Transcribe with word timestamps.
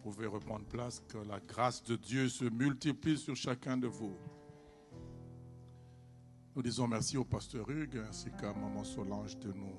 pouvez 0.00 0.26
reprendre 0.26 0.64
place, 0.66 1.00
que 1.08 1.18
la 1.18 1.40
grâce 1.40 1.82
de 1.84 1.96
Dieu 1.96 2.28
se 2.28 2.44
multiplie 2.44 3.18
sur 3.18 3.36
chacun 3.36 3.76
de 3.76 3.86
vous. 3.86 4.16
Nous 6.56 6.62
disons 6.62 6.88
merci 6.88 7.16
au 7.16 7.24
pasteur 7.24 7.68
Hugues 7.70 7.98
ainsi 8.08 8.30
qu'à 8.32 8.52
Maman 8.52 8.82
Solange 8.82 9.38
de 9.38 9.52
nous 9.52 9.76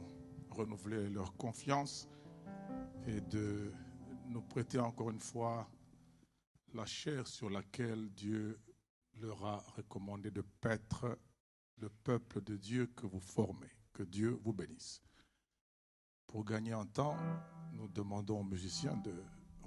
renouveler 0.49 1.09
leur 1.09 1.35
confiance 1.35 2.07
et 3.07 3.19
de 3.19 3.73
nous 4.27 4.41
prêter 4.41 4.79
encore 4.79 5.09
une 5.09 5.19
fois 5.19 5.69
la 6.73 6.85
chair 6.85 7.27
sur 7.27 7.49
laquelle 7.49 8.09
Dieu 8.11 8.59
leur 9.19 9.43
a 9.45 9.57
recommandé 9.75 10.31
de 10.31 10.41
paître 10.41 11.17
le 11.77 11.89
peuple 11.89 12.41
de 12.41 12.55
Dieu 12.55 12.87
que 12.95 13.07
vous 13.07 13.19
formez. 13.19 13.71
Que 13.91 14.03
Dieu 14.03 14.39
vous 14.43 14.53
bénisse. 14.53 15.01
Pour 16.27 16.45
gagner 16.45 16.73
en 16.73 16.85
temps, 16.85 17.17
nous 17.73 17.89
demandons 17.89 18.39
aux 18.39 18.45
musiciens 18.45 18.95
de 18.97 19.13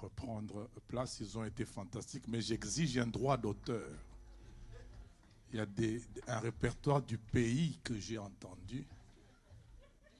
reprendre 0.04 0.68
place. 0.88 1.20
Ils 1.20 1.38
ont 1.38 1.44
été 1.44 1.64
fantastiques, 1.64 2.28
mais 2.28 2.40
j'exige 2.40 2.98
un 2.98 3.06
droit 3.06 3.36
d'auteur. 3.36 3.88
Il 5.52 5.58
y 5.58 5.60
a 5.60 5.66
un 6.34 6.38
répertoire 6.40 7.00
du 7.02 7.16
pays 7.16 7.78
que 7.84 7.98
j'ai 7.98 8.18
entendu 8.18 8.86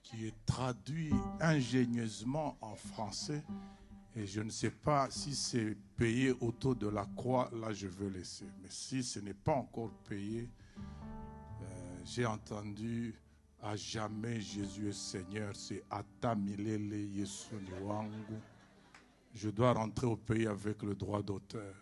qui 0.03 0.27
est 0.27 0.47
traduit 0.47 1.13
ingénieusement 1.41 2.57
en 2.61 2.77
français. 2.77 3.43
Et 4.17 4.27
je 4.27 4.43
ne 4.43 4.51
sais 4.51 4.71
pas 4.71 5.11
si 5.11 5.35
c'est 5.35 5.77
payé 5.97 6.31
autour 6.41 6.77
de 6.77 6.87
la 6.87 7.05
croix, 7.17 7.51
là 7.53 7.73
je 7.73 7.89
veux 7.89 8.11
laisser. 8.11 8.47
Mais 8.63 8.69
si 8.71 9.03
ce 9.03 9.19
n'est 9.19 9.35
pas 9.35 9.55
encore 9.55 9.91
payé, 10.09 10.49
euh, 10.79 11.97
j'ai 12.05 12.27
entendu 12.27 13.15
à 13.61 13.75
jamais 13.75 14.41
Jésus 14.41 14.91
est 14.91 14.93
Seigneur, 14.93 15.57
c'est 15.57 15.83
Atamilele 15.91 17.11
Yesu 17.17 17.57
Wangu 17.83 18.39
je 19.35 19.51
dois 19.51 19.73
rentrer 19.73 20.07
au 20.07 20.17
pays 20.17 20.47
avec 20.47 20.83
le 20.83 20.95
droit 20.95 21.23
d'auteur. 21.23 21.75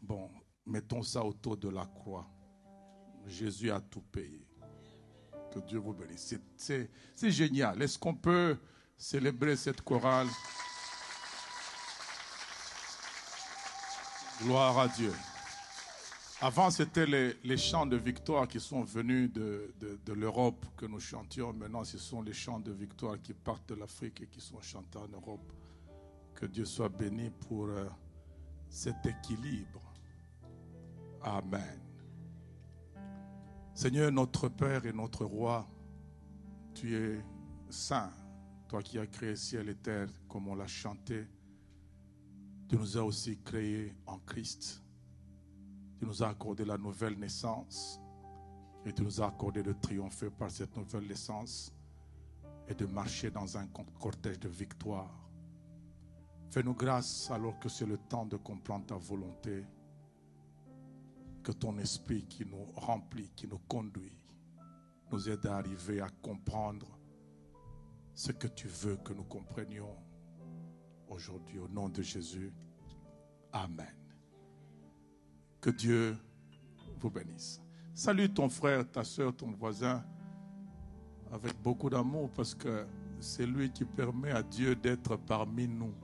Bon, 0.00 0.30
mettons 0.64 1.02
ça 1.02 1.24
autour 1.24 1.56
de 1.56 1.68
la 1.68 1.84
croix. 1.84 2.26
Jésus 3.26 3.70
a 3.70 3.80
tout 3.80 4.02
payé. 4.02 4.46
Que 5.52 5.58
Dieu 5.60 5.78
vous 5.78 5.92
bénisse. 5.92 6.34
C'est 6.56 7.30
génial. 7.30 7.82
Est-ce 7.82 7.98
qu'on 7.98 8.14
peut 8.14 8.56
célébrer 8.96 9.56
cette 9.56 9.82
chorale? 9.82 10.28
Gloire 14.42 14.78
à 14.78 14.88
Dieu. 14.88 15.12
Avant, 16.42 16.70
c'était 16.70 17.06
les, 17.06 17.56
chants 17.56 17.86
de 17.86 17.96
victoire 17.96 18.46
qui 18.46 18.60
sont 18.60 18.84
venus 18.84 19.32
de, 19.32 19.74
de 19.80 20.12
l'Europe 20.12 20.66
que 20.76 20.84
nous 20.84 21.00
chantions. 21.00 21.52
Maintenant, 21.54 21.82
ce 21.82 21.98
sont 21.98 22.20
les 22.20 22.34
chants 22.34 22.60
de 22.60 22.70
victoire 22.70 23.20
qui 23.22 23.32
partent 23.32 23.70
de 23.70 23.74
l'Afrique 23.74 24.20
et 24.20 24.26
qui 24.26 24.42
sont 24.42 24.60
chantés 24.60 24.98
en 24.98 25.08
Europe. 25.08 25.50
Que 26.36 26.44
Dieu 26.44 26.66
soit 26.66 26.90
béni 26.90 27.30
pour 27.30 27.64
euh, 27.64 27.88
cet 28.68 29.06
équilibre. 29.06 29.80
Amen. 31.22 31.80
Seigneur, 33.74 34.12
notre 34.12 34.50
Père 34.50 34.84
et 34.84 34.92
notre 34.92 35.24
Roi, 35.24 35.66
tu 36.74 36.94
es 36.94 37.24
saint, 37.70 38.12
toi 38.68 38.82
qui 38.82 38.98
as 38.98 39.06
créé 39.06 39.34
ciel 39.34 39.70
et 39.70 39.74
terre, 39.74 40.08
comme 40.28 40.48
on 40.48 40.54
l'a 40.54 40.66
chanté. 40.66 41.26
Tu 42.68 42.76
nous 42.76 42.98
as 42.98 43.02
aussi 43.02 43.38
créés 43.42 43.94
en 44.06 44.18
Christ. 44.18 44.82
Tu 45.98 46.04
nous 46.04 46.22
as 46.22 46.28
accordé 46.28 46.66
la 46.66 46.76
nouvelle 46.76 47.18
naissance 47.18 47.98
et 48.84 48.92
tu 48.92 49.02
nous 49.02 49.22
as 49.22 49.28
accordé 49.28 49.62
de 49.62 49.72
triompher 49.72 50.28
par 50.28 50.50
cette 50.50 50.76
nouvelle 50.76 51.06
naissance 51.06 51.72
et 52.68 52.74
de 52.74 52.84
marcher 52.84 53.30
dans 53.30 53.56
un 53.56 53.66
cortège 53.98 54.38
de 54.38 54.48
victoire. 54.48 55.25
Fais-nous 56.50 56.74
grâce 56.74 57.30
alors 57.30 57.58
que 57.58 57.68
c'est 57.68 57.86
le 57.86 57.98
temps 57.98 58.26
de 58.26 58.36
comprendre 58.36 58.86
ta 58.86 58.96
volonté, 58.96 59.64
que 61.42 61.52
ton 61.52 61.76
esprit 61.78 62.24
qui 62.26 62.44
nous 62.44 62.64
remplit, 62.74 63.30
qui 63.36 63.46
nous 63.46 63.60
conduit, 63.68 64.18
nous 65.10 65.28
aide 65.28 65.46
à 65.46 65.56
arriver 65.56 66.00
à 66.00 66.08
comprendre 66.22 66.86
ce 68.14 68.32
que 68.32 68.46
tu 68.46 68.68
veux 68.68 68.96
que 68.96 69.12
nous 69.12 69.24
comprenions 69.24 69.94
aujourd'hui 71.08 71.58
au 71.58 71.68
nom 71.68 71.88
de 71.88 72.02
Jésus. 72.02 72.52
Amen. 73.52 73.94
Que 75.60 75.70
Dieu 75.70 76.16
vous 76.98 77.10
bénisse. 77.10 77.60
Salue 77.94 78.32
ton 78.34 78.48
frère, 78.48 78.90
ta 78.90 79.04
soeur, 79.04 79.34
ton 79.36 79.52
voisin 79.52 80.04
avec 81.32 81.60
beaucoup 81.62 81.90
d'amour 81.90 82.30
parce 82.30 82.54
que 82.54 82.86
c'est 83.20 83.46
lui 83.46 83.70
qui 83.70 83.84
permet 83.84 84.30
à 84.30 84.42
Dieu 84.42 84.74
d'être 84.74 85.16
parmi 85.16 85.66
nous. 85.66 85.94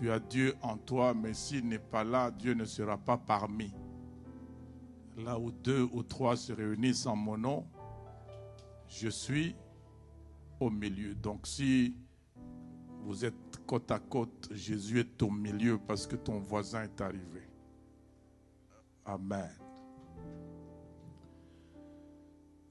Tu 0.00 0.10
as 0.10 0.18
Dieu 0.18 0.56
en 0.62 0.78
toi, 0.78 1.12
mais 1.12 1.34
s'il 1.34 1.68
n'est 1.68 1.78
pas 1.78 2.04
là, 2.04 2.30
Dieu 2.30 2.54
ne 2.54 2.64
sera 2.64 2.96
pas 2.96 3.18
parmi. 3.18 3.70
Là 5.18 5.38
où 5.38 5.50
deux 5.50 5.82
ou 5.92 6.02
trois 6.02 6.38
se 6.38 6.54
réunissent 6.54 7.04
en 7.04 7.14
mon 7.14 7.36
nom, 7.36 7.66
je 8.88 9.10
suis 9.10 9.54
au 10.58 10.70
milieu. 10.70 11.14
Donc 11.14 11.46
si 11.46 11.94
vous 13.02 13.26
êtes 13.26 13.34
côte 13.66 13.90
à 13.90 13.98
côte, 13.98 14.48
Jésus 14.52 15.00
est 15.00 15.22
au 15.22 15.30
milieu 15.30 15.76
parce 15.76 16.06
que 16.06 16.16
ton 16.16 16.38
voisin 16.38 16.84
est 16.84 17.00
arrivé. 17.02 17.42
Amen. 19.04 19.50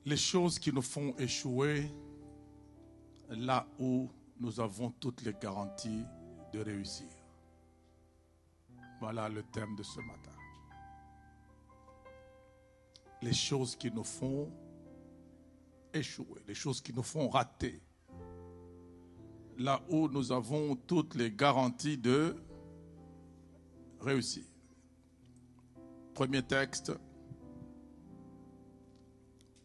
Les 0.04 0.18
choses 0.18 0.58
qui 0.58 0.74
nous 0.74 0.82
font 0.82 1.14
échouer, 1.20 1.92
là 3.30 3.68
où 3.78 4.10
nous 4.40 4.60
avons 4.60 4.90
toutes 4.90 5.22
les 5.22 5.36
garanties 5.40 6.06
de 6.52 6.60
réussir. 6.62 7.19
Voilà 9.00 9.30
le 9.30 9.44
thème 9.44 9.76
de 9.76 9.84
ce 9.84 10.02
matin. 10.02 10.32
Les 13.22 13.34
choses 13.34 13.76
qui 13.76 13.92
nous 13.92 14.04
font 14.04 14.52
échouer, 15.94 16.42
les 16.48 16.54
choses 16.54 16.82
qui 16.82 16.94
nous 16.94 17.04
font 17.04 17.30
rater. 17.30 17.82
Là 19.58 19.82
où 19.90 20.08
nous 20.08 20.32
avons 20.32 20.76
toutes 20.76 21.16
les 21.16 21.32
garanties 21.32 21.98
de 21.98 22.36
réussir. 24.00 24.46
Premier 26.14 26.44
texte, 26.44 26.94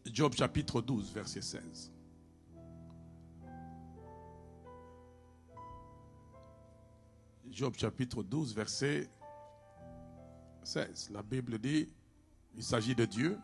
Job 0.05 0.33
chapitre 0.33 0.81
12, 0.81 1.11
verset 1.11 1.41
16. 1.41 1.91
Job 7.49 7.73
chapitre 7.75 8.21
12, 8.21 8.53
verset 8.53 9.09
16. 10.65 11.11
La 11.11 11.21
Bible 11.21 11.59
dit, 11.59 11.89
il 12.55 12.63
s'agit 12.63 12.95
de 12.95 13.05
Dieu. 13.05 13.37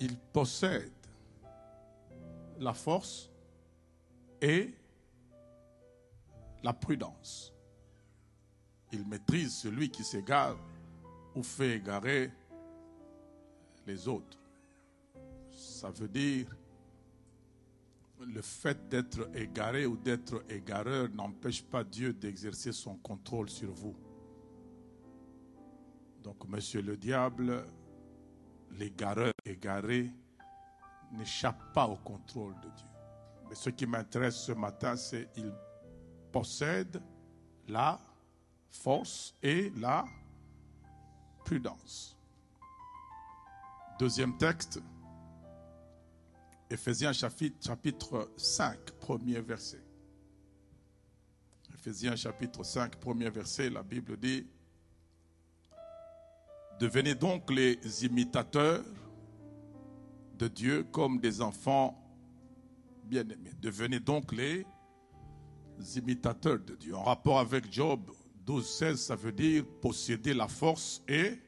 il 0.00 0.16
possède 0.16 0.90
la 2.58 2.74
force 2.74 3.30
et 4.40 4.74
la 6.62 6.72
prudence. 6.72 7.52
Il 8.90 9.06
maîtrise 9.06 9.54
celui 9.54 9.90
qui 9.90 10.02
s'égare 10.02 10.56
ou 11.34 11.42
fait 11.42 11.76
égarer 11.76 12.30
les 13.86 14.08
autres. 14.08 14.38
Ça 15.50 15.90
veut 15.90 16.08
dire 16.08 16.46
le 18.20 18.42
fait 18.42 18.88
d'être 18.88 19.28
égaré 19.34 19.86
ou 19.86 19.96
d'être 19.96 20.44
égareur 20.48 21.08
n'empêche 21.10 21.62
pas 21.62 21.82
Dieu 21.82 22.12
d'exercer 22.12 22.72
son 22.72 22.96
contrôle 22.96 23.50
sur 23.50 23.72
vous. 23.72 23.96
Donc, 26.22 26.48
monsieur 26.48 26.82
le 26.82 26.96
diable, 26.96 27.64
l'égareur 28.70 29.32
égaré 29.44 30.10
n'échappe 31.12 31.72
pas 31.72 31.86
au 31.86 31.96
contrôle 31.96 32.54
de 32.60 32.68
Dieu. 32.68 32.86
Mais 33.48 33.54
ce 33.54 33.70
qui 33.70 33.86
m'intéresse 33.86 34.36
ce 34.36 34.52
matin, 34.52 34.96
c'est 34.96 35.30
qu'il 35.32 35.52
possède 36.30 37.02
la 37.68 38.00
force 38.70 39.34
et 39.42 39.70
la 39.76 40.04
prudence. 41.44 42.16
Deuxième 43.98 44.36
texte, 44.38 44.80
Éphésiens 46.70 47.12
chapitre, 47.12 47.56
chapitre 47.60 48.32
5, 48.38 48.92
premier 48.92 49.40
verset. 49.40 49.84
Éphésiens 51.74 52.16
chapitre 52.16 52.62
5, 52.62 52.96
premier 52.96 53.28
verset, 53.28 53.68
la 53.68 53.82
Bible 53.82 54.16
dit, 54.16 54.46
Devenez 56.82 57.14
donc 57.14 57.48
les 57.52 57.78
imitateurs 58.04 58.82
de 60.36 60.48
Dieu 60.48 60.82
comme 60.90 61.20
des 61.20 61.40
enfants 61.40 61.96
bien-aimés. 63.04 63.52
Devenez 63.60 64.00
donc 64.00 64.32
les 64.32 64.66
imitateurs 65.94 66.58
de 66.58 66.74
Dieu. 66.74 66.96
En 66.96 67.04
rapport 67.04 67.38
avec 67.38 67.72
Job 67.72 68.10
12, 68.44 68.68
16, 68.68 69.00
ça 69.00 69.14
veut 69.14 69.30
dire 69.30 69.64
posséder 69.80 70.34
la 70.34 70.48
force 70.48 71.04
et 71.06 71.38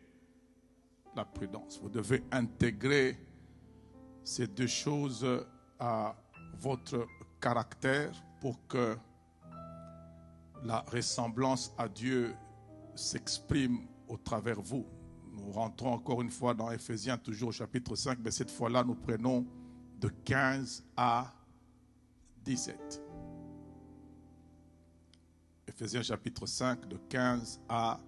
la 1.16 1.24
prudence. 1.24 1.80
Vous 1.82 1.90
devez 1.90 2.22
intégrer 2.30 3.18
ces 4.22 4.46
deux 4.46 4.68
choses 4.68 5.26
à 5.80 6.14
votre 6.60 7.08
caractère 7.40 8.12
pour 8.40 8.64
que 8.68 8.96
la 10.62 10.78
ressemblance 10.92 11.74
à 11.76 11.88
Dieu 11.88 12.36
s'exprime 12.94 13.80
au 14.06 14.16
travers 14.16 14.60
vous. 14.60 14.86
Nous 15.36 15.52
rentrons 15.52 15.92
encore 15.92 16.22
une 16.22 16.30
fois 16.30 16.54
dans 16.54 16.70
Ephésiens, 16.70 17.18
toujours 17.18 17.48
au 17.48 17.52
chapitre 17.52 17.96
5, 17.96 18.18
mais 18.22 18.30
cette 18.30 18.50
fois-là, 18.50 18.84
nous 18.84 18.94
prenons 18.94 19.46
de 20.00 20.08
15 20.08 20.84
à 20.96 21.32
17. 22.44 23.02
Ephésiens 25.66 26.02
chapitre 26.02 26.46
5, 26.46 26.88
de 26.88 26.96
15 27.08 27.60
à 27.68 28.00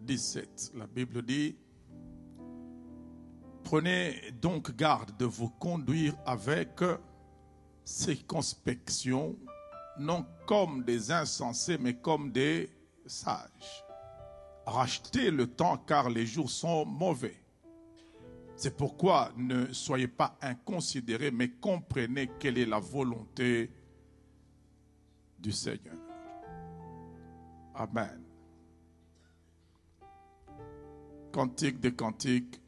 17. 0.00 0.72
La 0.76 0.86
Bible 0.86 1.22
dit, 1.22 1.56
Prenez 3.64 4.32
donc 4.40 4.74
garde 4.74 5.16
de 5.18 5.26
vous 5.26 5.50
conduire 5.50 6.14
avec 6.24 6.80
circonspection, 7.84 9.36
non 9.98 10.24
comme 10.46 10.84
des 10.84 11.10
insensés, 11.10 11.76
mais 11.78 11.94
comme 11.94 12.32
des 12.32 12.70
sages 13.06 13.84
rachetez 14.68 15.30
le 15.30 15.46
temps 15.46 15.78
car 15.78 16.10
les 16.10 16.26
jours 16.26 16.50
sont 16.50 16.84
mauvais. 16.84 17.36
C'est 18.56 18.76
pourquoi 18.76 19.32
ne 19.36 19.72
soyez 19.72 20.08
pas 20.08 20.36
inconsidérés, 20.42 21.30
mais 21.30 21.50
comprenez 21.50 22.30
quelle 22.38 22.58
est 22.58 22.66
la 22.66 22.80
volonté 22.80 23.70
du 25.38 25.52
Seigneur. 25.52 25.96
Amen. 27.74 28.20
Cantique 31.32 31.78
des 31.78 31.94
Cantiques, 31.94 32.60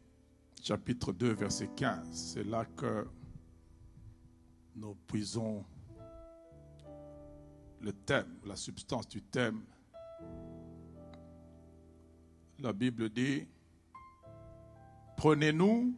chapitre 0.62 1.12
2, 1.12 1.32
verset 1.32 1.70
15. 1.75 2.06
C'est 2.12 2.44
là 2.44 2.64
que 2.64 3.08
nous 4.76 4.94
puisons 5.08 5.64
le 7.81 7.93
thème, 7.93 8.38
la 8.44 8.55
substance 8.55 9.08
du 9.08 9.23
thème 9.23 9.64
la 12.62 12.73
Bible 12.73 13.09
dit, 13.09 13.47
prenez-nous 15.17 15.95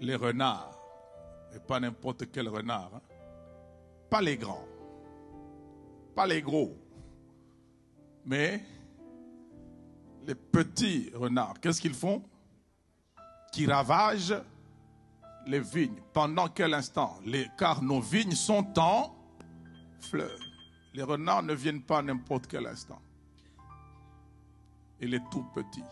les 0.00 0.14
renards, 0.14 0.78
et 1.54 1.60
pas 1.60 1.80
n'importe 1.80 2.30
quel 2.30 2.48
renard, 2.48 2.90
hein. 2.94 3.00
pas 4.10 4.20
les 4.20 4.36
grands, 4.36 4.66
pas 6.14 6.26
les 6.26 6.42
gros, 6.42 6.76
mais 8.24 8.62
les 10.26 10.34
petits 10.34 11.10
renards. 11.14 11.58
Qu'est-ce 11.60 11.80
qu'ils 11.80 11.94
font? 11.94 12.22
Qui 13.52 13.66
ravagent 13.66 14.40
les 15.46 15.60
vignes. 15.60 16.00
Pendant 16.12 16.48
quel 16.48 16.74
instant? 16.74 17.18
Car 17.58 17.82
nos 17.82 18.00
vignes 18.00 18.34
sont 18.34 18.72
en 18.78 19.14
fleurs. 19.98 20.38
Les 20.94 21.02
renards 21.02 21.42
ne 21.42 21.54
viennent 21.54 21.82
pas 21.82 22.02
n'importe 22.02 22.46
quel 22.46 22.66
instant 22.66 23.00
il 25.02 25.14
est 25.14 25.30
tout 25.30 25.44
petit. 25.52 25.84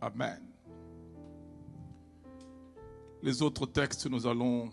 Amen. 0.00 0.42
Les 3.22 3.42
autres 3.42 3.66
textes, 3.66 4.06
nous 4.06 4.26
allons 4.26 4.70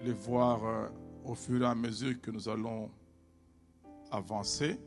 les 0.00 0.12
voir 0.12 0.64
euh, 0.64 0.88
au 1.24 1.34
fur 1.34 1.62
et 1.62 1.66
à 1.66 1.74
mesure 1.74 2.20
que 2.20 2.30
nous 2.30 2.48
allons 2.48 2.90
avancer. 4.10 4.80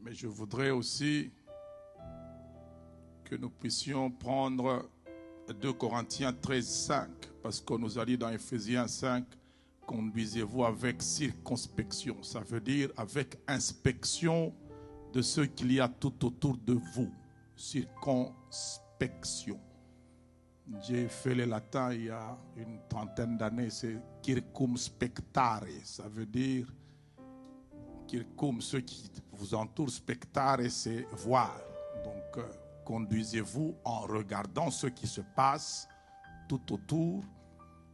Mais 0.00 0.14
je 0.14 0.26
voudrais 0.26 0.70
aussi 0.70 1.30
que 3.24 3.36
nous 3.36 3.50
puissions 3.50 4.10
prendre 4.10 4.88
2 5.48 5.72
Corinthiens 5.72 6.32
13, 6.32 6.66
5, 6.66 7.08
parce 7.42 7.60
qu'on 7.60 7.78
nous 7.78 7.98
a 7.98 8.04
dit 8.04 8.18
dans 8.18 8.28
Ephésiens 8.28 8.88
5, 8.88 9.24
conduisez-vous 9.92 10.64
avec 10.64 11.02
circonspection. 11.02 12.22
Ça 12.22 12.40
veut 12.40 12.60
dire 12.60 12.88
avec 12.96 13.38
inspection 13.46 14.54
de 15.12 15.20
ce 15.20 15.42
qu'il 15.42 15.72
y 15.72 15.80
a 15.80 15.88
tout 15.88 16.24
autour 16.24 16.56
de 16.56 16.78
vous. 16.94 17.12
Circonspection. 17.54 19.60
J'ai 20.80 21.08
fait 21.08 21.34
le 21.34 21.44
latin 21.44 21.92
il 21.92 22.04
y 22.04 22.10
a 22.10 22.38
une 22.56 22.78
trentaine 22.88 23.36
d'années, 23.36 23.68
c'est 23.68 24.00
circumspectare. 24.22 25.66
Ça 25.84 26.08
veut 26.08 26.24
dire 26.24 26.72
circum, 28.08 28.62
ceux 28.62 28.80
qui 28.80 29.10
vous 29.32 29.54
entourent, 29.54 29.90
spectare, 29.90 30.60
c'est 30.70 31.06
voir. 31.12 31.60
Donc, 32.04 32.38
euh, 32.38 32.48
conduisez-vous 32.84 33.74
en 33.84 34.00
regardant 34.00 34.70
ce 34.70 34.86
qui 34.86 35.06
se 35.06 35.20
passe 35.34 35.88
tout 36.48 36.72
autour 36.72 37.22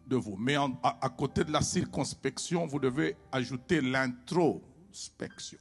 de 0.08 0.16
vous. 0.16 0.36
Mais 0.36 0.56
à, 0.56 1.08
côté 1.10 1.44
de 1.44 1.52
la 1.52 1.60
circonspection, 1.60 2.66
vous 2.66 2.78
devez 2.78 3.16
ajouter 3.30 3.80
l'introspection. 3.80 5.58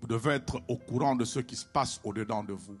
Vous 0.00 0.06
devez 0.06 0.32
être 0.32 0.60
au 0.68 0.76
courant 0.76 1.16
de 1.16 1.24
ce 1.24 1.40
qui 1.40 1.56
se 1.56 1.64
passe 1.64 2.00
au-dedans 2.04 2.44
de 2.44 2.52
vous. 2.52 2.78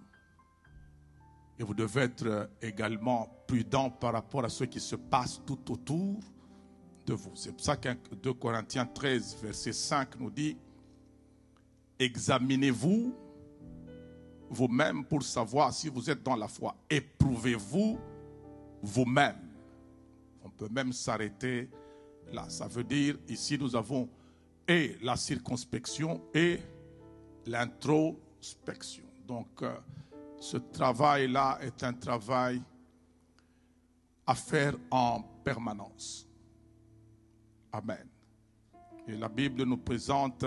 Et 1.58 1.62
vous 1.62 1.74
devez 1.74 2.02
être 2.02 2.50
également 2.60 3.28
prudent 3.46 3.88
par 3.90 4.12
rapport 4.12 4.44
à 4.44 4.48
ce 4.48 4.64
qui 4.64 4.80
se 4.80 4.96
passe 4.96 5.40
tout 5.46 5.72
autour 5.72 6.20
de 7.06 7.14
vous. 7.14 7.32
C'est 7.34 7.52
pour 7.52 7.60
ça 7.60 7.76
que 7.76 8.14
2 8.14 8.34
Corinthiens 8.34 8.86
13, 8.86 9.38
verset 9.40 9.72
5 9.72 10.18
nous 10.18 10.30
dit, 10.30 10.56
examinez-vous 11.98 13.14
vous-même 14.50 15.04
pour 15.04 15.22
savoir 15.22 15.72
si 15.72 15.88
vous 15.88 16.10
êtes 16.10 16.22
dans 16.22 16.36
la 16.36 16.48
foi. 16.48 16.76
Éprouvez-vous 16.90 17.98
vous-même. 18.82 19.43
On 20.44 20.50
peut 20.50 20.68
même 20.68 20.92
s'arrêter 20.92 21.70
là. 22.32 22.48
Ça 22.48 22.68
veut 22.68 22.84
dire, 22.84 23.16
ici, 23.28 23.58
nous 23.58 23.74
avons 23.74 24.08
et 24.66 24.96
la 25.02 25.16
circonspection 25.16 26.22
et 26.32 26.60
l'introspection. 27.46 29.04
Donc, 29.26 29.62
euh, 29.62 29.74
ce 30.40 30.56
travail-là 30.56 31.58
est 31.62 31.82
un 31.82 31.92
travail 31.92 32.62
à 34.26 34.34
faire 34.34 34.74
en 34.90 35.22
permanence. 35.44 36.26
Amen. 37.72 38.08
Et 39.06 39.16
la 39.16 39.28
Bible 39.28 39.64
nous 39.64 39.76
présente 39.76 40.44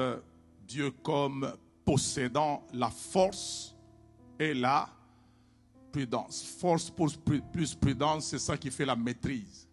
Dieu 0.67 0.91
comme 1.03 1.53
possédant 1.85 2.63
la 2.73 2.89
force 2.89 3.75
et 4.39 4.53
la 4.53 4.89
prudence. 5.91 6.43
Force 6.59 6.91
plus 7.51 7.75
prudence, 7.75 8.27
c'est 8.27 8.39
ça 8.39 8.57
qui 8.57 8.71
fait 8.71 8.85
la 8.85 8.95
maîtrise. 8.95 9.66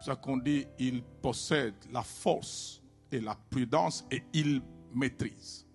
Ça 0.00 0.16
qu'on 0.16 0.38
dit 0.38 0.66
il 0.78 1.02
possède 1.02 1.74
la 1.92 2.02
force 2.02 2.82
et 3.12 3.20
la 3.20 3.34
prudence 3.34 4.04
et 4.10 4.22
il 4.32 4.62
maîtrise. 4.94 5.66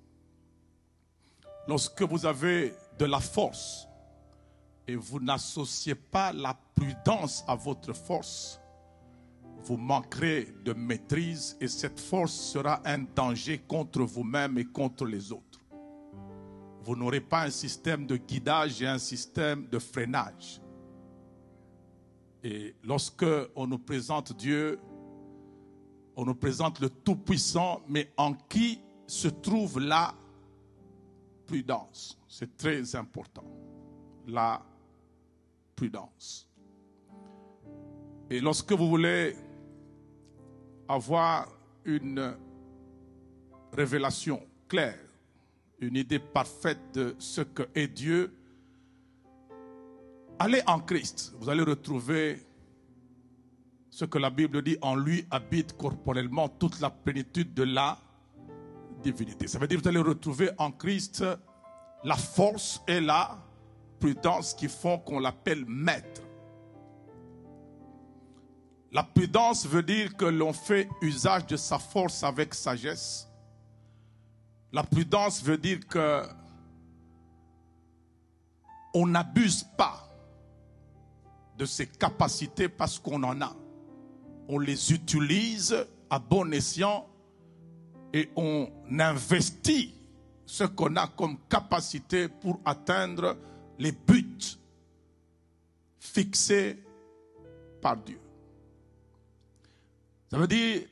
Lorsque 1.67 2.01
vous 2.01 2.25
avez 2.25 2.73
de 2.97 3.05
la 3.05 3.19
force 3.19 3.87
et 4.87 4.95
vous 4.95 5.19
n'associez 5.19 5.95
pas 5.95 6.31
la 6.31 6.57
prudence 6.75 7.43
à 7.47 7.55
votre 7.55 7.93
force, 7.93 8.59
vous 9.63 9.77
manquerez 9.77 10.53
de 10.63 10.73
maîtrise 10.73 11.57
et 11.59 11.67
cette 11.67 11.99
force 11.99 12.33
sera 12.33 12.81
un 12.85 12.99
danger 12.99 13.59
contre 13.59 14.03
vous-même 14.03 14.57
et 14.59 14.65
contre 14.65 15.05
les 15.05 15.31
autres. 15.31 15.59
Vous 16.83 16.95
n'aurez 16.95 17.21
pas 17.21 17.43
un 17.45 17.49
système 17.49 18.05
de 18.05 18.15
guidage 18.15 18.79
et 18.83 18.87
un 18.87 18.99
système 18.99 19.67
de 19.67 19.79
freinage. 19.79 20.61
Et 22.47 22.75
lorsque 22.83 23.25
on 23.55 23.65
nous 23.65 23.79
présente 23.79 24.37
Dieu, 24.37 24.79
on 26.15 26.25
nous 26.25 26.35
présente 26.35 26.79
le 26.79 26.91
Tout-Puissant, 26.91 27.81
mais 27.89 28.11
en 28.17 28.35
qui 28.35 28.81
se 29.07 29.27
trouve 29.29 29.79
la 29.79 30.13
prudence. 31.47 32.21
C'est 32.27 32.55
très 32.55 32.95
important. 32.95 33.45
La 34.27 34.63
prudence. 35.75 36.47
Et 38.29 38.39
lorsque 38.39 38.73
vous 38.73 38.89
voulez 38.89 39.35
avoir 40.87 41.47
une 41.83 42.37
révélation 43.73 44.39
claire, 44.67 44.99
une 45.79 45.95
idée 45.95 46.19
parfaite 46.19 46.93
de 46.93 47.15
ce 47.17 47.41
que 47.41 47.63
est 47.73 47.87
Dieu, 47.87 48.31
allez 50.39 50.61
en 50.67 50.79
Christ. 50.79 51.33
Vous 51.39 51.49
allez 51.49 51.63
retrouver 51.63 52.45
ce 53.89 54.05
que 54.05 54.17
la 54.17 54.29
Bible 54.29 54.61
dit, 54.61 54.77
en 54.81 54.95
lui 54.95 55.25
habite 55.31 55.77
corporellement 55.77 56.49
toute 56.49 56.79
la 56.81 56.89
plénitude 56.89 57.53
de 57.53 57.63
la 57.63 57.97
divinité. 59.01 59.47
Ça 59.47 59.59
veut 59.59 59.67
dire 59.67 59.77
que 59.77 59.83
vous 59.83 59.89
allez 59.89 59.99
retrouver 59.99 60.49
en 60.57 60.71
Christ 60.71 61.23
la 62.03 62.15
force 62.15 62.81
et 62.87 62.99
la 62.99 63.37
prudence 63.99 64.53
qui 64.53 64.67
font 64.67 64.97
qu'on 64.99 65.19
l'appelle 65.19 65.65
maître. 65.65 66.21
La 68.91 69.03
prudence 69.03 69.65
veut 69.65 69.83
dire 69.83 70.15
que 70.15 70.25
l'on 70.25 70.53
fait 70.53 70.89
usage 71.01 71.47
de 71.47 71.57
sa 71.57 71.79
force 71.79 72.23
avec 72.23 72.53
sagesse. 72.53 73.27
La 74.71 74.83
prudence 74.83 75.43
veut 75.43 75.57
dire 75.57 75.79
que 75.87 76.23
on 78.93 79.07
n'abuse 79.07 79.65
pas 79.77 80.04
de 81.57 81.65
ses 81.65 81.87
capacités 81.87 82.69
parce 82.69 82.99
qu'on 82.99 83.23
en 83.23 83.41
a. 83.41 83.55
On 84.47 84.59
les 84.59 84.93
utilise 84.93 85.75
à 86.09 86.19
bon 86.19 86.51
escient 86.53 87.07
et 88.13 88.29
on 88.35 88.69
investit 88.99 89.93
ce 90.45 90.63
qu'on 90.63 90.95
a 90.95 91.07
comme 91.07 91.37
capacité 91.49 92.27
pour 92.27 92.59
atteindre 92.65 93.37
les 93.79 93.91
buts 93.91 94.57
fixés 95.99 96.83
par 97.81 97.97
Dieu. 97.97 98.19
Ça 100.29 100.37
veut 100.37 100.47
dire 100.47 100.83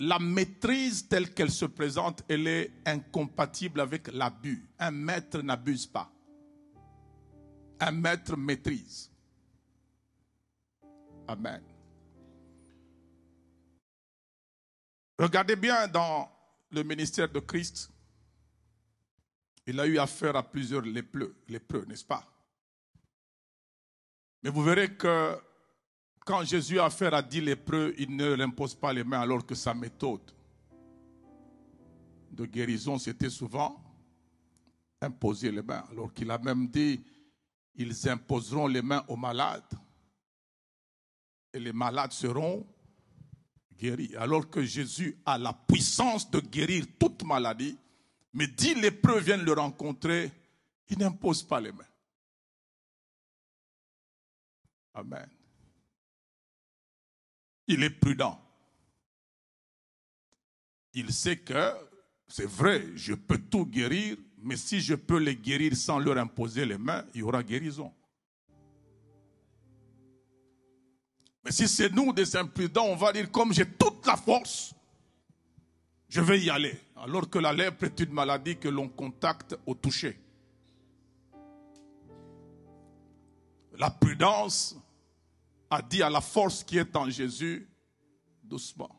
la 0.00 0.18
maîtrise 0.18 1.06
telle 1.08 1.32
qu'elle 1.34 1.50
se 1.50 1.66
présente, 1.66 2.24
elle 2.28 2.46
est 2.46 2.72
incompatible 2.86 3.80
avec 3.80 4.10
l'abus. 4.12 4.66
Un 4.78 4.90
maître 4.90 5.42
n'abuse 5.42 5.86
pas. 5.86 6.10
Un 7.78 7.90
maître 7.92 8.36
maîtrise. 8.36 9.09
Amen. 11.30 11.62
Regardez 15.16 15.54
bien 15.54 15.86
dans 15.86 16.28
le 16.72 16.82
ministère 16.82 17.30
de 17.30 17.38
Christ, 17.38 17.88
il 19.64 19.78
a 19.78 19.86
eu 19.86 19.98
affaire 19.98 20.34
à 20.34 20.42
plusieurs 20.42 20.82
lépreux, 20.82 21.36
lépreux 21.46 21.84
n'est-ce 21.86 22.04
pas? 22.04 22.26
Mais 24.42 24.50
vous 24.50 24.64
verrez 24.64 24.96
que 24.96 25.40
quand 26.26 26.42
Jésus 26.42 26.80
a 26.80 26.86
affaire 26.86 27.14
à 27.14 27.22
dix 27.22 27.40
lépreux, 27.40 27.94
il 27.96 28.16
ne 28.16 28.34
leur 28.34 28.48
impose 28.48 28.74
pas 28.74 28.92
les 28.92 29.04
mains 29.04 29.20
alors 29.20 29.46
que 29.46 29.54
sa 29.54 29.72
méthode 29.72 30.32
de 32.32 32.44
guérison, 32.44 32.98
c'était 32.98 33.30
souvent 33.30 33.80
imposer 35.00 35.52
les 35.52 35.62
mains. 35.62 35.84
Alors 35.92 36.12
qu'il 36.12 36.28
a 36.32 36.38
même 36.38 36.66
dit, 36.66 37.00
ils 37.76 38.08
imposeront 38.08 38.66
les 38.66 38.82
mains 38.82 39.04
aux 39.06 39.16
malades 39.16 39.62
et 41.52 41.60
les 41.60 41.72
malades 41.72 42.12
seront 42.12 42.66
guéris. 43.76 44.14
Alors 44.16 44.48
que 44.48 44.62
Jésus 44.62 45.16
a 45.24 45.38
la 45.38 45.52
puissance 45.52 46.30
de 46.30 46.40
guérir 46.40 46.84
toute 46.98 47.24
maladie, 47.24 47.78
mais 48.32 48.46
dix 48.46 48.74
lépreux 48.74 49.20
viennent 49.20 49.44
le 49.44 49.52
rencontrer, 49.52 50.30
il 50.88 50.98
n'impose 50.98 51.42
pas 51.42 51.60
les 51.60 51.72
mains. 51.72 51.84
Amen 54.94 55.28
il 57.70 57.84
est 57.84 57.90
prudent. 57.90 58.38
Il 60.92 61.12
sait 61.12 61.38
que 61.38 61.72
c'est 62.26 62.48
vrai, 62.48 62.84
je 62.96 63.14
peux 63.14 63.38
tout 63.38 63.64
guérir, 63.64 64.16
mais 64.38 64.56
si 64.56 64.80
je 64.80 64.94
peux 64.96 65.18
les 65.18 65.36
guérir 65.36 65.76
sans 65.76 66.00
leur 66.00 66.18
imposer 66.18 66.66
les 66.66 66.78
mains, 66.78 67.04
il 67.14 67.20
y 67.20 67.22
aura 67.22 67.44
guérison. 67.44 67.92
Mais 71.44 71.52
si 71.52 71.68
c'est 71.68 71.90
nous 71.90 72.12
des 72.12 72.36
imprudents, 72.36 72.86
on 72.86 72.96
va 72.96 73.12
dire 73.12 73.30
comme 73.30 73.52
j'ai 73.52 73.66
toute 73.66 74.06
la 74.06 74.16
force, 74.16 74.74
je 76.08 76.20
vais 76.20 76.40
y 76.40 76.50
aller. 76.50 76.78
Alors 76.96 77.30
que 77.30 77.38
la 77.38 77.52
lèpre 77.52 77.84
est 77.84 78.00
une 78.00 78.12
maladie 78.12 78.58
que 78.58 78.68
l'on 78.68 78.88
contacte 78.88 79.56
au 79.64 79.74
toucher. 79.74 80.18
La 83.78 83.90
prudence 83.90 84.76
a 85.70 85.80
dit 85.80 86.02
à 86.02 86.10
la 86.10 86.20
force 86.20 86.62
qui 86.62 86.76
est 86.76 86.94
en 86.96 87.08
Jésus, 87.08 87.66
doucement. 88.42 88.90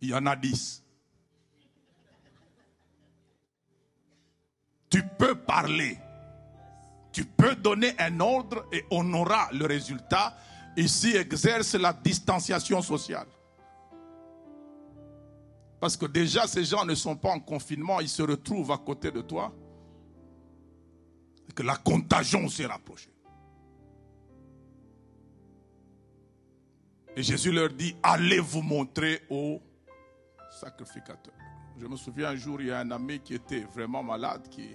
Il 0.00 0.08
y 0.08 0.14
en 0.14 0.26
a 0.26 0.36
dix. 0.36 0.82
Tu 4.90 5.02
peux 5.16 5.34
parler. 5.34 5.96
Tu 7.12 7.24
peux 7.24 7.54
donner 7.54 7.94
un 7.98 8.20
ordre 8.20 8.66
et 8.72 8.84
on 8.90 9.12
aura 9.12 9.48
le 9.52 9.66
résultat. 9.66 10.36
Ici 10.76 11.14
exerce 11.14 11.74
la 11.74 11.92
distanciation 11.92 12.80
sociale. 12.80 13.26
Parce 15.78 15.96
que 15.96 16.06
déjà, 16.06 16.46
ces 16.46 16.64
gens 16.64 16.84
ne 16.84 16.94
sont 16.94 17.16
pas 17.16 17.30
en 17.30 17.40
confinement, 17.40 18.00
ils 18.00 18.08
se 18.08 18.22
retrouvent 18.22 18.70
à 18.70 18.78
côté 18.78 19.10
de 19.10 19.20
toi. 19.20 19.52
Et 21.48 21.52
que 21.52 21.62
la 21.62 21.76
contagion 21.76 22.48
s'est 22.48 22.66
rapprochée. 22.66 23.12
Et 27.14 27.22
Jésus 27.22 27.52
leur 27.52 27.68
dit, 27.68 27.94
allez 28.02 28.38
vous 28.38 28.62
montrer 28.62 29.22
au 29.28 29.60
sacrificateur. 30.60 31.34
Je 31.78 31.86
me 31.86 31.96
souviens 31.96 32.28
un 32.28 32.36
jour, 32.36 32.60
il 32.60 32.68
y 32.68 32.70
a 32.70 32.78
un 32.78 32.90
ami 32.90 33.20
qui 33.20 33.34
était 33.34 33.64
vraiment 33.74 34.02
malade, 34.02 34.48
qui, 34.48 34.68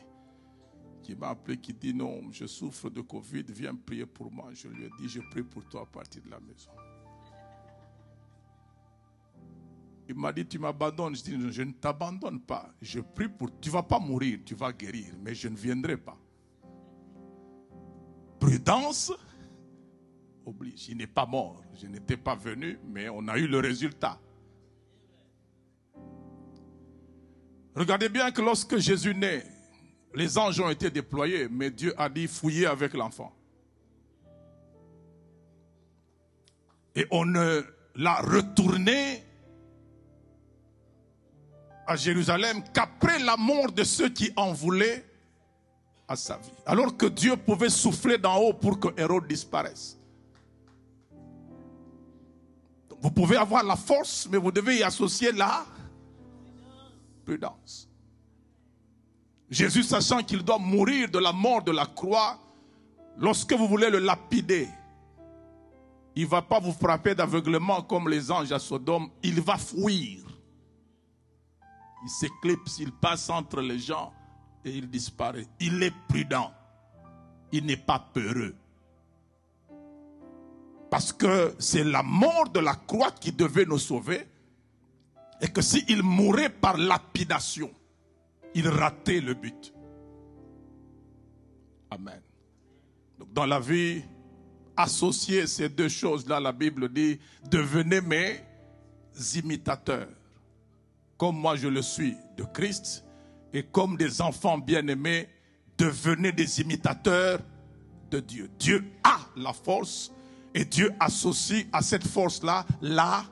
qui 1.07 1.15
m'a 1.15 1.29
appelé, 1.29 1.55
qui 1.55 1.73
dit, 1.73 1.93
non, 1.93 2.21
je 2.33 2.45
souffre 2.45 2.89
de 2.89 2.99
Covid, 2.99 3.45
viens 3.47 3.73
prier 3.73 4.05
pour 4.05 4.29
moi. 4.29 4.49
Je 4.51 4.67
lui 4.67 4.83
ai 4.83 4.89
dit, 4.99 5.07
je 5.07 5.21
prie 5.21 5.41
pour 5.41 5.63
toi 5.63 5.83
à 5.83 5.85
partir 5.85 6.21
de 6.21 6.29
la 6.29 6.39
maison. 6.41 6.69
Il 10.09 10.15
m'a 10.15 10.33
dit, 10.33 10.45
tu 10.45 10.59
m'abandonnes. 10.59 11.15
Je 11.15 11.23
dis, 11.23 11.51
je 11.51 11.61
ne 11.61 11.71
t'abandonne 11.71 12.41
pas. 12.41 12.69
Je 12.81 12.99
prie 12.99 13.29
pour... 13.29 13.57
Tu 13.61 13.69
ne 13.69 13.73
vas 13.73 13.83
pas 13.83 13.99
mourir, 13.99 14.39
tu 14.45 14.53
vas 14.53 14.73
guérir, 14.73 15.13
mais 15.21 15.33
je 15.33 15.47
ne 15.47 15.55
viendrai 15.55 15.95
pas. 15.95 16.17
Prudence 18.37 19.13
oblige. 20.45 20.89
Il 20.89 20.97
n'est 20.97 21.07
pas 21.07 21.25
mort. 21.25 21.63
Je 21.73 21.87
n'étais 21.87 22.17
pas 22.17 22.35
venu, 22.35 22.77
mais 22.85 23.07
on 23.07 23.25
a 23.29 23.37
eu 23.37 23.47
le 23.47 23.59
résultat. 23.59 24.19
Regardez 27.73 28.09
bien 28.09 28.29
que 28.31 28.41
lorsque 28.41 28.77
Jésus 28.77 29.15
naît, 29.15 29.45
les 30.15 30.37
anges 30.37 30.59
ont 30.59 30.69
été 30.69 30.89
déployés, 30.89 31.47
mais 31.49 31.69
Dieu 31.69 31.93
a 31.97 32.09
dit 32.09 32.27
fouiller 32.27 32.65
avec 32.65 32.93
l'enfant. 32.93 33.33
Et 36.95 37.05
on 37.11 37.25
ne 37.25 37.63
l'a 37.95 38.15
retourné 38.15 39.23
à 41.85 41.95
Jérusalem 41.95 42.63
qu'après 42.73 43.19
la 43.19 43.37
mort 43.37 43.71
de 43.71 43.83
ceux 43.83 44.09
qui 44.09 44.31
en 44.35 44.51
voulaient 44.51 45.05
à 46.07 46.15
sa 46.15 46.37
vie. 46.37 46.51
Alors 46.65 46.95
que 46.97 47.05
Dieu 47.05 47.37
pouvait 47.37 47.69
souffler 47.69 48.17
d'en 48.17 48.37
haut 48.37 48.53
pour 48.53 48.79
que 48.79 48.87
Hérode 48.99 49.27
disparaisse. 49.27 49.97
Vous 52.99 53.11
pouvez 53.11 53.37
avoir 53.37 53.63
la 53.63 53.75
force, 53.75 54.27
mais 54.31 54.37
vous 54.37 54.51
devez 54.51 54.77
y 54.77 54.83
associer 54.83 55.31
la 55.31 55.65
prudence. 57.23 57.87
Jésus, 59.49 59.83
sachant 59.83 60.23
qu'il 60.23 60.43
doit 60.43 60.59
mourir 60.59 61.09
de 61.09 61.19
la 61.19 61.31
mort 61.31 61.63
de 61.63 61.71
la 61.71 61.85
croix, 61.85 62.37
lorsque 63.17 63.53
vous 63.53 63.67
voulez 63.67 63.89
le 63.89 63.99
lapider, 63.99 64.67
il 66.15 66.23
ne 66.23 66.29
va 66.29 66.41
pas 66.41 66.59
vous 66.59 66.73
frapper 66.73 67.15
d'aveuglement 67.15 67.81
comme 67.81 68.09
les 68.09 68.31
anges 68.31 68.51
à 68.51 68.59
Sodome, 68.59 69.09
il 69.23 69.39
va 69.39 69.57
fuir. 69.57 70.23
il 72.03 72.09
s'éclipse, 72.09 72.79
il 72.79 72.91
passe 72.91 73.29
entre 73.29 73.61
les 73.61 73.79
gens 73.79 74.11
et 74.65 74.71
il 74.71 74.89
disparaît. 74.89 75.47
Il 75.59 75.81
est 75.83 75.93
prudent. 76.09 76.51
Il 77.51 77.65
n'est 77.65 77.77
pas 77.77 77.99
peureux. 77.99 78.55
Parce 80.89 81.13
que 81.13 81.55
c'est 81.59 81.83
la 81.83 82.03
mort 82.03 82.49
de 82.49 82.59
la 82.59 82.75
croix 82.75 83.11
qui 83.11 83.31
devait 83.31 83.65
nous 83.65 83.77
sauver. 83.77 84.27
Et 85.39 85.47
que 85.47 85.61
s'il 85.61 86.01
mourait 86.01 86.49
par 86.49 86.77
lapidation, 86.77 87.69
il 88.53 88.67
ratait 88.67 89.21
le 89.21 89.33
but. 89.33 89.73
Amen. 91.89 92.21
Donc 93.19 93.33
dans 93.33 93.45
la 93.45 93.59
vie, 93.59 94.03
associer 94.75 95.47
ces 95.47 95.69
deux 95.69 95.89
choses-là, 95.89 96.39
la 96.39 96.51
Bible 96.51 96.91
dit, 96.91 97.19
devenez 97.49 98.01
mes 98.01 98.43
imitateurs, 99.35 100.09
comme 101.17 101.37
moi 101.37 101.55
je 101.55 101.67
le 101.67 101.81
suis 101.81 102.15
de 102.37 102.43
Christ, 102.43 103.03
et 103.53 103.63
comme 103.63 103.97
des 103.97 104.21
enfants 104.21 104.57
bien-aimés, 104.57 105.29
devenez 105.77 106.31
des 106.31 106.61
imitateurs 106.61 107.39
de 108.11 108.19
Dieu. 108.19 108.49
Dieu 108.59 108.85
a 109.03 109.17
la 109.35 109.53
force 109.53 110.11
et 110.53 110.65
Dieu 110.65 110.91
associe 110.99 111.65
à 111.71 111.81
cette 111.81 112.05
force-là 112.05 112.65
la 112.81 113.25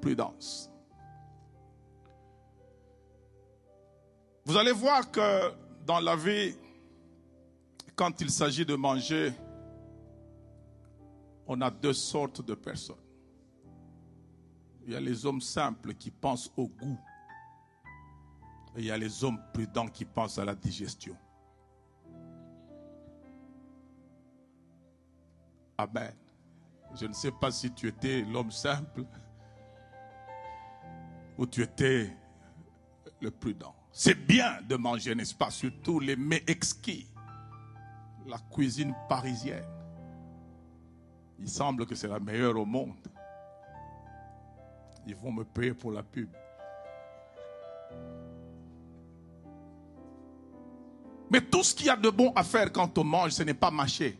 prudence. 0.00 0.71
Vous 4.44 4.56
allez 4.56 4.72
voir 4.72 5.10
que 5.10 5.52
dans 5.86 6.00
la 6.00 6.16
vie, 6.16 6.56
quand 7.94 8.20
il 8.20 8.30
s'agit 8.30 8.66
de 8.66 8.74
manger, 8.74 9.32
on 11.46 11.60
a 11.60 11.70
deux 11.70 11.92
sortes 11.92 12.44
de 12.44 12.54
personnes. 12.54 12.96
Il 14.84 14.92
y 14.92 14.96
a 14.96 15.00
les 15.00 15.24
hommes 15.24 15.40
simples 15.40 15.94
qui 15.94 16.10
pensent 16.10 16.50
au 16.56 16.66
goût. 16.66 16.98
Et 18.74 18.80
il 18.80 18.84
y 18.86 18.90
a 18.90 18.96
les 18.96 19.22
hommes 19.22 19.40
prudents 19.52 19.86
qui 19.86 20.04
pensent 20.04 20.38
à 20.38 20.44
la 20.44 20.54
digestion. 20.56 21.16
Amen. 25.78 26.14
Je 26.94 27.06
ne 27.06 27.12
sais 27.12 27.32
pas 27.32 27.50
si 27.50 27.72
tu 27.72 27.86
étais 27.88 28.22
l'homme 28.22 28.50
simple 28.50 29.04
ou 31.38 31.46
tu 31.46 31.62
étais 31.62 32.10
le 33.20 33.30
prudent. 33.30 33.74
C'est 33.92 34.14
bien 34.14 34.58
de 34.66 34.76
manger, 34.76 35.14
n'est-ce 35.14 35.34
pas 35.34 35.50
Surtout 35.50 36.00
les 36.00 36.16
mets 36.16 36.42
exquis. 36.46 37.06
La 38.26 38.38
cuisine 38.50 38.94
parisienne. 39.08 39.64
Il 41.38 41.48
semble 41.48 41.86
que 41.86 41.94
c'est 41.94 42.08
la 42.08 42.18
meilleure 42.18 42.56
au 42.56 42.64
monde. 42.64 42.94
Ils 45.06 45.16
vont 45.16 45.32
me 45.32 45.44
payer 45.44 45.74
pour 45.74 45.92
la 45.92 46.02
pub. 46.02 46.30
Mais 51.30 51.40
tout 51.40 51.62
ce 51.62 51.74
qu'il 51.74 51.86
y 51.86 51.90
a 51.90 51.96
de 51.96 52.10
bon 52.10 52.32
à 52.34 52.44
faire 52.44 52.72
quand 52.72 52.96
on 52.98 53.04
mange, 53.04 53.32
ce 53.32 53.42
n'est 53.42 53.54
pas 53.54 53.70
mâcher. 53.70 54.18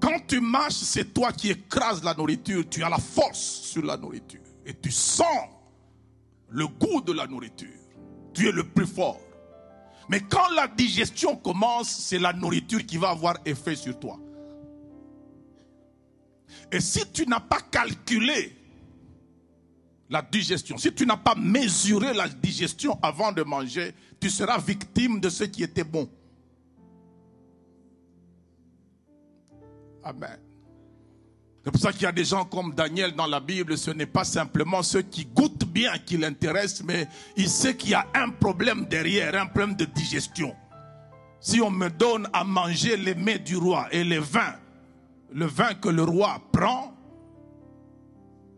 Quand 0.00 0.18
tu 0.26 0.40
mâches, 0.40 0.72
c'est 0.72 1.12
toi 1.12 1.32
qui 1.32 1.50
écrases 1.50 2.02
la 2.02 2.14
nourriture. 2.14 2.64
Tu 2.68 2.82
as 2.82 2.88
la 2.88 2.98
force 2.98 3.38
sur 3.38 3.84
la 3.84 3.96
nourriture. 3.96 4.40
Et 4.64 4.74
tu 4.74 4.90
sens 4.90 5.48
le 6.48 6.66
goût 6.66 7.00
de 7.00 7.12
la 7.12 7.26
nourriture. 7.26 7.68
Tu 8.34 8.48
es 8.48 8.52
le 8.52 8.64
plus 8.64 8.86
fort. 8.86 9.20
Mais 10.08 10.20
quand 10.20 10.48
la 10.54 10.68
digestion 10.68 11.36
commence, 11.36 11.90
c'est 11.90 12.18
la 12.18 12.32
nourriture 12.32 12.84
qui 12.84 12.96
va 12.96 13.10
avoir 13.10 13.36
effet 13.44 13.74
sur 13.74 13.98
toi. 13.98 14.18
Et 16.70 16.80
si 16.80 17.10
tu 17.12 17.26
n'as 17.26 17.40
pas 17.40 17.60
calculé 17.60 18.56
la 20.08 20.22
digestion, 20.22 20.78
si 20.78 20.92
tu 20.94 21.06
n'as 21.06 21.16
pas 21.16 21.34
mesuré 21.34 22.14
la 22.14 22.28
digestion 22.28 22.98
avant 23.02 23.32
de 23.32 23.42
manger, 23.42 23.94
tu 24.20 24.30
seras 24.30 24.58
victime 24.58 25.20
de 25.20 25.28
ce 25.28 25.44
qui 25.44 25.62
était 25.62 25.84
bon. 25.84 26.08
Amen. 30.04 30.45
C'est 31.66 31.72
pour 31.72 31.80
ça 31.80 31.92
qu'il 31.92 32.02
y 32.02 32.06
a 32.06 32.12
des 32.12 32.24
gens 32.24 32.44
comme 32.44 32.74
Daniel 32.74 33.10
dans 33.16 33.26
la 33.26 33.40
Bible, 33.40 33.76
ce 33.76 33.90
n'est 33.90 34.06
pas 34.06 34.22
simplement 34.22 34.84
ceux 34.84 35.02
qui 35.02 35.24
goûtent 35.24 35.64
bien 35.64 35.98
qui 35.98 36.16
l'intéressent, 36.16 36.84
mais 36.84 37.08
il 37.36 37.48
sait 37.48 37.76
qu'il 37.76 37.90
y 37.90 37.94
a 37.94 38.06
un 38.14 38.30
problème 38.30 38.86
derrière, 38.86 39.34
un 39.34 39.46
problème 39.46 39.74
de 39.74 39.84
digestion. 39.84 40.54
Si 41.40 41.60
on 41.60 41.72
me 41.72 41.88
donne 41.88 42.28
à 42.32 42.44
manger 42.44 42.96
les 42.96 43.16
mets 43.16 43.40
du 43.40 43.56
roi 43.56 43.88
et 43.90 44.04
les 44.04 44.20
vins, 44.20 44.54
le 45.32 45.46
vin 45.46 45.74
que 45.74 45.88
le 45.88 46.04
roi 46.04 46.40
prend, 46.52 46.94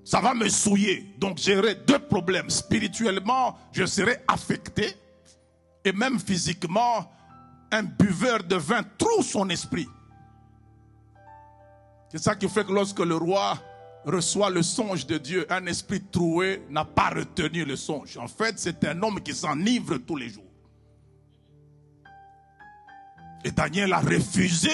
ça 0.05 0.21
va 0.21 0.35
me 0.35 0.51
souiller. 0.51 1.15
Donc 1.17 1.39
j'aurai 1.39 1.77
deux 1.77 2.01
problèmes. 2.01 2.51
Spirituellement, 2.51 3.57
je 3.73 3.87
serai 3.87 4.19
affecté. 4.29 4.87
Et 5.83 5.93
même 5.93 6.21
physiquement, 6.21 7.11
un 7.73 7.85
buveur 7.85 8.45
de 8.45 8.57
vin 8.57 8.83
trouve 8.99 9.25
son 9.25 9.49
esprit. 9.49 9.89
C'est 12.11 12.19
ça 12.19 12.35
qui 12.35 12.49
fait 12.49 12.65
que 12.65 12.73
lorsque 12.73 13.01
le 13.01 13.17
roi 13.17 13.59
reçoit 14.05 14.51
le 14.51 14.63
songe 14.63 15.07
de 15.07 15.19
Dieu, 15.19 15.47
un 15.51 15.67
esprit 15.67 16.03
troué 16.03 16.63
n'a 16.71 16.85
pas 16.85 17.11
retenu 17.11 17.65
le 17.65 17.77
songe. 17.77 18.17
En 18.17 18.29
fait, 18.29 18.59
c'est 18.59 18.85
un 18.85 19.03
homme 19.03 19.21
qui 19.21 19.35
s'enivre 19.35 19.99
tous 19.99 20.17
les 20.17 20.31
jours. 20.31 20.45
Et 23.45 23.51
Daniel 23.51 23.93
a 23.93 24.01
refusé 24.01 24.73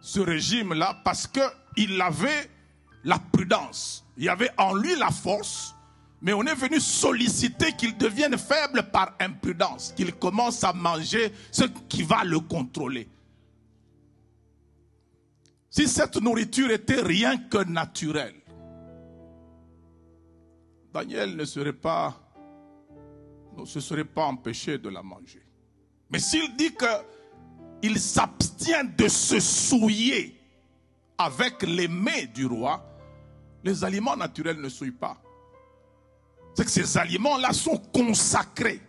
ce 0.00 0.20
régime-là 0.20 1.00
parce 1.04 1.26
qu'il 1.26 2.00
avait 2.00 2.50
la 3.04 3.18
prudence. 3.18 4.04
Il 4.16 4.24
y 4.24 4.28
avait 4.28 4.50
en 4.58 4.74
lui 4.74 4.96
la 4.96 5.10
force, 5.10 5.74
mais 6.20 6.32
on 6.32 6.42
est 6.42 6.54
venu 6.54 6.80
solliciter 6.80 7.72
qu'il 7.72 7.96
devienne 7.96 8.36
faible 8.36 8.82
par 8.90 9.14
imprudence, 9.20 9.94
qu'il 9.96 10.12
commence 10.14 10.64
à 10.64 10.72
manger 10.72 11.32
ce 11.50 11.64
qui 11.88 12.02
va 12.02 12.24
le 12.24 12.40
contrôler. 12.40 13.08
Si 15.70 15.86
cette 15.86 16.16
nourriture 16.16 16.72
était 16.72 17.00
rien 17.00 17.38
que 17.38 17.62
naturelle, 17.62 18.34
Daniel 20.92 21.36
ne 21.36 21.44
serait 21.44 21.72
pas, 21.72 22.20
se 23.64 23.78
serait 23.78 24.04
pas 24.04 24.24
empêché 24.24 24.78
de 24.78 24.88
la 24.88 25.04
manger. 25.04 25.42
Mais 26.10 26.18
s'il 26.18 26.56
dit 26.56 26.74
que 26.74 26.86
il 27.82 28.00
s'abstient 28.00 28.96
de 28.98 29.06
se 29.06 29.38
souiller 29.38 30.36
avec 31.16 31.62
les 31.62 31.86
mets 31.86 32.26
du 32.26 32.46
roi, 32.46 32.84
les 33.62 33.84
aliments 33.84 34.16
naturels 34.16 34.60
ne 34.60 34.68
souillent 34.68 34.90
pas. 34.90 35.22
C'est 36.54 36.64
que 36.64 36.70
ces 36.70 36.98
aliments-là 36.98 37.52
sont 37.52 37.78
consacrés 37.94 38.82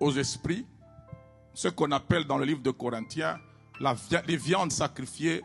aux 0.00 0.12
esprits, 0.12 0.66
ce 1.54 1.68
qu'on 1.68 1.92
appelle 1.92 2.24
dans 2.24 2.36
le 2.36 2.44
livre 2.44 2.62
de 2.62 2.70
Corinthiens 2.72 3.38
les 4.26 4.36
viandes 4.36 4.72
sacrifiées 4.72 5.42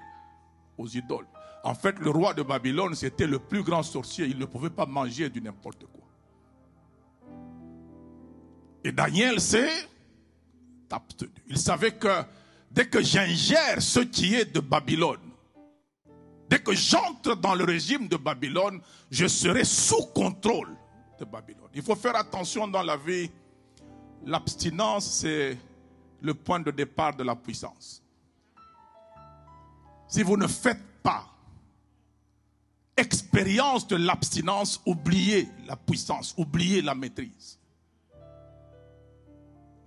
aux 0.78 0.88
idoles. 0.88 1.28
En 1.64 1.76
fait, 1.76 1.98
le 2.00 2.10
roi 2.10 2.34
de 2.34 2.44
Babylone, 2.44 2.96
c'était 2.96 3.28
le 3.28 3.40
plus 3.40 3.64
grand 3.64 3.84
sorcier. 3.84 4.26
Il 4.26 4.38
ne 4.38 4.46
pouvait 4.46 4.70
pas 4.70 4.86
manger 4.86 5.30
du 5.30 5.42
n'importe 5.42 5.86
quoi. 5.86 6.02
Et 8.84 8.92
Daniel 8.92 9.40
c'est 9.40 9.70
il 11.48 11.58
savait 11.58 11.94
que 11.94 12.24
dès 12.70 12.88
que 12.88 13.02
j'ingère 13.02 13.82
ce 13.82 14.00
qui 14.00 14.36
est 14.36 14.54
de 14.54 14.60
Babylone, 14.60 15.32
dès 16.50 16.60
que 16.60 16.74
j'entre 16.74 17.36
dans 17.36 17.56
le 17.56 17.64
régime 17.64 18.08
de 18.08 18.18
Babylone, 18.18 18.80
je 19.10 19.28
serai 19.28 19.64
sous 19.64 20.06
contrôle 20.14 20.70
de 21.20 21.26
Babylone. 21.26 21.70
Il 21.74 21.82
faut 21.82 21.96
faire 21.96 22.16
attention 22.16 22.68
dans 22.68 22.84
la 22.84 22.98
vie. 22.98 23.30
L'abstinence, 24.26 25.20
c'est 25.20 25.58
le 26.22 26.34
point 26.34 26.60
de 26.60 26.72
départ 26.72 27.16
de 27.16 27.24
la 27.24 27.36
puissance. 27.36 28.03
Si 30.14 30.22
vous 30.22 30.38
ne 30.38 30.46
faites 30.46 30.84
pas 31.02 31.26
expérience 32.96 33.88
de 33.88 33.96
l'abstinence, 33.96 34.80
oubliez 34.86 35.50
la 35.66 35.76
puissance, 35.76 36.36
oubliez 36.38 36.84
la 36.84 36.94
maîtrise. 36.94 37.58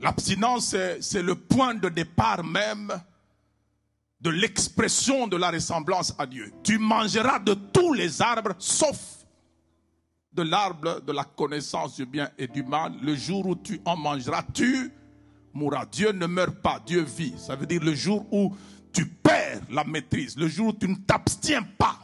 L'abstinence, 0.00 0.74
c'est 1.00 1.22
le 1.22 1.36
point 1.36 1.76
de 1.76 1.88
départ 1.88 2.42
même 2.42 2.92
de 4.20 4.30
l'expression 4.30 5.28
de 5.28 5.36
la 5.36 5.52
ressemblance 5.52 6.12
à 6.18 6.26
Dieu. 6.26 6.52
Tu 6.64 6.76
mangeras 6.78 7.38
de 7.38 7.54
tous 7.54 7.92
les 7.92 8.20
arbres, 8.20 8.56
sauf 8.58 9.24
de 10.32 10.42
l'arbre 10.42 11.02
de 11.02 11.12
la 11.12 11.22
connaissance 11.22 11.94
du 11.94 12.04
bien 12.04 12.32
et 12.36 12.48
du 12.48 12.64
mal. 12.64 12.94
Le 13.00 13.14
jour 13.14 13.46
où 13.46 13.54
tu 13.54 13.80
en 13.84 13.96
mangeras, 13.96 14.42
tu 14.52 14.90
mourras. 15.52 15.86
Dieu 15.86 16.10
ne 16.10 16.26
meurt 16.26 16.60
pas, 16.60 16.82
Dieu 16.84 17.02
vit. 17.02 17.34
Ça 17.38 17.54
veut 17.54 17.66
dire 17.66 17.84
le 17.84 17.94
jour 17.94 18.26
où 18.32 18.52
tu 18.96 19.04
perds 19.04 19.60
la 19.70 19.84
maîtrise, 19.84 20.38
le 20.38 20.48
jour 20.48 20.68
où 20.68 20.72
tu 20.72 20.88
ne 20.88 20.94
t'abstiens 20.94 21.62
pas 21.62 21.98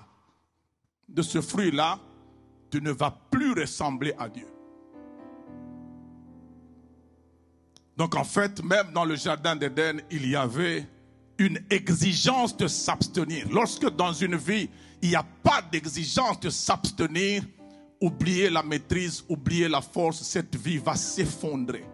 de 1.09 1.23
ce 1.23 1.41
fruit-là, 1.41 1.99
tu 2.71 2.83
ne 2.83 2.91
vas 2.91 3.11
plus 3.31 3.55
ressembler 3.55 4.13
à 4.19 4.29
Dieu. 4.29 4.47
Donc 7.97 8.15
en 8.15 8.25
fait, 8.25 8.63
même 8.63 8.93
dans 8.93 9.07
le 9.07 9.17
jardin 9.17 9.57
d'Éden, 9.57 10.03
il 10.11 10.29
y 10.29 10.37
avait 10.37 10.87
une 11.39 11.65
exigence 11.71 12.55
de 12.55 12.67
s'abstenir. 12.67 13.49
Lorsque 13.51 13.89
dans 13.97 14.13
une 14.13 14.37
vie, 14.37 14.69
il 15.01 15.09
n'y 15.09 15.17
a 15.17 15.25
pas 15.43 15.63
d'exigence 15.63 16.41
de 16.41 16.51
s'abstenir, 16.51 17.43
oubliez 18.03 18.51
la 18.51 18.63
maîtrise, 18.63 19.25
oubliez 19.31 19.69
la 19.69 19.81
force, 19.81 20.23
cette 20.23 20.57
vie 20.57 20.77
va 20.77 20.95
s'effondrer. 20.95 21.87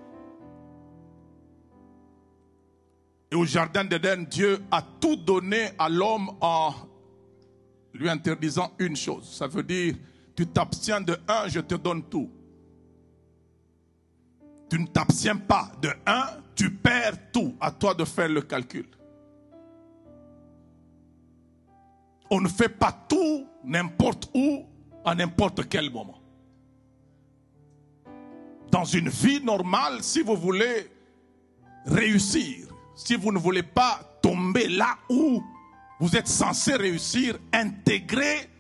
Et 3.31 3.35
au 3.35 3.45
Jardin 3.45 3.85
d'Éden, 3.85 4.25
Dieu 4.25 4.59
a 4.71 4.83
tout 4.83 5.17
donné 5.17 5.71
à 5.79 5.88
l'homme 5.88 6.31
en 6.41 6.75
lui 7.93 8.09
interdisant 8.09 8.73
une 8.79 8.97
chose. 8.97 9.29
Ça 9.29 9.47
veut 9.47 9.62
dire, 9.62 9.95
tu 10.35 10.47
t'abstiens 10.47 11.01
de 11.01 11.19
un, 11.29 11.49
je 11.49 11.61
te 11.61 11.75
donne 11.75 12.03
tout. 12.05 12.31
Tu 14.71 14.79
ne 14.79 14.87
t'abstiens 14.87 15.37
pas 15.37 15.73
de 15.83 15.91
un, 16.07 16.27
tu 16.55 16.71
perds 16.71 17.31
tout. 17.33 17.55
À 17.61 17.71
toi 17.71 17.95
de 17.95 18.05
faire 18.05 18.29
le 18.29 18.43
calcul. 18.43 18.87
On 22.31 22.41
ne 22.41 22.49
fait 22.49 22.69
pas 22.69 22.93
tout 23.09 23.47
n'importe 23.64 24.31
où, 24.35 24.64
à 25.05 25.14
n'importe 25.14 25.69
quel 25.69 25.91
moment. 25.91 26.21
Dans 28.71 28.85
une 28.85 29.09
vie 29.09 29.43
normale, 29.43 30.03
si 30.03 30.21
vous 30.21 30.37
voulez 30.37 30.91
réussir, 31.87 32.67
si 32.99 33.15
vous 33.15 33.31
ne 33.31 33.39
voulez 33.39 33.63
pas 33.63 34.01
tomber 34.21 34.69
là 34.69 34.99
où 35.09 35.41
vous 36.01 36.17
êtes 36.17 36.27
censé 36.27 36.75
réussir, 36.75 37.39
intégrer 37.53 38.51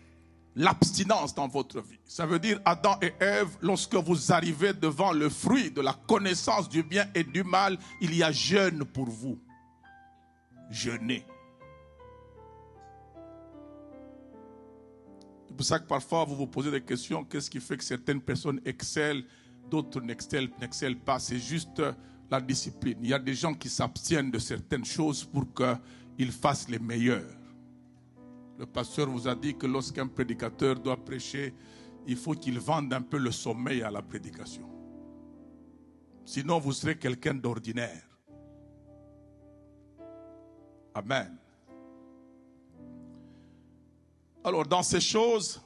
l'abstinence 0.54 1.34
dans 1.34 1.48
votre 1.48 1.80
vie. 1.80 1.98
Ça 2.04 2.24
veut 2.24 2.38
dire 2.38 2.60
Adam 2.64 2.96
et 3.02 3.12
Ève, 3.18 3.56
lorsque 3.60 3.96
vous 3.96 4.32
arrivez 4.32 4.72
devant 4.72 5.12
le 5.12 5.28
fruit 5.28 5.72
de 5.72 5.80
la 5.80 5.92
connaissance 5.92 6.68
du 6.68 6.84
bien 6.84 7.06
et 7.16 7.24
du 7.24 7.42
mal, 7.42 7.78
il 8.00 8.14
y 8.14 8.22
a 8.22 8.30
jeûne 8.30 8.84
pour 8.84 9.06
vous. 9.06 9.40
Jeûnez. 10.70 11.26
C'est 15.48 15.56
pour 15.56 15.66
ça 15.66 15.80
que 15.80 15.86
parfois 15.86 16.24
vous 16.24 16.36
vous 16.36 16.46
posez 16.46 16.70
des 16.70 16.82
questions, 16.82 17.24
qu'est-ce 17.24 17.50
qui 17.50 17.58
fait 17.58 17.76
que 17.76 17.84
certaines 17.84 18.20
personnes 18.20 18.60
excellent, 18.64 19.22
d'autres 19.68 20.00
n'excellent 20.00 21.00
pas? 21.04 21.18
C'est 21.18 21.40
juste 21.40 21.82
la 22.30 22.40
discipline. 22.40 22.98
Il 23.02 23.08
y 23.08 23.14
a 23.14 23.18
des 23.18 23.34
gens 23.34 23.54
qui 23.54 23.68
s'abstiennent 23.68 24.30
de 24.30 24.38
certaines 24.38 24.84
choses 24.84 25.24
pour 25.24 25.46
qu'ils 25.54 26.32
fassent 26.32 26.68
les 26.68 26.78
meilleurs. 26.78 27.34
Le 28.58 28.66
pasteur 28.66 29.08
vous 29.08 29.28
a 29.28 29.34
dit 29.34 29.56
que 29.56 29.66
lorsqu'un 29.66 30.06
prédicateur 30.06 30.78
doit 30.78 30.96
prêcher, 30.96 31.54
il 32.06 32.16
faut 32.16 32.34
qu'il 32.34 32.58
vende 32.58 32.92
un 32.92 33.02
peu 33.02 33.18
le 33.18 33.30
sommeil 33.30 33.82
à 33.82 33.90
la 33.90 34.02
prédication. 34.02 34.68
Sinon, 36.24 36.58
vous 36.58 36.72
serez 36.72 36.98
quelqu'un 36.98 37.34
d'ordinaire. 37.34 38.02
Amen. 40.94 41.38
Alors, 44.42 44.66
dans 44.66 44.82
ces 44.82 45.00
choses, 45.00 45.60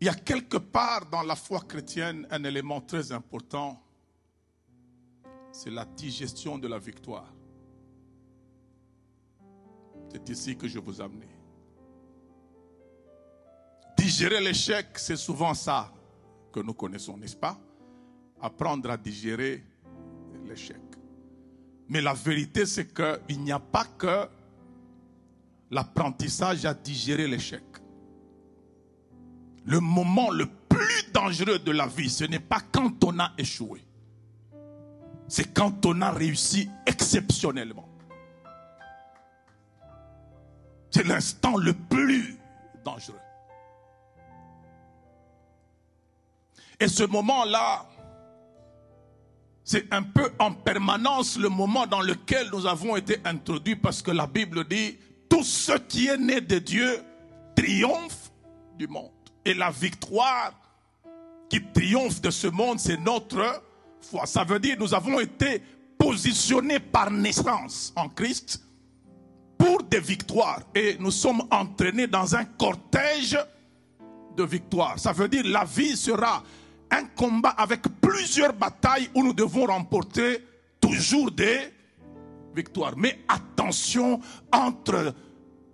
il 0.00 0.06
y 0.06 0.10
a 0.10 0.14
quelque 0.14 0.58
part 0.58 1.06
dans 1.06 1.22
la 1.22 1.36
foi 1.36 1.60
chrétienne 1.60 2.26
un 2.30 2.44
élément 2.44 2.80
très 2.80 3.12
important, 3.12 3.82
c'est 5.52 5.70
la 5.70 5.84
digestion 5.84 6.58
de 6.58 6.68
la 6.68 6.78
victoire. 6.78 7.32
C'est 10.12 10.28
ici 10.28 10.56
que 10.56 10.68
je 10.68 10.78
vous 10.78 11.00
amener. 11.00 11.28
Digérer 13.96 14.40
l'échec, 14.40 14.98
c'est 14.98 15.16
souvent 15.16 15.54
ça 15.54 15.92
que 16.52 16.60
nous 16.60 16.74
connaissons, 16.74 17.16
n'est-ce 17.16 17.36
pas? 17.36 17.58
Apprendre 18.40 18.90
à 18.90 18.96
digérer 18.96 19.64
l'échec. 20.44 20.80
Mais 21.88 22.02
la 22.02 22.12
vérité, 22.12 22.66
c'est 22.66 22.92
qu'il 22.92 23.40
n'y 23.42 23.52
a 23.52 23.58
pas 23.58 23.84
que 23.84 24.28
l'apprentissage 25.70 26.64
à 26.66 26.74
digérer 26.74 27.26
l'échec. 27.26 27.62
Le 29.66 29.80
moment 29.80 30.30
le 30.30 30.46
plus 30.46 31.12
dangereux 31.12 31.58
de 31.58 31.72
la 31.72 31.86
vie, 31.86 32.08
ce 32.08 32.24
n'est 32.24 32.40
pas 32.40 32.60
quand 32.72 33.02
on 33.04 33.18
a 33.18 33.32
échoué. 33.36 33.84
C'est 35.28 35.52
quand 35.52 35.84
on 35.84 36.00
a 36.02 36.12
réussi 36.12 36.70
exceptionnellement. 36.86 37.88
C'est 40.90 41.04
l'instant 41.04 41.56
le 41.56 41.74
plus 41.74 42.38
dangereux. 42.84 43.18
Et 46.78 46.88
ce 46.88 47.02
moment-là, 47.02 47.86
c'est 49.64 49.92
un 49.92 50.04
peu 50.04 50.30
en 50.38 50.52
permanence 50.52 51.36
le 51.36 51.48
moment 51.48 51.88
dans 51.88 52.02
lequel 52.02 52.48
nous 52.52 52.66
avons 52.66 52.94
été 52.94 53.18
introduits 53.24 53.74
parce 53.74 54.00
que 54.00 54.12
la 54.12 54.28
Bible 54.28 54.64
dit, 54.68 54.96
tout 55.28 55.42
ce 55.42 55.72
qui 55.72 56.06
est 56.06 56.18
né 56.18 56.40
de 56.40 56.60
Dieu 56.60 57.02
triomphe 57.56 58.30
du 58.78 58.86
monde. 58.86 59.15
Et 59.46 59.54
la 59.54 59.70
victoire 59.70 60.52
qui 61.48 61.62
triomphe 61.72 62.20
de 62.20 62.30
ce 62.30 62.48
monde, 62.48 62.80
c'est 62.80 62.96
notre 62.96 63.62
foi. 64.00 64.26
Ça 64.26 64.42
veut 64.42 64.58
dire 64.58 64.76
nous 64.76 64.92
avons 64.92 65.20
été 65.20 65.62
positionnés 65.96 66.80
par 66.80 67.12
naissance 67.12 67.92
en 67.94 68.08
Christ 68.08 68.60
pour 69.56 69.84
des 69.84 70.00
victoires. 70.00 70.62
Et 70.74 70.96
nous 70.98 71.12
sommes 71.12 71.42
entraînés 71.52 72.08
dans 72.08 72.34
un 72.34 72.44
cortège 72.44 73.38
de 74.36 74.42
victoires. 74.42 74.98
Ça 74.98 75.12
veut 75.12 75.28
dire 75.28 75.44
la 75.46 75.64
vie 75.64 75.96
sera 75.96 76.42
un 76.90 77.04
combat 77.04 77.50
avec 77.50 77.82
plusieurs 78.00 78.52
batailles 78.52 79.08
où 79.14 79.22
nous 79.22 79.32
devons 79.32 79.66
remporter 79.66 80.44
toujours 80.80 81.30
des 81.30 81.72
victoires. 82.52 82.94
Mais 82.96 83.20
attention, 83.28 84.20
entre 84.52 85.14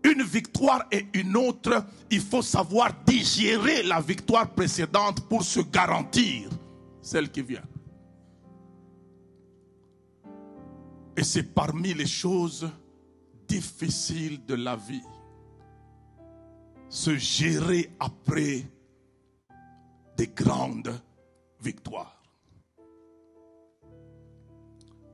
une 0.05 0.23
victoire 0.23 0.85
et 0.91 1.07
une 1.15 1.37
autre, 1.37 1.85
il 2.11 2.21
faut 2.21 2.43
savoir 2.43 2.93
digérer 3.05 3.83
la 3.83 4.01
victoire 4.01 4.51
précédente 4.51 5.29
pour 5.29 5.43
se 5.43 5.61
garantir 5.61 6.49
celle 7.01 7.31
qui 7.31 7.43
vient. 7.43 7.63
Et 11.17 11.25
c'est 11.25 11.55
parmi 11.55 11.95
les 11.95 12.07
choses 12.07 12.71
difficile 13.47 14.45
de 14.47 14.55
la 14.55 14.77
vie. 14.77 15.05
Se 16.89 17.17
gérer 17.17 17.91
après 18.01 18.65
des 20.17 20.29
grandes 20.29 21.01
victoires. 21.61 22.23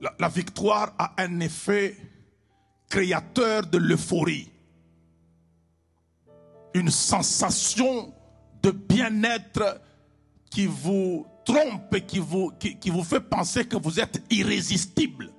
La, 0.01 0.15
la 0.19 0.29
victoire 0.29 0.95
a 0.99 1.15
un 1.19 1.41
effet 1.41 1.97
créateur 2.89 3.67
de 3.67 3.79
l'euphorie. 3.79 4.51
Une 6.79 6.91
sensation 6.91 8.15
de 8.63 8.71
bien-être 8.71 9.81
qui 10.49 10.67
vous 10.67 11.27
trompe 11.45 11.93
et 11.93 12.03
qui 12.03 12.21
vous, 12.21 12.53
qui, 12.53 12.89
vous 12.89 13.03
fait 13.03 13.19
penser 13.19 13.65
que 13.65 13.77
vous 13.77 13.99
êtes 13.99 14.23
irrésistible. 14.31 15.33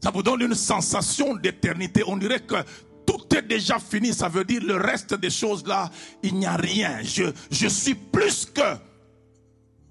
Ça 0.00 0.12
vous 0.12 0.22
donne 0.22 0.42
une 0.42 0.54
sensation 0.54 1.34
d'éternité. 1.34 2.04
On 2.06 2.16
dirait 2.16 2.40
que 2.40 2.54
tout 3.04 3.26
est 3.34 3.42
déjà 3.42 3.80
fini. 3.80 4.14
Ça 4.14 4.28
veut 4.28 4.44
dire 4.44 4.62
le 4.62 4.76
reste 4.76 5.14
des 5.14 5.30
choses 5.30 5.66
là, 5.66 5.90
il 6.22 6.36
n'y 6.36 6.46
a 6.46 6.54
rien. 6.54 7.02
Je, 7.02 7.24
je 7.50 7.66
suis 7.66 7.96
plus 7.96 8.46
que 8.46 8.76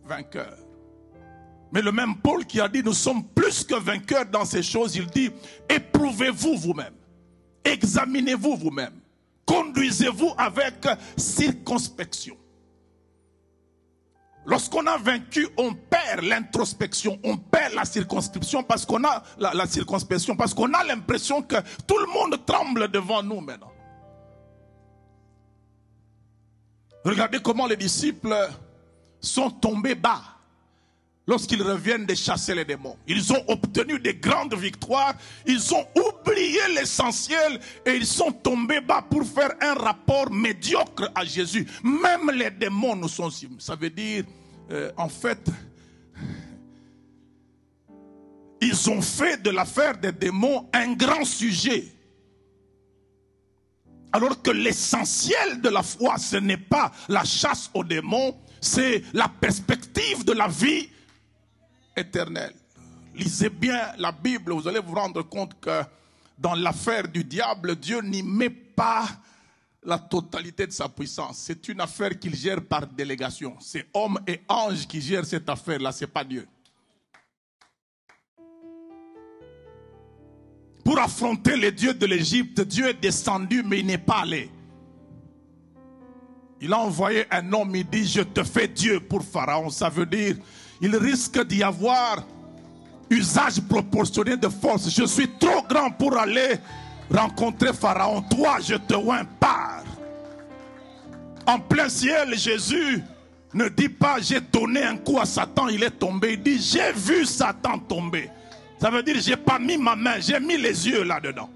vainqueur. 0.06 0.56
Mais 1.73 1.82
le 1.82 1.91
même 1.91 2.15
Paul 2.15 2.45
qui 2.45 2.62
a 2.62 2.69
dit 2.69 2.82
nous 2.82 2.93
sommes 2.93 3.26
plus 3.26 3.65
que 3.65 3.76
vainqueurs 3.76 4.28
dans 4.28 4.45
ces 4.45 4.63
choses, 4.63 4.95
il 4.95 5.08
dit 5.08 5.32
éprouvez-vous 5.67 6.56
vous-même. 6.56 6.93
Examinez-vous 7.63 8.56
vous-même. 8.56 8.99
Conduisez-vous 9.45 10.34
avec 10.38 10.86
circonspection. 11.17 12.38
Lorsqu'on 14.45 14.86
a 14.88 14.97
vaincu, 14.97 15.47
on 15.58 15.73
perd 15.73 16.23
l'introspection, 16.23 17.17
on 17.23 17.38
perd 17.38 17.73
la 17.73 17.86
circonscription 17.86 18.62
parce 18.63 18.86
qu'on 18.86 19.04
a 19.06 19.23
la, 19.38 19.65
circonspection, 19.65 20.36
parce 20.36 20.54
qu'on 20.54 20.73
a 20.73 20.84
l'impression 20.84 21.41
que 21.41 21.56
tout 21.88 21.97
le 21.97 22.08
monde 22.08 22.45
tremble 22.45 22.89
devant 22.89 23.23
nous 23.23 23.39
maintenant. 23.39 23.71
Regardez 27.06 27.39
comment 27.41 27.67
les 27.67 27.78
disciples 27.78 28.36
sont 29.21 29.49
tombés 29.49 29.95
bas 29.95 30.33
lorsqu'ils 31.27 31.62
reviennent 31.62 32.05
de 32.05 32.15
chasser 32.15 32.53
les 32.53 32.65
démons. 32.65 32.97
Ils 33.07 33.31
ont 33.31 33.43
obtenu 33.47 33.99
des 33.99 34.15
grandes 34.15 34.55
victoires, 34.55 35.13
ils 35.45 35.73
ont 35.73 35.86
oublié 35.95 36.59
l'essentiel 36.75 37.59
et 37.86 37.95
ils 37.95 38.05
sont 38.05 38.31
tombés 38.31 38.81
bas 38.81 39.05
pour 39.09 39.25
faire 39.25 39.51
un 39.62 39.73
rapport 39.73 40.31
médiocre 40.31 41.09
à 41.15 41.23
Jésus. 41.23 41.67
Même 41.83 42.31
les 42.31 42.51
démons 42.51 42.95
nous 42.95 43.07
sont... 43.07 43.29
Ça 43.59 43.75
veut 43.75 43.89
dire, 43.89 44.25
euh, 44.71 44.91
en 44.97 45.09
fait, 45.09 45.49
ils 48.62 48.89
ont 48.89 49.01
fait 49.01 49.41
de 49.41 49.49
l'affaire 49.49 49.97
des 49.97 50.12
démons 50.12 50.69
un 50.73 50.93
grand 50.93 51.25
sujet. 51.25 51.86
Alors 54.12 54.41
que 54.41 54.51
l'essentiel 54.51 55.59
de 55.62 55.69
la 55.69 55.81
foi, 55.81 56.17
ce 56.17 56.36
n'est 56.36 56.57
pas 56.57 56.91
la 57.09 57.23
chasse 57.23 57.71
aux 57.73 57.83
démons, 57.83 58.38
c'est 58.62 59.03
la 59.13 59.27
perspective 59.27 60.23
de 60.23 60.33
la 60.33 60.47
vie 60.47 60.88
éternelle. 61.95 62.53
Lisez 63.15 63.49
bien 63.49 63.93
la 63.97 64.12
Bible, 64.12 64.53
vous 64.53 64.67
allez 64.67 64.79
vous 64.79 64.95
rendre 64.95 65.21
compte 65.23 65.60
que 65.60 65.84
dans 66.38 66.56
l'affaire 66.56 67.08
du 67.08 67.23
diable, 67.23 67.75
Dieu 67.75 68.01
n'y 68.01 68.23
met 68.23 68.49
pas 68.49 69.06
la 69.84 69.99
totalité 69.99 70.65
de 70.65 70.71
sa 70.71 70.89
puissance. 70.89 71.38
C'est 71.38 71.67
une 71.67 71.82
affaire 71.82 72.17
qu'il 72.17 72.36
gère 72.36 72.62
par 72.62 72.88
délégation. 72.88 73.56
C'est 73.60 73.88
homme 73.93 74.19
et 74.25 74.41
ange 74.47 74.88
qui 74.88 75.01
gèrent 75.01 75.25
cette 75.25 75.49
affaire-là, 75.49 75.91
c'est 75.91 76.08
pas 76.08 76.23
Dieu. 76.23 76.47
Pour 80.84 80.99
affronter 80.99 81.56
les 81.56 81.71
dieux 81.71 81.93
de 81.93 82.06
l'Égypte, 82.06 82.62
Dieu 82.62 82.89
est 82.89 83.01
descendu, 83.01 83.63
mais 83.63 83.79
il 83.79 83.86
n'est 83.86 83.97
pas 83.97 84.21
allé. 84.21 84.51
Il 86.60 86.71
a 86.73 86.79
envoyé 86.79 87.25
un 87.32 87.51
homme, 87.53 87.75
il 87.75 87.89
dit, 87.89 88.06
je 88.06 88.21
te 88.21 88.43
fais 88.43 88.67
Dieu 88.67 88.99
pour 88.99 89.23
Pharaon. 89.23 89.69
Ça 89.69 89.89
veut 89.89 90.06
dire, 90.06 90.36
il 90.81 90.95
risque 90.95 91.45
d'y 91.45 91.63
avoir 91.63 92.23
usage 93.09 93.62
proportionné 93.62 94.38
de 94.38 94.49
force. 94.49 94.89
Je 94.89 95.05
suis 95.05 95.29
trop 95.39 95.62
grand 95.67 95.91
pour 95.91 96.17
aller 96.17 96.55
rencontrer 97.12 97.73
Pharaon. 97.73 98.21
Toi, 98.23 98.57
je 98.62 98.75
te 98.75 98.95
oins 98.95 99.25
par. 99.39 99.83
En 101.45 101.59
plein 101.59 101.89
ciel, 101.89 102.38
Jésus 102.38 103.03
ne 103.53 103.67
dit 103.69 103.89
pas 103.89 104.17
j'ai 104.19 104.41
donné 104.41 104.83
un 104.83 104.97
coup 104.97 105.19
à 105.19 105.25
Satan, 105.25 105.67
il 105.67 105.83
est 105.83 105.91
tombé. 105.91 106.33
Il 106.33 106.43
dit 106.43 106.59
j'ai 106.59 106.91
vu 106.93 107.25
Satan 107.25 107.79
tomber. 107.79 108.29
Ça 108.79 108.89
veut 108.89 109.03
dire 109.03 109.17
j'ai 109.19 109.38
pas 109.38 109.59
mis 109.59 109.77
ma 109.77 109.95
main, 109.95 110.19
j'ai 110.19 110.39
mis 110.39 110.57
les 110.57 110.88
yeux 110.88 111.03
là-dedans. 111.03 111.49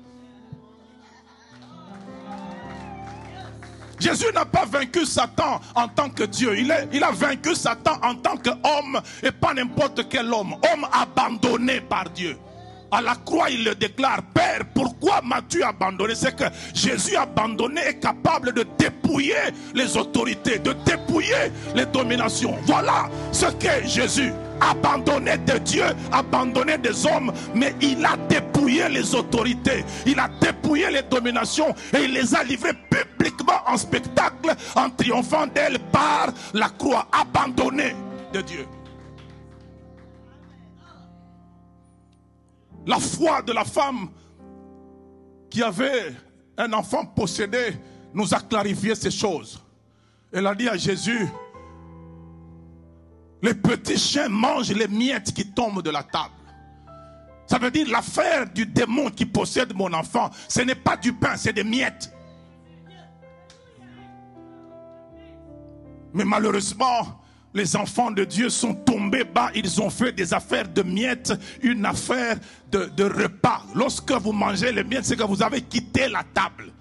Jésus 3.99 4.31
n'a 4.33 4.45
pas 4.45 4.65
vaincu 4.65 5.05
Satan 5.05 5.59
en 5.75 5.87
tant 5.87 6.09
que 6.09 6.23
Dieu. 6.23 6.57
Il, 6.57 6.71
a 6.71 7.11
vaincu 7.11 7.55
Satan 7.55 7.97
en 8.03 8.15
tant 8.15 8.37
qu'homme 8.37 9.01
et 9.23 9.31
pas 9.31 9.53
n'importe 9.53 10.07
quel 10.09 10.31
homme. 10.31 10.53
Homme 10.53 10.87
abandonné 10.91 11.81
par 11.81 12.09
Dieu. 12.09 12.37
À 12.89 13.01
la 13.01 13.15
croix, 13.15 13.49
il 13.49 13.65
le 13.65 13.75
déclare, 13.75 14.21
Père, 14.33 14.61
pourquoi 14.73 15.21
m'as-tu 15.21 15.61
abandonné? 15.61 16.15
C'est 16.15 16.35
que 16.35 16.45
Jésus 16.73 17.17
abandonné 17.17 17.81
est 17.81 17.99
capable 17.99 18.53
de 18.53 18.65
dépouiller 18.77 19.35
les 19.73 19.97
autorités, 19.97 20.59
de 20.59 20.73
dépouiller 20.85 21.51
les 21.75 21.85
dominations. 21.85 22.55
Voilà 22.65 23.09
ce 23.33 23.47
qu'est 23.47 23.85
Jésus. 23.87 24.31
Abandonné 24.59 25.37
de 25.37 25.57
Dieu, 25.59 25.85
abandonné 26.11 26.77
des 26.77 27.05
hommes, 27.05 27.31
mais 27.53 27.75
il 27.81 28.05
a 28.05 28.17
dépouillé 28.27 28.89
les 28.89 29.13
autorités, 29.15 29.85
il 30.05 30.19
a 30.19 30.29
dépouillé 30.41 30.89
les 30.89 31.03
dominations 31.03 31.73
et 31.93 32.03
il 32.03 32.13
les 32.13 32.35
a 32.35 32.43
livrées 32.43 32.73
publiquement 32.73 33.61
en 33.67 33.77
spectacle 33.77 34.55
en 34.75 34.89
triomphant 34.89 35.47
d'elles 35.47 35.79
par 35.91 36.27
la 36.53 36.69
croix 36.69 37.07
abandonnée 37.11 37.95
de 38.33 38.41
Dieu. 38.41 38.65
La 42.85 42.99
foi 42.99 43.41
de 43.41 43.51
la 43.51 43.65
femme 43.65 44.09
qui 45.49 45.61
avait 45.61 46.13
un 46.57 46.71
enfant 46.73 47.05
possédé 47.05 47.77
nous 48.13 48.33
a 48.33 48.39
clarifié 48.39 48.95
ces 48.95 49.11
choses. 49.11 49.63
Elle 50.31 50.47
a 50.47 50.55
dit 50.55 50.67
à 50.67 50.77
Jésus, 50.77 51.27
les 53.41 53.53
petits 53.53 53.97
chiens 53.97 54.29
mangent 54.29 54.71
les 54.71 54.87
miettes 54.87 55.33
qui 55.33 55.47
tombent 55.51 55.81
de 55.81 55.89
la 55.89 56.03
table. 56.03 56.33
Ça 57.45 57.57
veut 57.57 57.71
dire 57.71 57.87
l'affaire 57.89 58.49
du 58.49 58.65
démon 58.65 59.09
qui 59.09 59.25
possède 59.25 59.73
mon 59.73 59.91
enfant, 59.93 60.29
ce 60.49 60.61
n'est 60.61 60.75
pas 60.75 60.97
du 60.97 61.13
pain, 61.13 61.37
c'est 61.37 61.53
des 61.53 61.63
miettes. 61.63 62.13
Mais 66.13 66.25
malheureusement, 66.25 67.21
les 67.53 67.75
enfants 67.75 68.11
de 68.11 68.23
Dieu 68.23 68.49
sont 68.49 68.73
tombés 68.73 69.23
bas, 69.23 69.49
ils 69.55 69.81
ont 69.81 69.89
fait 69.89 70.11
des 70.11 70.33
affaires 70.33 70.67
de 70.67 70.83
miettes, 70.83 71.33
une 71.61 71.85
affaire 71.85 72.37
de, 72.71 73.03
repas. 73.03 73.63
Lorsque 73.73 74.11
vous 74.11 74.31
mangez 74.31 74.71
les 74.71 74.83
miettes, 74.83 75.05
c'est 75.05 75.15
que 75.15 75.23
vous 75.23 75.41
avez 75.41 75.61
quitté 75.61 76.07
la 76.07 76.23
table. 76.23 76.71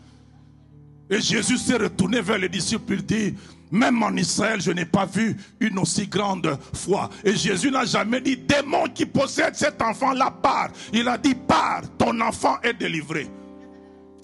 Et 1.08 1.20
Jésus 1.20 1.58
s'est 1.58 1.76
retourné 1.76 2.20
vers 2.20 2.38
les 2.38 2.48
disciples, 2.48 2.94
il 2.94 3.06
dit, 3.06 3.34
même 3.70 4.02
en 4.02 4.14
Israël, 4.16 4.60
je 4.60 4.70
n'ai 4.70 4.84
pas 4.84 5.06
vu 5.06 5.36
une 5.60 5.78
aussi 5.78 6.06
grande 6.06 6.58
foi. 6.72 7.10
Et 7.24 7.34
Jésus 7.34 7.70
n'a 7.70 7.84
jamais 7.84 8.20
dit, 8.20 8.36
démon 8.36 8.84
qui 8.94 9.06
possède 9.06 9.54
cet 9.54 9.82
enfant-là, 9.82 10.30
part. 10.42 10.70
Il 10.92 11.08
a 11.08 11.18
dit, 11.18 11.34
part, 11.34 11.82
ton 11.98 12.20
enfant 12.20 12.56
est 12.62 12.74
délivré. 12.74 13.28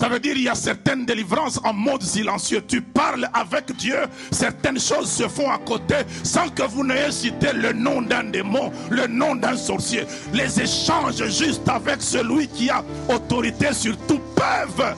Ça 0.02 0.08
veut 0.08 0.18
dire 0.18 0.34
il 0.34 0.42
y 0.42 0.48
a 0.48 0.56
certaines 0.56 1.06
délivrances 1.06 1.60
en 1.62 1.72
mode 1.72 2.02
silencieux. 2.02 2.60
Tu 2.66 2.82
parles 2.82 3.28
avec 3.32 3.70
Dieu, 3.76 3.98
certaines 4.32 4.80
choses 4.80 5.08
se 5.08 5.28
font 5.28 5.48
à 5.48 5.58
côté 5.58 5.94
sans 6.24 6.48
que 6.48 6.64
vous 6.64 6.84
n'ayez 6.84 7.12
cité 7.12 7.52
le 7.52 7.72
nom 7.72 8.02
d'un 8.02 8.24
démon, 8.24 8.72
le 8.90 9.06
nom 9.06 9.36
d'un 9.36 9.56
sorcier. 9.56 10.02
Les 10.32 10.60
échanges 10.60 11.24
juste 11.28 11.68
avec 11.68 12.02
celui 12.02 12.48
qui 12.48 12.68
a 12.68 12.84
autorité 13.08 13.72
sur 13.72 13.96
tout 14.08 14.20
peuvent 14.34 14.96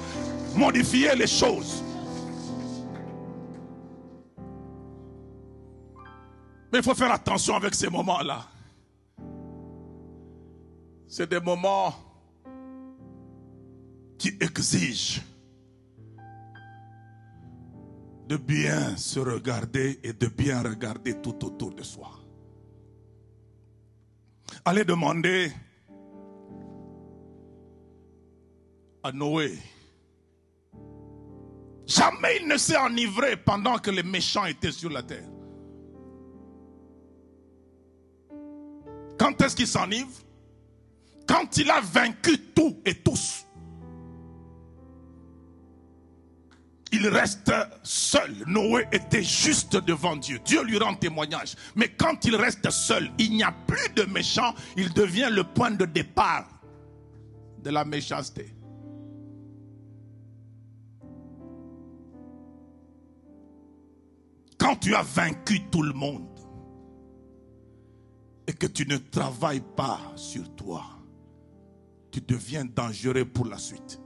modifier 0.56 1.14
les 1.14 1.26
choses. 1.26 1.83
Mais 6.74 6.80
il 6.80 6.82
faut 6.82 6.96
faire 6.96 7.12
attention 7.12 7.54
avec 7.54 7.72
ces 7.72 7.88
moments-là. 7.88 8.48
C'est 11.06 11.30
des 11.30 11.38
moments 11.38 11.94
qui 14.18 14.36
exige 14.40 15.22
de 18.26 18.36
bien 18.36 18.96
se 18.96 19.20
regarder 19.20 20.00
et 20.02 20.12
de 20.14 20.26
bien 20.26 20.64
regarder 20.64 21.22
tout 21.22 21.44
autour 21.44 21.72
de 21.76 21.84
soi. 21.84 22.10
Allez 24.64 24.84
demander 24.84 25.52
à 29.04 29.12
Noé. 29.12 29.56
Jamais 31.86 32.38
il 32.40 32.48
ne 32.48 32.56
s'est 32.56 32.76
enivré 32.76 33.36
pendant 33.36 33.78
que 33.78 33.92
les 33.92 34.02
méchants 34.02 34.46
étaient 34.46 34.72
sur 34.72 34.90
la 34.90 35.04
terre. 35.04 35.33
Quand 39.36 39.46
est-ce 39.46 39.56
qu'il 39.56 39.66
s'enivre 39.66 40.10
Quand 41.26 41.56
il 41.56 41.68
a 41.70 41.80
vaincu 41.80 42.38
tout 42.54 42.80
et 42.84 42.94
tous. 42.94 43.40
il 46.92 47.08
reste 47.08 47.52
seul. 47.82 48.32
Noé 48.46 48.86
était 48.92 49.24
juste 49.24 49.76
devant 49.76 50.14
Dieu. 50.14 50.38
Dieu 50.44 50.62
lui 50.62 50.78
rend 50.78 50.94
témoignage. 50.94 51.56
Mais 51.74 51.88
quand 51.88 52.24
il 52.24 52.36
reste 52.36 52.70
seul, 52.70 53.10
il 53.18 53.32
n'y 53.32 53.42
a 53.42 53.52
plus 53.66 53.92
de 53.96 54.04
méchants. 54.04 54.54
Il 54.76 54.92
devient 54.92 55.28
le 55.28 55.42
point 55.42 55.72
de 55.72 55.86
départ 55.86 56.46
de 57.64 57.70
la 57.70 57.84
méchanceté. 57.84 58.54
Quand 64.56 64.76
tu 64.76 64.94
as 64.94 65.02
vaincu 65.02 65.62
tout 65.72 65.82
le 65.82 65.94
monde 65.94 66.33
et 68.46 68.52
que 68.52 68.66
tu 68.66 68.86
ne 68.86 68.96
travailles 68.96 69.64
pas 69.76 70.00
sur 70.16 70.54
toi, 70.54 70.82
tu 72.10 72.20
deviens 72.20 72.64
dangereux 72.64 73.24
pour 73.24 73.46
la 73.46 73.58
suite. 73.58 74.00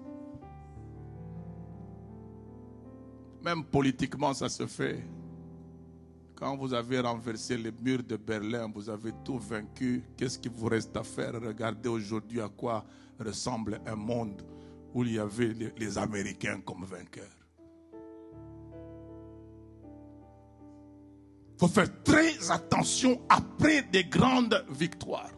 Même 3.43 3.65
politiquement, 3.65 4.35
ça 4.35 4.49
se 4.49 4.67
fait. 4.67 5.05
Quand 6.35 6.57
vous 6.57 6.73
avez 6.73 7.01
renversé 7.01 7.57
les 7.57 7.73
murs 7.73 8.05
de 8.05 8.17
Berlin, 8.17 8.71
vous 8.73 8.89
avez 8.89 9.13
tout 9.25 9.39
vaincu. 9.39 10.05
Qu'est-ce 10.17 10.39
qu'il 10.39 10.53
vous 10.53 10.67
reste 10.67 10.97
à 10.97 11.03
faire? 11.03 11.35
Regardez 11.35 11.89
aujourd'hui 11.89 12.41
à 12.41 12.49
quoi 12.49 12.85
ressemble 13.19 13.81
un 13.87 13.97
monde 13.97 14.43
où 14.95 15.03
il 15.05 15.13
y 15.15 15.19
avait 15.19 15.55
les 15.77 15.99
Américains 15.99 16.61
comme 16.61 16.85
vainqueurs. 16.85 17.38
Faut 21.59 21.69
faire 21.69 21.89
très 22.05 22.51
attention 22.51 23.21
après 23.29 23.83
des 23.83 24.05
grandes 24.05 24.65
victoires. 24.71 25.31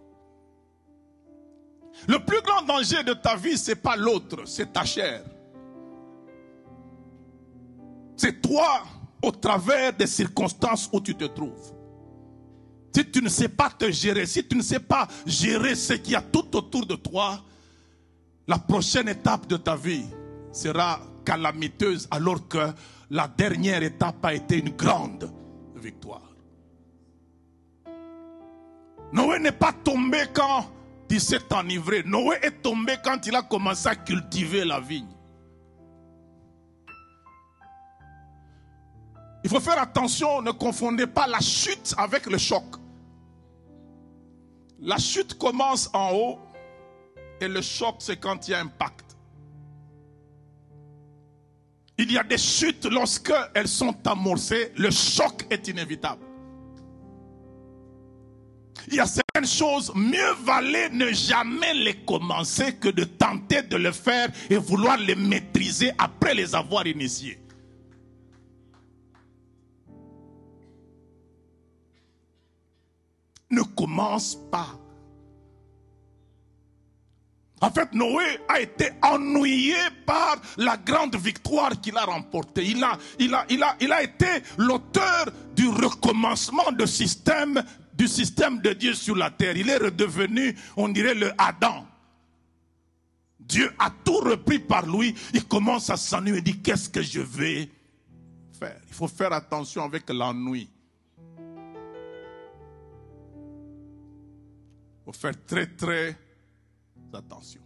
Le 2.09 2.19
plus 2.19 2.41
grand 2.43 2.63
danger 2.63 3.03
de 3.05 3.15
ta 3.15 3.37
vie, 3.37 3.57
ce 3.57 3.71
n'est 3.71 3.77
pas 3.77 3.97
l'autre, 3.97 4.43
c'est 4.47 4.73
ta 4.73 4.85
chair. 4.85 5.25
C'est 8.17 8.41
toi 8.43 8.83
au 9.23 9.31
travers 9.31 9.95
des 9.95 10.07
circonstances 10.07 10.89
où 10.93 11.01
tu 11.01 11.15
te 11.15 11.25
trouves. 11.25 11.75
Si 12.95 13.11
tu 13.11 13.23
ne 13.23 13.29
sais 13.29 13.49
pas 13.49 13.71
te 13.71 13.91
gérer, 13.91 14.27
si 14.27 14.47
tu 14.47 14.57
ne 14.57 14.63
sais 14.63 14.81
pas 14.81 15.09
gérer 15.25 15.75
ce 15.75 15.95
qu'il 15.95 16.13
y 16.13 16.17
a 16.17 16.23
tout 16.23 16.57
autour 16.57 16.85
de 16.87 16.97
toi, 16.97 17.43
la 18.47 18.59
prochaine 18.59 19.09
étape 19.09 19.47
de 19.47 19.57
ta 19.57 19.77
vie 19.77 20.05
sera 20.53 21.01
calamiteuse 21.25 22.09
alors 22.11 22.49
que 22.49 22.73
la 23.11 23.29
dernière 23.29 23.83
étape 23.83 24.25
a 24.25 24.35
été 24.35 24.59
une 24.59 24.71
grande 24.71 25.31
victoire. 25.81 26.23
Noé 29.13 29.39
n'est 29.41 29.53
pas 29.53 29.73
tombé 29.73 30.19
quand 30.33 30.71
il 31.09 31.21
s'est 31.21 31.53
enivré. 31.53 32.03
Noé 32.05 32.37
est 32.43 32.63
tombé 32.63 32.95
quand 33.03 33.27
il 33.27 33.35
a 33.35 33.43
commencé 33.43 33.89
à 33.89 33.97
cultiver 33.97 34.65
la 34.65 34.79
vigne. 34.79 35.09
Il 39.43 39.51
faut 39.51 39.61
faire 39.61 39.81
attention, 39.81 40.43
ne 40.43 40.53
confondez 40.53 41.07
pas 41.07 41.27
la 41.27 41.41
chute 41.41 41.95
avec 41.97 42.27
le 42.27 42.39
choc. 42.39 42.65
La 44.81 44.99
chute 44.99 45.37
commence 45.39 45.91
en 45.93 46.13
haut 46.13 46.39
et 47.41 47.49
le 47.49 47.63
choc, 47.63 47.97
c'est 47.99 48.19
quand 48.19 48.47
il 48.49 48.53
y 48.53 48.55
a 48.55 48.61
impact. 48.61 49.00
Il 52.11 52.15
y 52.15 52.19
a 52.19 52.25
des 52.25 52.39
chutes 52.39 52.87
lorsque 52.87 53.33
elles 53.55 53.69
sont 53.69 53.95
amorcées, 54.05 54.73
le 54.77 54.91
choc 54.91 55.47
est 55.49 55.69
inévitable. 55.69 56.21
Il 58.89 58.95
y 58.95 59.01
a 59.01 59.07
certaines 59.07 59.47
choses, 59.47 59.93
mieux 59.95 60.33
valait 60.45 60.89
ne 60.89 61.13
jamais 61.13 61.73
les 61.73 61.95
commencer 62.05 62.75
que 62.75 62.89
de 62.89 63.05
tenter 63.05 63.63
de 63.63 63.77
le 63.77 63.93
faire 63.93 64.29
et 64.49 64.57
vouloir 64.57 64.97
les 64.97 65.15
maîtriser 65.15 65.93
après 65.99 66.35
les 66.35 66.53
avoir 66.53 66.85
initiés. 66.89 67.39
Ne 73.51 73.63
commence 73.63 74.37
pas. 74.51 74.80
En 77.63 77.71
fait, 77.71 77.93
Noé 77.93 78.25
a 78.49 78.61
été 78.61 78.91
ennuyé 79.03 79.77
par 80.07 80.41
la 80.57 80.79
grande 80.79 81.17
victoire 81.17 81.79
qu'il 81.81 81.97
a 81.99 82.05
remportée. 82.05 82.65
Il 82.65 82.83
a, 82.83 82.97
il 83.19 83.35
a, 83.35 83.45
il 83.51 83.63
a, 83.63 83.77
il 83.81 83.93
a 83.93 84.03
été 84.03 84.43
l'auteur 84.57 85.27
du 85.55 85.69
recommencement 85.69 86.73
de 86.73 86.87
système 86.87 87.63
du 87.93 88.09
système 88.09 88.63
de 88.63 88.73
Dieu 88.73 88.95
sur 88.95 89.15
la 89.15 89.31
terre. 89.31 89.59
Il 89.59 89.69
est 89.69 89.77
redevenu, 89.77 90.57
on 90.75 90.89
dirait, 90.89 91.15
le 91.15 91.33
Adam. 91.37 91.87
Dieu 93.39 93.71
a 93.79 93.91
tout 93.91 94.21
repris 94.21 94.59
par 94.59 94.87
lui. 94.87 95.15
Il 95.35 95.45
commence 95.45 95.91
à 95.91 95.99
s'ennuyer 95.99 96.39
et 96.39 96.41
dit, 96.41 96.63
qu'est-ce 96.63 96.89
que 96.89 97.03
je 97.03 97.21
vais 97.21 97.69
faire? 98.59 98.81
Il 98.89 98.95
faut 98.95 99.09
faire 99.09 99.35
attention 99.35 99.85
avec 99.85 100.09
l'ennui. 100.09 100.71
Il 104.97 105.05
faut 105.05 105.13
faire 105.13 105.35
très, 105.47 105.67
très 105.67 106.17
attention. 107.15 107.63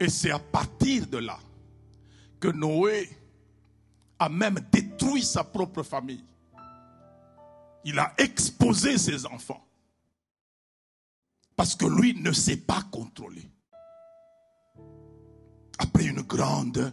Et 0.00 0.08
c'est 0.08 0.30
à 0.30 0.38
partir 0.38 1.06
de 1.06 1.18
là 1.18 1.38
que 2.40 2.48
Noé 2.48 3.08
a 4.18 4.28
même 4.28 4.58
détruit 4.72 5.22
sa 5.22 5.44
propre 5.44 5.82
famille 5.82 6.24
il 7.84 7.98
a 7.98 8.12
exposé 8.18 8.98
ses 8.98 9.26
enfants. 9.26 9.64
Parce 11.56 11.74
que 11.74 11.86
lui 11.86 12.14
ne 12.14 12.32
s'est 12.32 12.56
pas 12.56 12.82
contrôlé. 12.90 13.42
Après 15.78 16.06
une 16.06 16.22
grande 16.22 16.92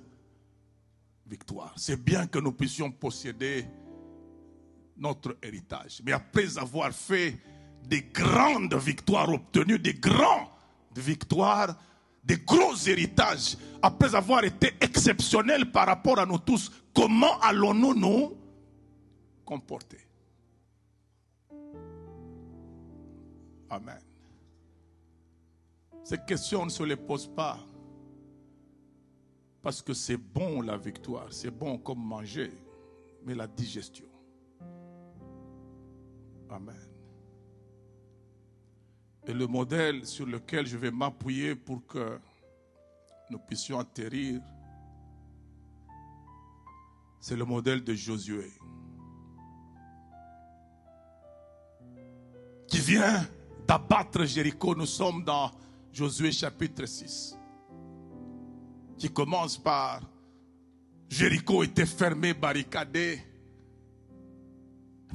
victoire. 1.25 1.73
C'est 1.77 2.01
bien 2.03 2.27
que 2.27 2.39
nous 2.39 2.51
puissions 2.51 2.91
posséder 2.91 3.65
notre 4.97 5.37
héritage. 5.43 6.01
Mais 6.03 6.11
après 6.11 6.57
avoir 6.57 6.91
fait 6.91 7.39
des 7.83 8.03
grandes 8.03 8.75
victoires 8.75 9.29
obtenues, 9.29 9.79
des 9.79 9.93
grandes 9.93 10.47
victoires, 10.95 11.75
des 12.23 12.37
gros 12.37 12.75
héritages, 12.85 13.57
après 13.81 14.13
avoir 14.13 14.43
été 14.43 14.73
exceptionnels 14.81 15.71
par 15.71 15.87
rapport 15.87 16.19
à 16.19 16.25
nous 16.25 16.37
tous, 16.37 16.71
comment 16.93 17.39
allons-nous 17.39 17.95
nous 17.95 18.37
comporter? 19.45 19.99
Amen. 23.69 24.01
Ces 26.03 26.17
questions, 26.25 26.65
ne 26.65 26.69
se 26.69 26.83
les 26.83 26.95
pose 26.95 27.27
pas. 27.27 27.59
Parce 29.61 29.81
que 29.81 29.93
c'est 29.93 30.17
bon 30.17 30.61
la 30.61 30.77
victoire, 30.77 31.27
c'est 31.31 31.51
bon 31.51 31.77
comme 31.77 32.03
manger, 32.03 32.51
mais 33.25 33.35
la 33.35 33.45
digestion. 33.45 34.07
Amen. 36.49 36.88
Et 39.29 39.33
le 39.33 39.45
modèle 39.45 40.07
sur 40.07 40.25
lequel 40.25 40.65
je 40.65 40.75
vais 40.75 40.89
m'appuyer 40.89 41.53
pour 41.53 41.85
que 41.85 42.19
nous 43.29 43.37
puissions 43.37 43.77
atterrir, 43.77 44.41
c'est 47.19 47.35
le 47.35 47.45
modèle 47.45 47.83
de 47.83 47.93
Josué. 47.93 48.51
Qui 52.67 52.79
vient 52.79 53.23
d'abattre 53.67 54.25
Jéricho. 54.25 54.73
Nous 54.73 54.87
sommes 54.87 55.23
dans 55.23 55.51
Josué 55.93 56.31
chapitre 56.31 56.87
6, 56.87 57.37
qui 58.97 59.09
commence 59.13 59.59
par 59.59 60.01
Jéricho 61.07 61.61
était 61.61 61.85
fermé, 61.85 62.33
barricadé. 62.33 63.21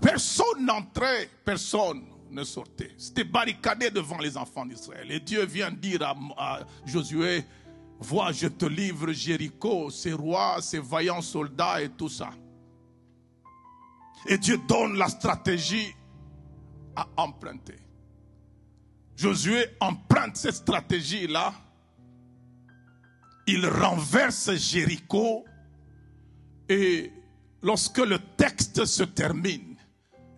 Personne 0.01 0.65
n'entrait, 0.65 1.29
personne 1.45 2.14
ne 2.35 2.45
sortait. 2.45 2.93
C'était 2.99 3.25
barricadé 3.25 3.91
devant 3.91 4.19
les 4.19 4.37
enfants 4.37 4.67
d'Israël. 4.67 5.11
Et 5.11 5.21
Dieu 5.21 5.45
vient 5.47 5.71
dire 5.71 6.03
à, 6.03 6.17
à, 6.37 6.61
Josué, 6.85 7.45
vois, 7.99 8.33
je 8.33 8.49
te 8.49 8.67
livre 8.67 9.13
Jéricho, 9.13 9.91
ses 9.91 10.13
rois, 10.13 10.61
ses 10.61 10.81
vaillants 10.81 11.23
soldats 11.23 11.81
et 11.81 11.91
tout 11.91 12.09
ça. 12.09 12.31
Et 14.27 14.39
Dieu 14.39 14.59
donne 14.69 14.97
la 14.97 15.09
stratégie 15.09 15.95
à 16.97 17.07
emprunter. 17.17 17.77
Josué 19.17 19.67
emprunte 19.81 20.37
cette 20.37 20.55
stratégie-là. 20.55 21.55
Il 23.47 23.67
renverse 23.67 24.55
Jéricho 24.55 25.45
et 26.69 27.13
lorsque 27.63 27.99
le 27.99 28.19
texte 28.37 28.85
se 28.87 29.05
termine, 29.05 29.74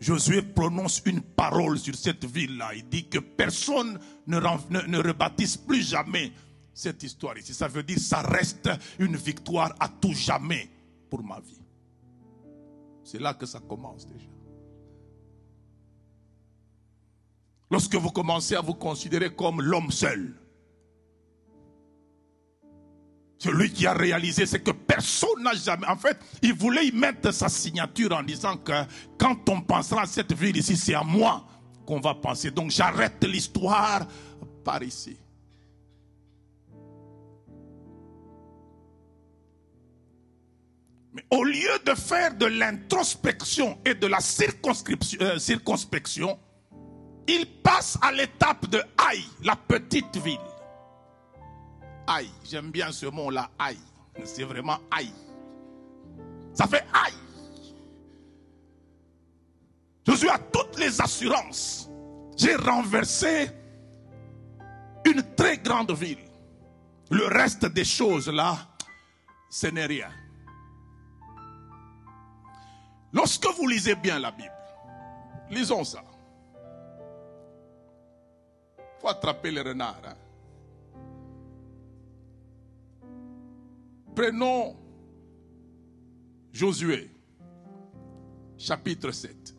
Josué 0.00 0.42
prononce 0.42 1.02
une 1.06 1.22
parole 1.22 1.78
sur 1.78 1.94
cette 1.94 2.24
ville-là. 2.24 2.74
Il 2.74 2.88
dit 2.88 3.08
que 3.08 3.18
personne 3.18 3.98
ne, 4.26 4.38
ne, 4.38 4.98
rebâtisse 4.98 5.56
plus 5.56 5.82
jamais 5.82 6.32
cette 6.74 7.02
histoire 7.02 7.38
ici. 7.38 7.54
Ça 7.54 7.68
veut 7.68 7.82
dire 7.82 7.96
que 7.96 8.02
ça 8.02 8.20
reste 8.20 8.68
une 8.98 9.16
victoire 9.16 9.74
à 9.80 9.88
tout 9.88 10.12
jamais 10.12 10.70
pour 11.08 11.22
ma 11.22 11.40
vie. 11.40 11.62
C'est 13.04 13.20
là 13.20 13.34
que 13.34 13.46
ça 13.46 13.60
commence 13.60 14.06
déjà. 14.06 14.28
Lorsque 17.70 17.94
vous 17.94 18.10
commencez 18.10 18.54
à 18.54 18.60
vous 18.60 18.74
considérer 18.74 19.34
comme 19.34 19.62
l'homme 19.62 19.90
seul. 19.90 20.34
Celui 23.38 23.70
qui 23.70 23.86
a 23.86 23.92
réalisé, 23.92 24.46
c'est 24.46 24.62
que 24.62 24.70
personne 24.70 25.42
n'a 25.42 25.54
jamais. 25.54 25.86
En 25.86 25.96
fait, 25.96 26.18
il 26.42 26.54
voulait 26.54 26.86
y 26.86 26.92
mettre 26.92 27.32
sa 27.32 27.48
signature 27.48 28.12
en 28.12 28.22
disant 28.22 28.56
que 28.56 28.72
quand 29.26 29.48
on 29.48 29.60
pensera 29.60 30.02
à 30.02 30.06
cette 30.06 30.32
ville 30.32 30.56
ici, 30.56 30.76
c'est 30.76 30.94
à 30.94 31.02
moi 31.02 31.44
qu'on 31.84 31.98
va 31.98 32.14
penser. 32.14 32.52
Donc 32.52 32.70
j'arrête 32.70 33.24
l'histoire 33.24 34.06
par 34.62 34.80
ici. 34.84 35.16
Mais 41.12 41.24
au 41.30 41.42
lieu 41.42 41.76
de 41.84 41.94
faire 41.94 42.36
de 42.36 42.46
l'introspection 42.46 43.78
et 43.84 43.94
de 43.94 44.06
la 44.06 44.20
circonscription, 44.20 45.18
euh, 45.22 45.38
circonspection, 45.38 46.38
il 47.26 47.46
passe 47.64 47.98
à 48.02 48.12
l'étape 48.12 48.68
de 48.68 48.80
Aïe, 49.08 49.24
la 49.42 49.56
petite 49.56 50.16
ville. 50.18 50.38
Aïe, 52.06 52.30
j'aime 52.44 52.70
bien 52.70 52.92
ce 52.92 53.06
mot-là, 53.06 53.50
Aïe. 53.58 53.78
C'est 54.22 54.44
vraiment 54.44 54.78
Aïe. 54.96 55.12
Ça 56.52 56.68
fait 56.68 56.84
Aïe. 56.92 57.25
Suis 60.14 60.28
à 60.28 60.38
toutes 60.38 60.78
les 60.78 61.00
assurances. 61.00 61.90
J'ai 62.36 62.54
renversé 62.56 63.50
une 65.04 65.22
très 65.34 65.58
grande 65.58 65.92
ville. 65.92 66.18
Le 67.10 67.26
reste 67.26 67.66
des 67.66 67.84
choses 67.84 68.28
là, 68.28 68.56
ce 69.50 69.68
n'est 69.68 69.86
rien. 69.86 70.10
Lorsque 73.12 73.46
vous 73.56 73.66
lisez 73.68 73.94
bien 73.94 74.18
la 74.18 74.30
Bible, 74.30 74.52
lisons 75.50 75.84
ça 75.84 76.02
faut 79.00 79.08
attraper 79.08 79.50
les 79.50 79.60
renards. 79.60 80.02
Hein. 80.04 80.16
Prenons 84.14 84.76
Josué, 86.52 87.10
chapitre 88.56 89.10
7. 89.10 89.55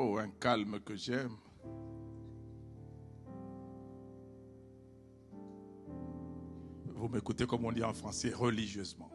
Oh, 0.00 0.16
un 0.16 0.28
calme 0.28 0.78
que 0.78 0.94
j'aime. 0.94 1.36
Vous 6.94 7.08
m'écoutez 7.08 7.46
comme 7.48 7.64
on 7.64 7.72
dit 7.72 7.82
en 7.82 7.92
français, 7.92 8.32
religieusement. 8.32 9.10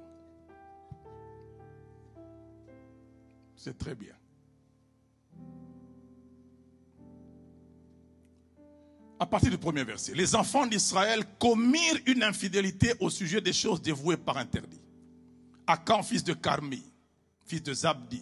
C'est 3.56 3.78
très 3.78 3.96
bien. 3.96 4.14
à 9.20 9.26
partir 9.26 9.50
du 9.50 9.58
premier 9.58 9.86
verset, 9.86 10.14
les 10.14 10.36
enfants 10.36 10.68
d'Israël 10.68 11.24
commirent 11.40 12.02
une 12.08 12.24
infidélité 12.24 12.94
au 13.00 13.10
sujet 13.10 13.40
des 13.40 13.54
choses 13.54 13.82
dévouées 13.82 14.18
par 14.18 14.36
interdit. 14.36 14.82
Akan, 15.66 16.04
fils 16.04 16.26
de 16.26 16.34
Carmi, 16.34 16.84
fils 17.46 17.64
de 17.64 17.74
Zabdi, 17.74 18.22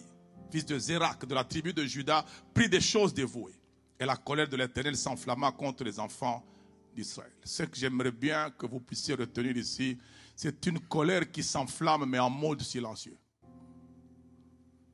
fils 0.52 0.66
de 0.66 0.78
Zérak, 0.78 1.24
de 1.24 1.34
la 1.34 1.44
tribu 1.44 1.72
de 1.72 1.84
Juda, 1.84 2.24
prit 2.52 2.68
des 2.68 2.80
choses 2.80 3.14
dévouées. 3.14 3.58
Et 3.98 4.04
la 4.04 4.16
colère 4.16 4.48
de 4.48 4.56
l'Éternel 4.56 4.96
s'enflamma 4.96 5.50
contre 5.52 5.84
les 5.84 5.98
enfants 5.98 6.44
d'Israël. 6.94 7.32
Ce 7.42 7.62
que 7.62 7.76
j'aimerais 7.76 8.12
bien 8.12 8.50
que 8.50 8.66
vous 8.66 8.80
puissiez 8.80 9.14
retenir 9.14 9.56
ici, 9.56 9.96
c'est 10.36 10.66
une 10.66 10.80
colère 10.80 11.30
qui 11.30 11.42
s'enflamme 11.42 12.04
mais 12.06 12.18
en 12.18 12.28
mode 12.28 12.60
silencieux. 12.60 13.16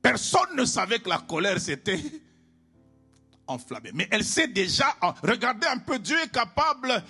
Personne 0.00 0.54
ne 0.56 0.64
savait 0.64 1.00
que 1.00 1.08
la 1.08 1.18
colère 1.18 1.60
s'était 1.60 2.00
enflammée. 3.48 3.90
Mais 3.92 4.06
elle 4.12 4.24
sait 4.24 4.46
déjà, 4.46 4.94
regardez 5.22 5.66
un 5.66 5.78
peu, 5.78 5.98
Dieu 5.98 6.18
est 6.22 6.32
capable 6.32 7.02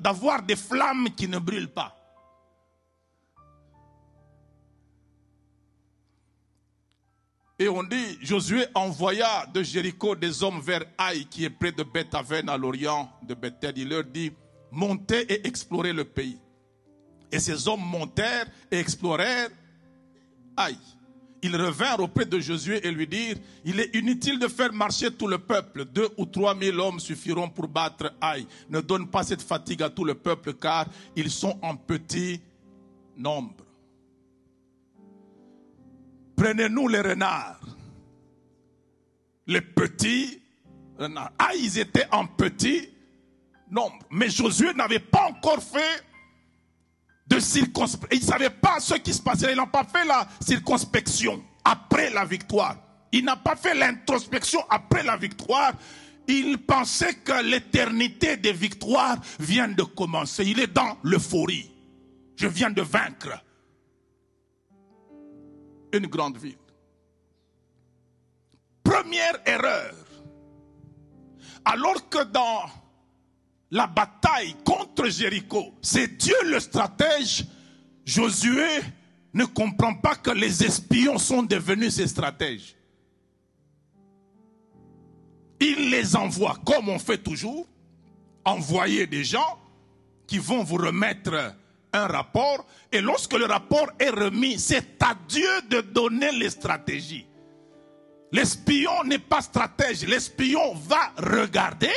d'avoir 0.00 0.42
des 0.42 0.56
flammes 0.56 1.08
qui 1.16 1.28
ne 1.28 1.38
brûlent 1.38 1.72
pas. 1.72 2.01
Et 7.58 7.68
on 7.68 7.82
dit, 7.82 8.18
Josué 8.22 8.64
envoya 8.74 9.46
de 9.52 9.62
Jéricho 9.62 10.16
des 10.16 10.42
hommes 10.42 10.60
vers 10.60 10.84
Haï, 10.98 11.26
qui 11.26 11.44
est 11.44 11.50
près 11.50 11.72
de 11.72 11.82
Bethaven 11.82 12.48
à 12.48 12.56
l'orient 12.56 13.10
de 13.22 13.34
Bethel. 13.34 13.74
Il 13.76 13.88
leur 13.88 14.04
dit, 14.04 14.32
montez 14.70 15.32
et 15.32 15.46
explorez 15.46 15.92
le 15.92 16.04
pays. 16.04 16.38
Et 17.30 17.38
ces 17.38 17.68
hommes 17.68 17.84
montèrent 17.84 18.46
et 18.70 18.78
explorèrent 18.78 19.50
Haï. 20.56 20.76
Ils 21.44 21.56
revinrent 21.56 22.00
auprès 22.00 22.24
de 22.24 22.38
Josué 22.38 22.86
et 22.86 22.90
lui 22.90 23.06
dirent, 23.06 23.36
il 23.64 23.80
est 23.80 23.94
inutile 23.96 24.38
de 24.38 24.48
faire 24.48 24.72
marcher 24.72 25.10
tout 25.10 25.26
le 25.26 25.38
peuple. 25.38 25.84
Deux 25.86 26.08
ou 26.16 26.24
trois 26.24 26.54
mille 26.54 26.78
hommes 26.78 27.00
suffiront 27.00 27.48
pour 27.48 27.68
battre 27.68 28.14
Haï. 28.20 28.46
Ne 28.70 28.80
donne 28.80 29.08
pas 29.08 29.24
cette 29.24 29.42
fatigue 29.42 29.82
à 29.82 29.90
tout 29.90 30.04
le 30.04 30.14
peuple 30.14 30.54
car 30.54 30.86
ils 31.16 31.30
sont 31.30 31.58
en 31.62 31.76
petit 31.76 32.40
nombre. 33.16 33.64
Prenez-nous 36.42 36.88
les 36.88 37.00
renards. 37.00 37.60
Les 39.46 39.60
petits 39.60 40.42
renards. 40.98 41.30
Ah, 41.38 41.52
ils 41.54 41.78
étaient 41.78 42.08
en 42.10 42.26
petit 42.26 42.88
nombre. 43.70 44.00
Mais 44.10 44.28
Josué 44.28 44.74
n'avait 44.74 44.98
pas 44.98 45.28
encore 45.28 45.62
fait 45.62 46.02
de 47.28 47.38
circonspection. 47.38 48.08
Il 48.10 48.18
ne 48.18 48.24
savait 48.24 48.50
pas 48.50 48.80
ce 48.80 48.94
qui 48.94 49.14
se 49.14 49.22
passait. 49.22 49.52
Il 49.52 49.56
n'a 49.56 49.66
pas 49.66 49.84
fait 49.84 50.04
la 50.04 50.26
circonspection 50.40 51.40
après 51.64 52.10
la 52.10 52.24
victoire. 52.24 52.76
Il 53.12 53.24
n'a 53.24 53.36
pas 53.36 53.54
fait 53.54 53.74
l'introspection 53.76 54.64
après 54.68 55.04
la 55.04 55.16
victoire. 55.16 55.74
Il 56.26 56.58
pensait 56.58 57.14
que 57.14 57.40
l'éternité 57.44 58.36
des 58.36 58.52
victoires 58.52 59.18
vient 59.38 59.68
de 59.68 59.84
commencer. 59.84 60.44
Il 60.44 60.58
est 60.58 60.74
dans 60.74 60.98
l'euphorie. 61.04 61.70
Je 62.34 62.48
viens 62.48 62.70
de 62.70 62.82
vaincre 62.82 63.40
une 65.92 66.06
grande 66.06 66.38
ville. 66.38 66.56
Première 68.82 69.40
erreur. 69.46 69.94
Alors 71.64 72.08
que 72.08 72.24
dans 72.24 72.62
la 73.70 73.86
bataille 73.86 74.54
contre 74.64 75.08
Jéricho, 75.08 75.74
c'est 75.80 76.16
Dieu 76.16 76.36
le 76.44 76.60
stratège, 76.60 77.44
Josué 78.04 78.80
ne 79.32 79.44
comprend 79.44 79.94
pas 79.94 80.16
que 80.16 80.30
les 80.30 80.64
espions 80.64 81.18
sont 81.18 81.42
devenus 81.42 81.94
ses 81.94 82.08
stratèges. 82.08 82.76
Il 85.60 85.90
les 85.90 86.16
envoie, 86.16 86.58
comme 86.66 86.88
on 86.88 86.98
fait 86.98 87.18
toujours, 87.18 87.66
envoyer 88.44 89.06
des 89.06 89.24
gens 89.24 89.58
qui 90.26 90.38
vont 90.38 90.64
vous 90.64 90.76
remettre 90.76 91.54
un 91.92 92.06
rapport 92.06 92.66
et 92.90 93.00
lorsque 93.00 93.34
le 93.34 93.44
rapport 93.44 93.88
est 93.98 94.10
remis, 94.10 94.58
c'est 94.58 95.02
à 95.02 95.14
Dieu 95.28 95.62
de 95.68 95.80
donner 95.80 96.32
les 96.32 96.50
stratégies. 96.50 97.26
L'espion 98.32 99.04
n'est 99.04 99.18
pas 99.18 99.42
stratège, 99.42 100.06
l'espion 100.06 100.74
va 100.74 101.12
regarder 101.18 101.92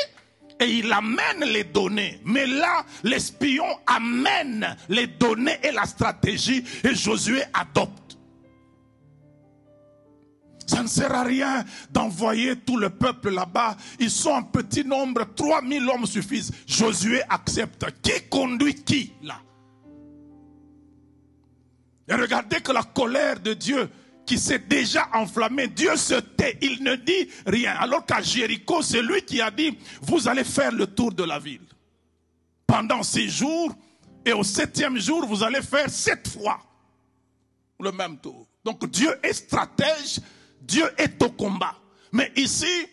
et 0.59 0.65
il 0.65 0.91
amène 0.91 1.45
les 1.45 1.63
données. 1.63 2.19
Mais 2.25 2.45
là, 2.45 2.85
l'espion 3.03 3.65
amène 3.87 4.75
les 4.89 5.07
données 5.07 5.57
et 5.63 5.71
la 5.71 5.85
stratégie 5.85 6.63
et 6.83 6.93
Josué 6.93 7.41
adopte. 7.53 8.17
Ça 10.67 10.81
ne 10.81 10.87
sert 10.87 11.13
à 11.13 11.23
rien 11.23 11.63
d'envoyer 11.91 12.55
tout 12.55 12.77
le 12.77 12.89
peuple 12.89 13.29
là-bas. 13.29 13.77
Ils 13.99 14.09
sont 14.09 14.31
en 14.31 14.43
petit 14.43 14.83
nombre, 14.83 15.25
3000 15.35 15.87
hommes 15.89 16.05
suffisent. 16.07 16.51
Josué 16.65 17.21
accepte. 17.29 17.85
Qui 18.01 18.27
conduit 18.29 18.73
qui 18.73 19.13
là? 19.21 19.39
Et 22.07 22.13
regardez 22.13 22.61
que 22.61 22.71
la 22.71 22.83
colère 22.83 23.39
de 23.39 23.53
Dieu 23.53 23.89
qui 24.25 24.37
s'est 24.39 24.59
déjà 24.59 25.07
enflammée, 25.13 25.67
Dieu 25.67 25.95
se 25.95 26.15
tait, 26.15 26.57
il 26.61 26.83
ne 26.83 26.95
dit 26.95 27.29
rien. 27.45 27.73
Alors 27.79 28.05
qu'à 28.05 28.21
Jéricho, 28.21 28.81
c'est 28.81 29.01
lui 29.01 29.21
qui 29.23 29.41
a 29.41 29.51
dit, 29.51 29.77
vous 30.01 30.27
allez 30.27 30.43
faire 30.43 30.71
le 30.71 30.87
tour 30.87 31.11
de 31.11 31.23
la 31.23 31.39
ville. 31.39 31.61
Pendant 32.65 33.03
six 33.03 33.29
jours, 33.29 33.75
et 34.25 34.33
au 34.33 34.43
septième 34.43 34.97
jour, 34.97 35.25
vous 35.27 35.43
allez 35.43 35.61
faire 35.61 35.89
sept 35.89 36.27
fois 36.27 36.59
le 37.79 37.91
même 37.91 38.17
tour. 38.17 38.47
Donc 38.63 38.89
Dieu 38.89 39.15
est 39.21 39.33
stratège, 39.33 40.19
Dieu 40.61 40.85
est 40.97 41.21
au 41.21 41.29
combat. 41.29 41.75
Mais 42.11 42.31
ici, 42.35 42.87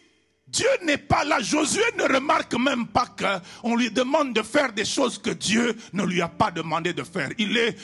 Dieu 0.46 0.68
n'est 0.84 0.98
pas 0.98 1.24
là. 1.24 1.40
Josué 1.40 1.82
ne 1.96 2.02
remarque 2.02 2.54
même 2.54 2.86
pas 2.86 3.06
qu'on 3.06 3.74
lui 3.76 3.90
demande 3.90 4.34
de 4.34 4.42
faire 4.42 4.72
des 4.72 4.84
choses 4.84 5.16
que 5.16 5.30
Dieu 5.30 5.74
ne 5.94 6.04
lui 6.04 6.20
a 6.20 6.28
pas 6.28 6.50
demandé 6.50 6.92
de 6.92 7.02
faire. 7.02 7.30
Il 7.38 7.56
est 7.56 7.74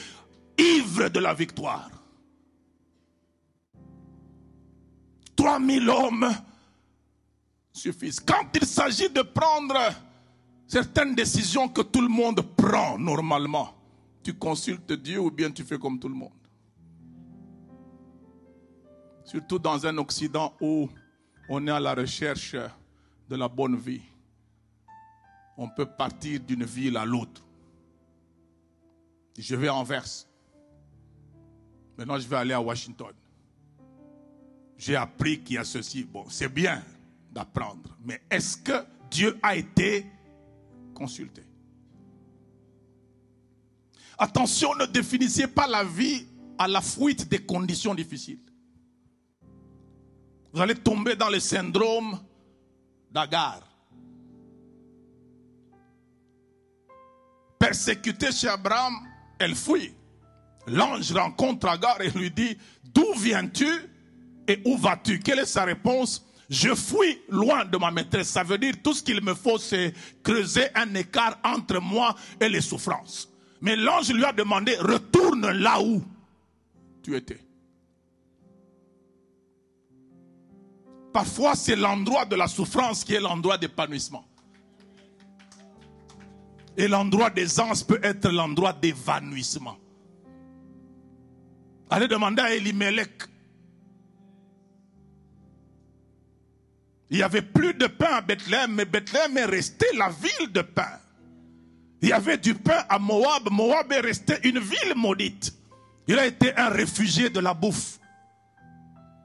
ivre 0.59 1.09
de 1.09 1.21
la 1.21 1.35
victoire. 1.35 1.91
3000 5.37 5.89
hommes 5.89 6.29
suffisent. 7.73 8.21
Quand 8.21 8.45
il 8.55 8.67
s'agit 8.67 9.09
de 9.09 9.23
prendre 9.23 9.79
certaines 10.67 11.15
décisions 11.15 11.69
que 11.69 11.83
tout 11.83 12.01
le 12.01 12.09
monde 12.09 12.43
prend 12.57 12.99
normalement, 12.99 13.75
tu 14.23 14.35
consultes 14.35 14.93
Dieu 14.93 15.21
ou 15.21 15.31
bien 15.31 15.51
tu 15.51 15.63
fais 15.63 15.79
comme 15.79 15.99
tout 15.99 16.09
le 16.09 16.15
monde. 16.15 16.33
Surtout 19.25 19.59
dans 19.59 19.87
un 19.87 19.97
Occident 19.99 20.55
où 20.61 20.89
on 21.49 21.67
est 21.67 21.71
à 21.71 21.81
la 21.81 21.95
recherche 21.95 22.57
de 23.29 23.37
la 23.37 23.49
bonne 23.49 23.77
vie. 23.77 24.03
On 25.57 25.69
peut 25.69 25.87
partir 25.87 26.41
d'une 26.41 26.65
ville 26.65 26.97
à 26.97 27.05
l'autre. 27.05 27.45
Je 29.39 29.55
vais 29.55 29.69
en 29.69 29.83
Verse. 29.83 30.28
Maintenant, 31.99 32.21
je 32.21 32.29
vais 32.29 32.37
aller 32.37 32.55
à 32.55 32.61
Washington. 32.61 33.13
J'ai 34.77 34.95
appris 34.95 35.41
qu'il 35.41 35.57
y 35.57 35.59
a 35.59 35.65
ceci. 35.65 36.05
Bon, 36.05 36.25
c'est 36.31 36.49
bien 36.49 36.81
d'apprendre. 37.33 37.99
Mais 38.05 38.23
est-ce 38.31 38.57
que 38.57 38.85
Dieu 39.11 39.37
a 39.43 39.57
été 39.57 40.07
consulté? 40.95 41.43
Attention, 44.17 44.77
ne 44.77 44.87
définissez 44.87 45.49
pas 45.49 45.67
la 45.67 45.83
vie 45.83 46.25
à 46.57 46.69
la 46.69 46.81
fuite 46.81 47.29
des 47.29 47.45
conditions 47.45 47.97
difficiles. 47.97 48.41
Vous 50.53 50.61
allez 50.61 50.77
tomber 50.77 51.17
dans 51.17 51.29
le 51.29 51.41
syndrome 51.41 52.17
d'Agar. 53.11 53.61
Persécuté 57.59 58.31
chez 58.31 58.49
Abraham, 58.49 58.95
elle 59.41 59.57
fuit 59.57 59.98
l'ange 60.69 61.13
rencontre 61.13 61.69
Agar 61.69 62.01
et 62.01 62.11
lui 62.11 62.31
dit, 62.31 62.57
d'où 62.85 63.15
viens-tu 63.17 63.69
et 64.47 64.61
où 64.65 64.77
vas-tu? 64.77 65.21
Quelle 65.21 65.41
est 65.41 65.47
sa 65.47 65.65
réponse? 65.65 66.25
Je 66.49 66.75
fuis 66.75 67.19
loin 67.29 67.65
de 67.67 67.77
ma 67.77 67.91
maîtresse. 67.91 68.29
Ça 68.29 68.43
veut 68.43 68.59
dire 68.59 68.75
tout 68.83 68.95
ce 68.95 69.03
qu'il 69.03 69.23
me 69.23 69.35
faut, 69.35 69.59
c'est 69.59 69.93
creuser 70.23 70.67
un 70.75 70.95
écart 70.95 71.39
entre 71.45 71.81
moi 71.81 72.15
et 72.41 72.49
les 72.49 72.63
souffrances. 72.63 73.29
Mais 73.61 73.77
l'ange 73.77 74.11
lui 74.13 74.25
a 74.25 74.33
demandé, 74.33 74.77
retourne 74.77 75.51
là 75.51 75.81
où 75.83 76.03
tu 77.03 77.17
étais. 77.17 77.41
Parfois, 81.13 81.55
c'est 81.55 81.77
l'endroit 81.77 82.25
de 82.25 82.37
la 82.37 82.47
souffrance 82.47 83.05
qui 83.05 83.15
est 83.15 83.21
l'endroit 83.21 83.59
d'épanouissement. 83.59 84.25
Et 86.77 86.87
l'endroit 86.87 87.29
des 87.29 87.47
peut 87.87 87.99
être 88.03 88.31
l'endroit 88.31 88.73
d'évanouissement. 88.73 89.77
Allez 91.91 92.09
demander 92.09 92.43
à 92.43 92.55
Elimelech. 92.55 93.23
Il 97.11 97.17
n'y 97.17 97.23
avait 97.23 97.43
plus 97.43 97.73
de 97.75 97.87
pain 97.87 98.17
à 98.17 98.21
Bethléem, 98.21 98.75
mais 98.75 98.85
Bethléem 98.85 99.39
est 99.39 99.47
resté 99.47 99.87
la 99.97 100.11
ville 100.11 100.53
de 100.53 100.61
pain. 100.61 100.99
Il 102.03 102.11
y 102.11 102.13
avait 102.13 102.37
du 102.37 102.55
pain 102.55 102.85
à 102.89 102.99
Moab. 102.99 103.49
Moab 103.51 103.91
est 103.93 104.01
resté 104.01 104.35
une 104.45 104.59
ville 104.59 104.95
maudite. 104.95 105.55
Il 106.07 106.19
a 106.19 106.27
été 106.27 106.55
un 106.57 106.69
réfugié 106.69 107.31
de 107.31 107.41
la 107.41 107.55
bouffe 107.55 107.99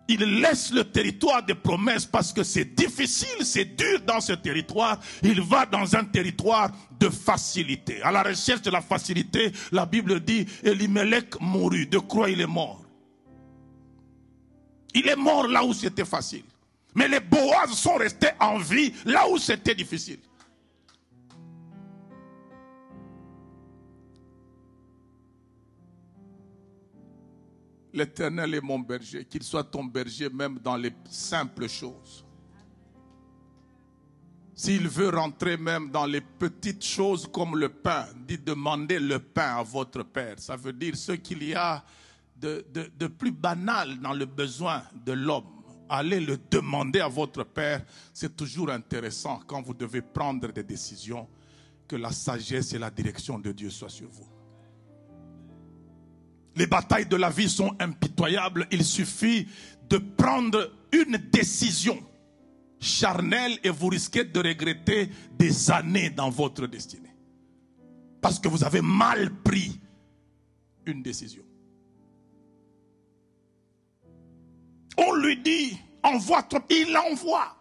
il 0.07 0.41
laisse 0.41 0.71
le 0.71 0.83
territoire 0.83 1.43
des 1.43 1.55
promesses 1.55 2.05
parce 2.05 2.33
que 2.33 2.43
c'est 2.43 2.75
difficile, 2.75 3.45
c'est 3.45 3.75
dur 3.75 4.01
dans 4.05 4.19
ce 4.19 4.33
territoire. 4.33 4.99
Il 5.21 5.41
va 5.41 5.65
dans 5.65 5.95
un 5.95 6.03
territoire 6.03 6.71
de 6.99 7.09
facilité. 7.09 8.01
À 8.01 8.11
la 8.11 8.23
recherche 8.23 8.61
de 8.61 8.71
la 8.71 8.81
facilité, 8.81 9.51
la 9.71 9.85
Bible 9.85 10.19
dit, 10.19 10.45
Elimelech 10.63 11.39
mourut. 11.39 11.85
De 11.85 11.99
quoi 11.99 12.29
il 12.29 12.41
est 12.41 12.47
mort? 12.47 12.83
Il 14.93 15.07
est 15.07 15.15
mort 15.15 15.47
là 15.47 15.63
où 15.63 15.73
c'était 15.73 16.05
facile. 16.05 16.43
Mais 16.95 17.07
les 17.07 17.19
Boaz 17.19 17.71
sont 17.71 17.95
restés 17.95 18.29
en 18.39 18.57
vie 18.57 18.93
là 19.05 19.27
où 19.29 19.37
c'était 19.37 19.73
difficile. 19.73 20.19
L'Éternel 27.93 28.55
est 28.55 28.61
mon 28.61 28.79
berger, 28.79 29.25
qu'il 29.25 29.43
soit 29.43 29.63
ton 29.63 29.83
berger 29.83 30.29
même 30.29 30.57
dans 30.59 30.75
les 30.75 30.91
simples 31.09 31.67
choses. 31.67 32.25
S'il 34.55 34.87
veut 34.87 35.09
rentrer 35.09 35.57
même 35.57 35.89
dans 35.91 36.05
les 36.05 36.21
petites 36.21 36.83
choses 36.83 37.27
comme 37.31 37.57
le 37.57 37.69
pain, 37.69 38.07
dit 38.27 38.37
demandez 38.37 38.99
le 38.99 39.19
pain 39.19 39.57
à 39.57 39.63
votre 39.63 40.03
Père. 40.03 40.39
Ça 40.39 40.55
veut 40.55 40.73
dire 40.73 40.95
ce 40.95 41.13
qu'il 41.13 41.43
y 41.43 41.53
a 41.53 41.83
de, 42.35 42.65
de, 42.73 43.07
plus 43.07 43.31
banal 43.31 43.99
dans 43.99 44.13
le 44.13 44.25
besoin 44.25 44.83
de 45.05 45.13
l'homme. 45.13 45.63
Allez 45.89 46.19
le 46.19 46.37
demander 46.49 46.99
à 46.99 47.07
votre 47.07 47.43
Père. 47.43 47.85
C'est 48.13 48.35
toujours 48.35 48.69
intéressant 48.69 49.39
quand 49.45 49.61
vous 49.61 49.73
devez 49.73 50.01
prendre 50.01 50.51
des 50.51 50.63
décisions 50.63 51.27
que 51.87 51.95
la 51.95 52.11
sagesse 52.11 52.73
et 52.73 52.79
la 52.79 52.89
direction 52.89 53.39
de 53.39 53.51
Dieu 53.51 53.69
soient 53.69 53.89
sur 53.89 54.09
vous. 54.09 54.32
Les 56.55 56.67
batailles 56.67 57.07
de 57.07 57.15
la 57.15 57.29
vie 57.29 57.49
sont 57.49 57.75
impitoyables. 57.79 58.67
Il 58.71 58.83
suffit 58.83 59.47
de 59.89 59.97
prendre 59.97 60.71
une 60.91 61.17
décision 61.31 61.97
charnelle 62.79 63.57
et 63.63 63.69
vous 63.69 63.87
risquez 63.87 64.23
de 64.23 64.39
regretter 64.39 65.09
des 65.37 65.71
années 65.71 66.09
dans 66.09 66.29
votre 66.29 66.67
destinée. 66.67 67.15
Parce 68.21 68.39
que 68.39 68.47
vous 68.47 68.63
avez 68.63 68.81
mal 68.81 69.31
pris 69.43 69.79
une 70.85 71.01
décision. 71.01 71.43
On 74.97 75.13
lui 75.15 75.37
dit, 75.37 75.77
envoie 76.03 76.43
toi, 76.43 76.63
il 76.69 76.95
envoie. 76.95 77.57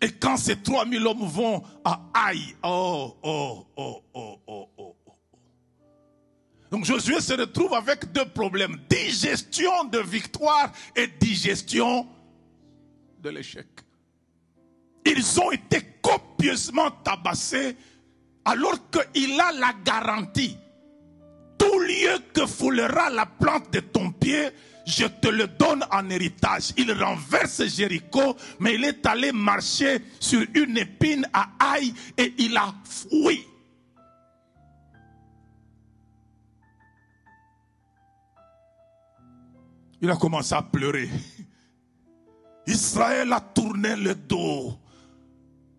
Et 0.00 0.12
quand 0.12 0.36
ces 0.36 0.60
3000 0.60 1.06
hommes 1.06 1.26
vont 1.26 1.62
à 1.84 2.10
Aïe, 2.12 2.54
oh, 2.62 3.16
oh, 3.22 3.66
oh, 3.76 4.02
oh, 4.14 4.38
oh. 4.46 4.68
Donc 6.74 6.86
Josué 6.86 7.20
se 7.20 7.34
retrouve 7.34 7.72
avec 7.72 8.10
deux 8.10 8.24
problèmes. 8.24 8.80
Digestion 8.90 9.84
de 9.84 10.00
victoire 10.00 10.72
et 10.96 11.06
digestion 11.06 12.04
de 13.22 13.30
l'échec. 13.30 13.68
Ils 15.06 15.40
ont 15.40 15.52
été 15.52 15.80
copieusement 16.02 16.90
tabassés 16.90 17.76
alors 18.44 18.76
qu'il 18.90 19.40
a 19.40 19.52
la 19.52 19.72
garantie. 19.84 20.56
Tout 21.56 21.78
lieu 21.78 22.18
que 22.32 22.44
foulera 22.44 23.08
la 23.08 23.26
plante 23.26 23.72
de 23.72 23.78
ton 23.78 24.10
pied, 24.10 24.48
je 24.84 25.04
te 25.06 25.28
le 25.28 25.46
donne 25.46 25.84
en 25.92 26.10
héritage. 26.10 26.72
Il 26.76 26.90
renverse 26.90 27.68
Jéricho, 27.68 28.36
mais 28.58 28.74
il 28.74 28.84
est 28.84 29.06
allé 29.06 29.30
marcher 29.30 30.00
sur 30.18 30.44
une 30.54 30.76
épine 30.76 31.24
à 31.32 31.50
aïe 31.74 31.94
et 32.18 32.34
il 32.36 32.56
a 32.56 32.74
fui. 32.82 33.46
Il 40.00 40.10
a 40.10 40.16
commencé 40.16 40.54
à 40.54 40.62
pleurer. 40.62 41.08
Israël 42.66 43.32
a 43.32 43.40
tourné 43.40 43.96
le 43.96 44.14
dos 44.14 44.78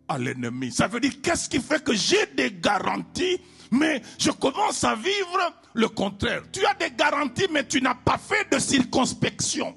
à 0.07 0.17
l'ennemi. 0.17 0.71
Ça 0.71 0.87
veut 0.87 0.99
dire 0.99 1.21
qu'est-ce 1.21 1.49
qui 1.49 1.59
fait 1.59 1.83
que 1.83 1.93
j'ai 1.93 2.27
des 2.35 2.51
garanties, 2.51 3.39
mais 3.71 4.01
je 4.19 4.31
commence 4.31 4.83
à 4.83 4.95
vivre 4.95 5.53
le 5.73 5.87
contraire. 5.89 6.43
Tu 6.51 6.65
as 6.65 6.73
des 6.75 6.91
garanties, 6.91 7.47
mais 7.51 7.67
tu 7.67 7.81
n'as 7.81 7.95
pas 7.95 8.17
fait 8.17 8.49
de 8.51 8.59
circonspection. 8.59 9.75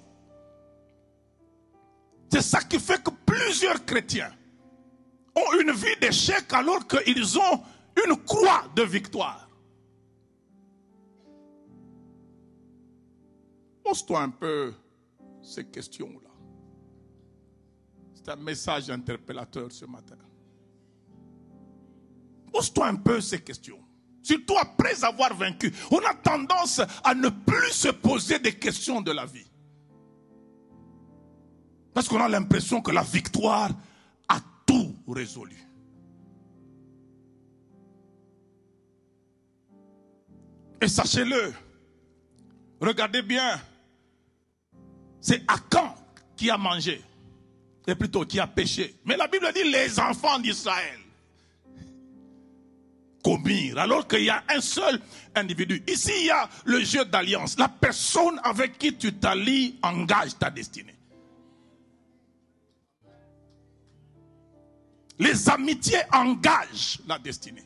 C'est 2.31 2.43
ça 2.43 2.61
qui 2.61 2.79
fait 2.79 3.03
que 3.03 3.11
plusieurs 3.25 3.85
chrétiens 3.87 4.31
ont 5.35 5.61
une 5.61 5.73
vie 5.73 5.97
d'échec 6.01 6.53
alors 6.53 6.87
qu'ils 6.87 7.39
ont 7.39 7.63
une 8.07 8.17
croix 8.17 8.65
de 8.77 8.83
victoire. 8.83 9.48
Pose-toi 13.89 14.21
un 14.21 14.29
peu 14.29 14.75
ces 15.41 15.65
questions-là. 15.65 16.29
C'est 18.13 18.29
un 18.29 18.37
message 18.37 18.91
interpellateur 18.91 19.73
ce 19.73 19.87
matin. 19.87 20.19
Pose-toi 22.53 22.87
un 22.87 22.97
peu 22.97 23.19
ces 23.23 23.41
questions. 23.41 23.79
Surtout 24.23 24.59
après 24.59 25.03
avoir 25.03 25.35
vaincu. 25.35 25.73
On 25.91 26.01
a 26.01 26.13
tendance 26.13 26.83
à 27.03 27.15
ne 27.15 27.31
plus 27.31 27.73
se 27.73 27.89
poser 27.89 28.39
des 28.39 28.59
questions 28.59 29.01
de 29.01 29.11
la 29.11 29.25
vie. 29.25 29.51
Parce 31.95 32.09
qu'on 32.09 32.21
a 32.21 32.29
l'impression 32.29 32.83
que 32.83 32.91
la 32.91 33.03
victoire 33.03 33.71
a 34.29 34.39
tout 34.67 34.95
résolu. 35.09 35.57
Et 40.83 40.89
sachez-le, 40.89 41.55
regardez 42.83 43.23
bien, 43.23 43.59
c'est 45.21 45.43
Akan 45.49 45.95
qui 46.37 46.51
a 46.51 46.57
mangé, 46.57 47.03
et 47.87 47.95
plutôt 47.95 48.25
qui 48.25 48.39
a 48.39 48.47
péché. 48.47 48.95
Mais 49.05 49.17
la 49.17 49.27
Bible 49.27 49.51
dit 49.55 49.65
les 49.65 49.99
enfants 49.99 50.39
d'Israël 50.39 50.99
commirent, 53.23 53.79
alors 53.79 54.07
qu'il 54.07 54.25
y 54.25 54.31
a 54.31 54.45
un 54.49 54.61
seul 54.61 55.01
individu. 55.35 55.83
Ici, 55.89 56.13
il 56.21 56.27
y 56.27 56.31
a 56.31 56.49
le 56.65 56.85
jeu 56.85 57.05
d'alliance. 57.05 57.59
La 57.59 57.69
personne 57.69 58.41
avec 58.45 58.79
qui 58.79 58.95
tu 58.95 59.13
t'allies 59.15 59.79
engage 59.83 60.39
ta 60.39 60.51
destinée. 60.51 60.95
Les 65.19 65.49
amitiés 65.49 66.03
engagent 66.13 67.01
la 67.07 67.19
destinée. 67.19 67.65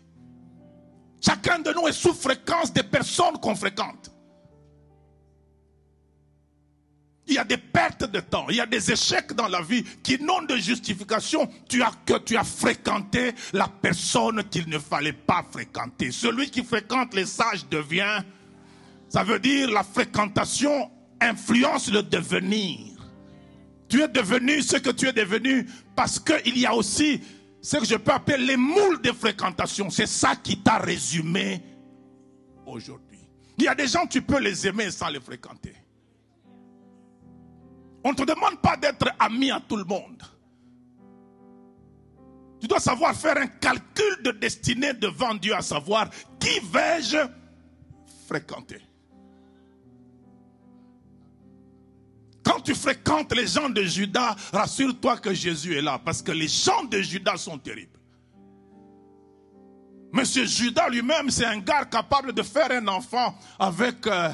Chacun 1.20 1.58
de 1.58 1.72
nous 1.72 1.86
est 1.86 1.92
sous 1.92 2.14
fréquence 2.14 2.72
des 2.72 2.82
personnes 2.82 3.38
qu'on 3.38 3.54
fréquente. 3.54 4.11
Il 7.28 7.34
y 7.34 7.38
a 7.38 7.44
des 7.44 7.56
pertes 7.56 8.10
de 8.10 8.18
temps, 8.18 8.46
il 8.50 8.56
y 8.56 8.60
a 8.60 8.66
des 8.66 8.90
échecs 8.90 9.32
dans 9.34 9.46
la 9.46 9.62
vie 9.62 9.84
qui 10.02 10.20
n'ont 10.20 10.42
de 10.42 10.56
justification 10.56 11.48
tu 11.68 11.82
as, 11.82 11.92
que 12.04 12.18
tu 12.18 12.36
as 12.36 12.42
fréquenté 12.42 13.32
la 13.52 13.68
personne 13.68 14.42
qu'il 14.50 14.68
ne 14.68 14.78
fallait 14.78 15.12
pas 15.12 15.44
fréquenter. 15.48 16.10
Celui 16.10 16.50
qui 16.50 16.64
fréquente 16.64 17.14
les 17.14 17.26
sages 17.26 17.68
devient, 17.68 18.22
ça 19.08 19.22
veut 19.22 19.38
dire 19.38 19.70
la 19.70 19.84
fréquentation 19.84 20.90
influence 21.20 21.90
le 21.92 22.02
devenir. 22.02 22.92
Tu 23.88 24.02
es 24.02 24.08
devenu 24.08 24.60
ce 24.62 24.78
que 24.78 24.90
tu 24.90 25.06
es 25.06 25.12
devenu 25.12 25.66
parce 25.94 26.18
qu'il 26.18 26.58
y 26.58 26.66
a 26.66 26.74
aussi 26.74 27.20
ce 27.60 27.76
que 27.76 27.84
je 27.84 27.94
peux 27.94 28.12
appeler 28.12 28.38
les 28.38 28.56
moules 28.56 29.00
de 29.00 29.12
fréquentation. 29.12 29.90
C'est 29.90 30.06
ça 30.06 30.34
qui 30.34 30.58
t'a 30.58 30.78
résumé 30.78 31.62
aujourd'hui. 32.66 33.20
Il 33.58 33.64
y 33.64 33.68
a 33.68 33.74
des 33.74 33.86
gens, 33.86 34.06
tu 34.06 34.22
peux 34.22 34.40
les 34.40 34.66
aimer 34.66 34.90
sans 34.90 35.08
les 35.08 35.20
fréquenter. 35.20 35.74
On 38.04 38.10
ne 38.10 38.14
te 38.14 38.24
demande 38.24 38.60
pas 38.60 38.76
d'être 38.76 39.08
ami 39.18 39.50
à 39.50 39.60
tout 39.60 39.76
le 39.76 39.84
monde. 39.84 40.22
Tu 42.60 42.68
dois 42.68 42.80
savoir 42.80 43.14
faire 43.14 43.36
un 43.36 43.46
calcul 43.46 44.22
de 44.22 44.30
destinée 44.30 44.92
devant 44.94 45.34
Dieu, 45.34 45.54
à 45.54 45.62
savoir 45.62 46.08
qui 46.38 46.60
vais-je 46.72 47.18
fréquenter. 48.28 48.80
Quand 52.44 52.60
tu 52.60 52.74
fréquentes 52.74 53.34
les 53.34 53.46
gens 53.46 53.68
de 53.68 53.82
Judas, 53.82 54.36
rassure-toi 54.52 55.18
que 55.18 55.32
Jésus 55.32 55.76
est 55.76 55.82
là, 55.82 56.00
parce 56.04 56.22
que 56.22 56.32
les 56.32 56.48
gens 56.48 56.84
de 56.84 57.00
Judas 57.00 57.36
sont 57.36 57.58
terribles. 57.58 57.98
Monsieur 60.12 60.44
Judas 60.44 60.88
lui-même, 60.88 61.30
c'est 61.30 61.46
un 61.46 61.58
gars 61.58 61.84
capable 61.84 62.32
de 62.32 62.42
faire 62.42 62.70
un 62.70 62.86
enfant 62.88 63.34
avec 63.58 64.06
euh, 64.06 64.28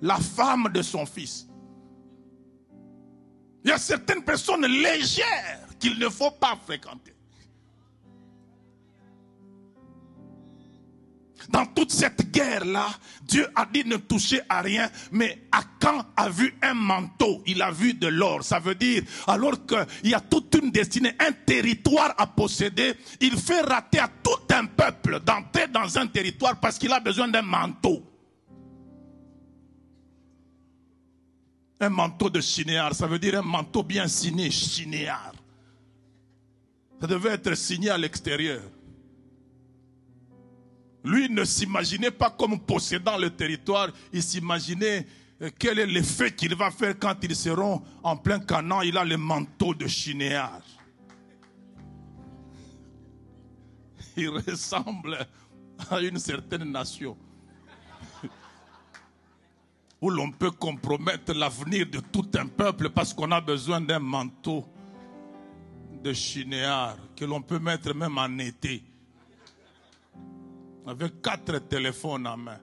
la 0.00 0.16
femme 0.16 0.68
de 0.72 0.80
son 0.80 1.04
fils. 1.04 1.43
Il 3.64 3.70
y 3.70 3.72
a 3.72 3.78
certaines 3.78 4.22
personnes 4.22 4.66
légères 4.66 5.68
qu'il 5.80 5.98
ne 5.98 6.08
faut 6.10 6.30
pas 6.30 6.58
fréquenter. 6.66 7.14
Dans 11.48 11.66
toute 11.66 11.90
cette 11.90 12.30
guerre-là, 12.30 12.88
Dieu 13.22 13.46
a 13.54 13.66
dit 13.66 13.84
ne 13.84 13.96
toucher 13.96 14.40
à 14.48 14.62
rien, 14.62 14.90
mais 15.12 15.46
Akan 15.52 16.04
a 16.16 16.28
vu 16.28 16.54
un 16.62 16.74
manteau, 16.74 17.42
il 17.46 17.60
a 17.60 17.70
vu 17.70 17.94
de 17.94 18.06
l'or. 18.06 18.42
Ça 18.42 18.58
veut 18.58 18.74
dire, 18.74 19.02
alors 19.26 19.66
qu'il 19.66 20.10
y 20.10 20.14
a 20.14 20.20
toute 20.20 20.54
une 20.54 20.70
destinée, 20.70 21.14
un 21.18 21.32
territoire 21.32 22.14
à 22.16 22.26
posséder, 22.26 22.94
il 23.20 23.36
fait 23.38 23.60
rater 23.60 23.98
à 23.98 24.08
tout 24.08 24.54
un 24.54 24.66
peuple 24.66 25.20
d'entrer 25.20 25.68
dans 25.68 25.98
un 25.98 26.06
territoire 26.06 26.58
parce 26.60 26.78
qu'il 26.78 26.92
a 26.92 27.00
besoin 27.00 27.28
d'un 27.28 27.42
manteau. 27.42 28.13
Un 31.84 31.90
manteau 31.90 32.30
de 32.30 32.40
chinéar, 32.40 32.94
ça 32.94 33.06
veut 33.06 33.18
dire 33.18 33.38
un 33.38 33.42
manteau 33.42 33.82
bien 33.82 34.08
signé, 34.08 34.50
chinéar. 34.50 35.34
Ça 36.98 37.06
devait 37.06 37.32
être 37.32 37.54
signé 37.54 37.90
à 37.90 37.98
l'extérieur. 37.98 38.62
Lui 41.04 41.28
ne 41.28 41.44
s'imaginait 41.44 42.10
pas 42.10 42.30
comme 42.30 42.58
possédant 42.58 43.18
le 43.18 43.28
territoire, 43.28 43.88
il 44.14 44.22
s'imaginait 44.22 45.06
Et 45.42 45.50
quel 45.58 45.78
est 45.78 45.86
l'effet 45.86 46.34
qu'il 46.34 46.54
va 46.54 46.70
faire 46.70 46.98
quand 46.98 47.16
ils 47.22 47.36
seront 47.36 47.82
en 48.02 48.16
plein 48.16 48.38
canon 48.38 48.80
Il 48.80 48.96
a 48.96 49.04
le 49.04 49.18
manteau 49.18 49.74
de 49.74 49.86
chinéard. 49.86 50.62
Il 54.16 54.30
ressemble 54.30 55.18
à 55.90 56.00
une 56.00 56.18
certaine 56.18 56.70
nation 56.70 57.18
où 60.00 60.10
l'on 60.10 60.30
peut 60.30 60.50
compromettre 60.50 61.32
l'avenir 61.32 61.86
de 61.86 62.00
tout 62.00 62.28
un 62.34 62.46
peuple 62.46 62.90
parce 62.90 63.14
qu'on 63.14 63.30
a 63.30 63.40
besoin 63.40 63.80
d'un 63.80 64.00
manteau 64.00 64.64
de 66.02 66.12
chinéard 66.12 66.96
que 67.16 67.24
l'on 67.24 67.40
peut 67.40 67.58
mettre 67.58 67.94
même 67.94 68.18
en 68.18 68.38
été 68.38 68.82
avec 70.86 71.22
quatre 71.22 71.58
téléphones 71.60 72.26
en 72.26 72.36
main. 72.36 72.60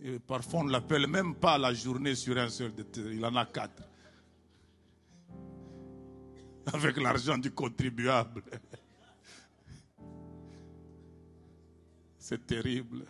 Et 0.00 0.18
parfois 0.20 0.60
on 0.60 0.64
ne 0.64 0.72
l'appelle 0.72 1.06
même 1.06 1.34
pas 1.34 1.58
la 1.58 1.74
journée 1.74 2.14
sur 2.14 2.38
un 2.38 2.48
seul, 2.48 2.72
il 2.96 3.24
en 3.24 3.34
a 3.36 3.44
quatre. 3.46 3.82
Avec 6.72 6.96
l'argent 6.98 7.36
du 7.38 7.50
contribuable. 7.50 8.42
C'est 12.18 12.46
terrible. 12.46 13.04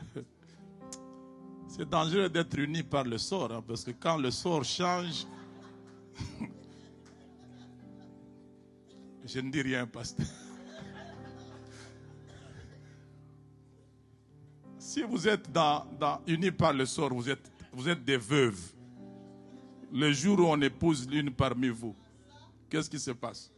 C'est 1.68 1.88
dangereux 1.88 2.30
d'être 2.30 2.58
uni 2.58 2.82
par 2.82 3.04
le 3.04 3.18
sort, 3.18 3.52
hein, 3.52 3.62
parce 3.66 3.84
que 3.84 3.90
quand 3.90 4.16
le 4.16 4.30
sort 4.30 4.64
change, 4.64 5.26
je 9.24 9.38
ne 9.40 9.50
dis 9.50 9.60
rien, 9.60 9.86
pasteur. 9.86 10.26
Si 14.78 15.02
vous 15.02 15.28
êtes 15.28 15.52
dans, 15.52 15.84
unis 16.26 16.50
par 16.50 16.72
le 16.72 16.86
sort, 16.86 17.12
vous 17.12 17.28
êtes, 17.28 17.52
vous 17.70 17.90
êtes 17.90 18.02
des 18.02 18.16
veuves. 18.16 18.72
Le 19.92 20.10
jour 20.12 20.40
où 20.40 20.44
on 20.46 20.60
épouse 20.62 21.06
l'une 21.08 21.30
parmi 21.30 21.68
vous, 21.68 21.94
qu'est-ce 22.70 22.88
qui 22.88 22.98
se 22.98 23.10
passe? 23.10 23.52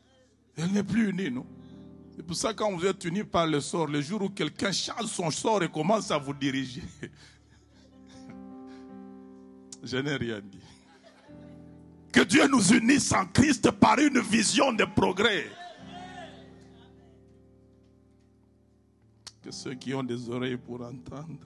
Elle 0.57 0.73
n'est 0.73 0.83
plus 0.83 1.11
unie, 1.11 1.31
non? 1.31 1.47
C'est 2.17 2.27
pour 2.27 2.35
ça 2.35 2.53
que 2.53 2.59
quand 2.59 2.77
vous 2.77 2.85
êtes 2.85 3.05
unis 3.05 3.23
par 3.23 3.47
le 3.47 3.61
sort, 3.61 3.87
le 3.87 4.01
jour 4.01 4.23
où 4.23 4.29
quelqu'un 4.29 4.73
change 4.73 5.07
son 5.07 5.31
sort 5.31 5.63
et 5.63 5.71
commence 5.71 6.11
à 6.11 6.19
vous 6.19 6.35
diriger, 6.35 6.83
je 9.83 9.97
n'ai 9.97 10.17
rien 10.17 10.41
dit. 10.41 10.61
Que 12.13 12.21
Dieu 12.21 12.47
nous 12.49 12.73
unisse 12.73 13.13
en 13.13 13.27
Christ 13.27 13.71
par 13.71 13.99
une 13.99 14.21
vision 14.21 14.73
de 14.73 14.85
progrès. 14.85 15.47
Que 19.43 19.51
ceux 19.51 19.75
qui 19.75 19.95
ont 19.95 20.03
des 20.03 20.29
oreilles 20.29 20.57
pour 20.57 20.83
entendre. 20.83 21.39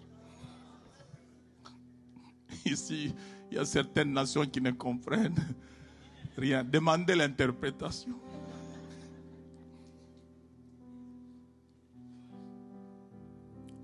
Ici, 2.64 3.14
il 3.50 3.56
y 3.56 3.60
a 3.60 3.64
certaines 3.64 4.12
nations 4.12 4.46
qui 4.46 4.60
ne 4.60 4.70
comprennent 4.70 5.54
rien. 6.36 6.64
Demandez 6.64 7.14
l'interprétation. 7.14 8.18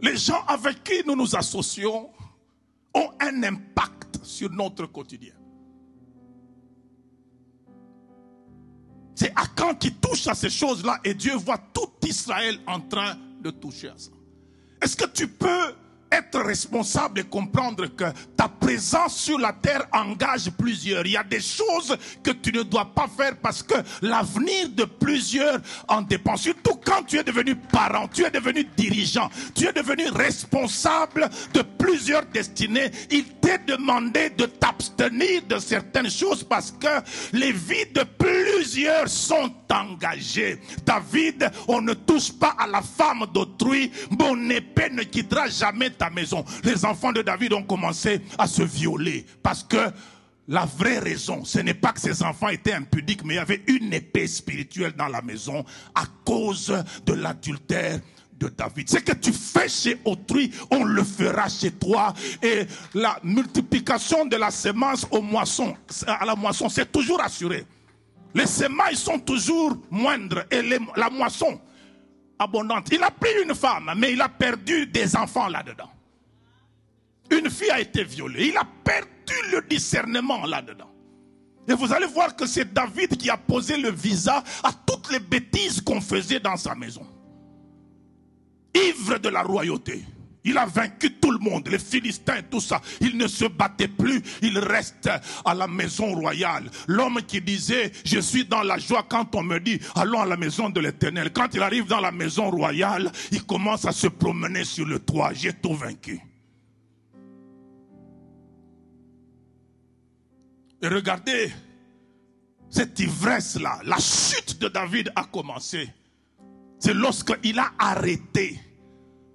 Les 0.03 0.17
gens 0.17 0.43
avec 0.47 0.83
qui 0.83 1.03
nous 1.07 1.15
nous 1.15 1.37
associons 1.37 2.11
ont 2.95 3.11
un 3.21 3.43
impact 3.43 4.00
sur 4.31 4.51
notre 4.51 4.87
quotidien. 4.87 5.35
C'est 9.15 9.33
Akan 9.37 9.75
qui 9.75 9.93
touche 9.93 10.27
à 10.29 10.35
ces 10.35 10.49
choses-là 10.49 10.99
et 11.05 11.13
Dieu 11.15 11.35
voit 11.35 11.59
tout 11.59 11.91
Israël 12.07 12.59
en 12.67 12.81
train 12.81 13.17
de 13.43 13.51
toucher 13.51 13.89
à 13.89 13.99
ça. 13.99 14.13
Est-ce 14.81 14.97
que 14.97 15.07
tu 15.11 15.29
peux 15.29 15.75
être 16.11 16.41
responsable 16.41 17.21
et 17.21 17.25
comprendre 17.25 17.87
que 17.87 18.05
ta 18.37 18.49
présence 18.49 19.17
sur 19.17 19.39
la 19.39 19.53
terre 19.53 19.87
engage 19.93 20.51
plusieurs. 20.51 21.07
Il 21.07 21.13
y 21.13 21.17
a 21.17 21.23
des 21.23 21.41
choses 21.41 21.97
que 22.23 22.31
tu 22.31 22.53
ne 22.53 22.63
dois 22.63 22.93
pas 22.95 23.09
faire 23.09 23.37
parce 23.37 23.63
que 23.63 23.75
l'avenir 24.03 24.69
de 24.71 24.85
plusieurs 24.85 25.61
en 25.89 26.03
dépend. 26.03 26.37
Surtout 26.37 26.81
quand 26.85 27.05
tu 27.05 27.19
es 27.19 27.25
devenu 27.25 27.55
parent, 27.55 28.09
tu 28.09 28.25
es 28.25 28.31
devenu 28.31 28.65
dirigeant, 28.77 29.31
tu 29.55 29.67
es 29.67 29.73
devenu 29.73 30.09
responsable 30.09 31.29
de 31.55 31.63
plusieurs 31.63 32.27
destinées. 32.27 32.91
Il 33.11 33.25
t'est 33.41 33.65
demandé 33.67 34.31
de 34.31 34.47
t'abstenir 34.47 35.43
de 35.49 35.59
certaines 35.59 36.11
choses 36.11 36.43
parce 36.43 36.73
que 36.73 36.89
les 37.33 37.53
vies 37.53 37.87
de 37.95 38.03
plusieurs 38.03 38.40
sont 39.07 39.53
engagées. 39.71 40.59
David, 40.85 41.51
on 41.69 41.81
ne 41.81 41.95
touche 41.95 42.33
pas 42.33 42.55
à 42.59 42.67
la 42.67 42.83
femme 42.83 43.27
d'autrui. 43.33 43.91
Mon 44.11 44.51
épée 44.51 44.91
ne 44.91 45.03
quittera 45.03 45.49
jamais 45.49 45.91
ta 45.91 46.11
maison. 46.11 46.45
Les 46.65 46.85
enfants 46.85 47.13
de 47.13 47.23
David 47.23 47.53
ont 47.53 47.63
commencé 47.63 48.21
à 48.39 48.47
se 48.47 48.63
violer 48.63 49.27
parce 49.43 49.63
que 49.63 49.91
la 50.49 50.65
vraie 50.65 50.99
raison, 50.99 51.45
ce 51.45 51.61
n'est 51.61 51.75
pas 51.75 51.93
que 51.93 52.01
ces 52.01 52.23
enfants 52.23 52.49
étaient 52.49 52.73
impudiques, 52.73 53.25
mais 53.25 53.35
il 53.35 53.37
y 53.37 53.41
avait 53.41 53.63
une 53.69 53.93
épée 53.93 54.27
spirituelle 54.27 54.93
dans 54.97 55.07
la 55.07 55.23
maison 55.23 55.65
à 55.95 56.05
cause 56.25 56.75
de 57.07 57.13
l'adultère 57.13 58.01
de 58.37 58.49
David. 58.49 58.89
Ce 58.89 58.99
que 58.99 59.13
tu 59.13 59.33
fais 59.33 59.69
chez 59.69 60.01
autrui, 60.05 60.51
on 60.71 60.83
le 60.83 61.05
fera 61.05 61.49
chez 61.49 61.71
toi. 61.71 62.15
Et 62.43 62.67
la 62.95 63.21
multiplication 63.23 64.27
de 64.27 64.37
la 64.37 64.51
semence 64.51 65.07
à 66.07 66.25
la 66.25 66.35
moisson, 66.35 66.69
c'est 66.69 66.91
toujours 66.91 67.21
assuré. 67.21 67.65
Les 68.35 68.47
semailles 68.47 68.97
sont 68.97 69.19
toujours 69.19 69.77
moindres 69.91 70.45
et 70.51 70.63
la 70.97 71.11
moisson 71.11 71.61
abondante. 72.39 72.89
Il 72.93 73.03
a 73.03 73.11
pris 73.11 73.31
une 73.45 73.55
femme, 73.55 73.93
mais 73.97 74.13
il 74.13 74.21
a 74.21 74.29
perdu 74.29 74.87
des 74.87 75.17
enfants 75.17 75.49
là-dedans. 75.49 75.91
Une 77.31 77.51
fille 77.51 77.71
a 77.71 77.81
été 77.81 78.05
violée. 78.05 78.49
Il 78.49 78.57
a 78.57 78.67
perdu 78.85 79.35
le 79.53 79.63
discernement 79.69 80.45
là-dedans. 80.47 80.91
Et 81.69 81.75
vous 81.75 81.93
allez 81.93 82.07
voir 82.07 82.35
que 82.35 82.47
c'est 82.47 82.73
David 82.73 83.17
qui 83.17 83.31
a 83.31 83.37
posé 83.37 83.77
le 83.77 83.91
visa 83.91 84.43
à 84.65 84.73
toutes 84.73 85.13
les 85.13 85.21
bêtises 85.21 85.81
qu'on 85.81 86.01
faisait 86.01 86.41
dans 86.41 86.57
sa 86.57 86.75
maison. 86.75 87.07
Ivre 88.75 89.19
de 89.19 89.29
la 89.29 89.43
royauté. 89.43 90.05
Il 90.45 90.57
a 90.57 90.67
vaincu 90.67 91.13
tout 91.15 91.31
le 91.31 91.39
monde, 91.39 91.69
les 91.69 91.79
Philistins, 91.79 92.41
tout 92.51 92.61
ça. 92.61 92.81
Il 93.01 93.17
ne 93.17 93.27
se 93.27 93.45
battait 93.45 93.89
plus, 93.89 94.23
il 94.43 94.59
reste 94.59 95.11
à 95.45 95.55
la 95.55 95.67
maison 95.67 96.15
royale. 96.15 96.71
L'homme 96.87 97.21
qui 97.27 97.41
disait, 97.41 97.93
je 98.05 98.21
suis 98.21 98.45
dans 98.45 98.63
la 98.63 98.79
joie 98.79 99.05
quand 99.09 99.35
on 99.35 99.43
me 99.43 99.59
dit, 99.61 99.79
allons 99.95 100.21
à 100.21 100.27
la 100.27 100.37
maison 100.37 100.71
de 100.71 100.81
l'éternel. 100.81 101.33
Quand 101.33 101.53
il 101.55 101.63
arrive 101.63 101.87
dans 101.87 102.01
la 102.01 102.13
maison 102.13 102.51
royale, 102.51 103.13
il 103.33 103.45
commence 103.45 103.85
à 103.85 103.93
se 103.93 104.07
promener 104.07 104.65
sur 104.65 104.87
le 104.87 104.99
toit. 104.99 105.33
J'ai 105.35 105.53
tout 105.53 105.75
vaincu. 105.75 106.21
Et 110.83 110.89
regardez 110.89 111.53
cette 112.71 112.99
ivresse-là, 112.99 113.81
la 113.85 113.99
chute 113.99 114.59
de 114.61 114.69
David 114.69 115.13
a 115.17 115.25
commencé. 115.25 115.91
C'est 116.79 116.95
lorsqu'il 116.95 117.59
a 117.59 117.73
arrêté 117.79 118.59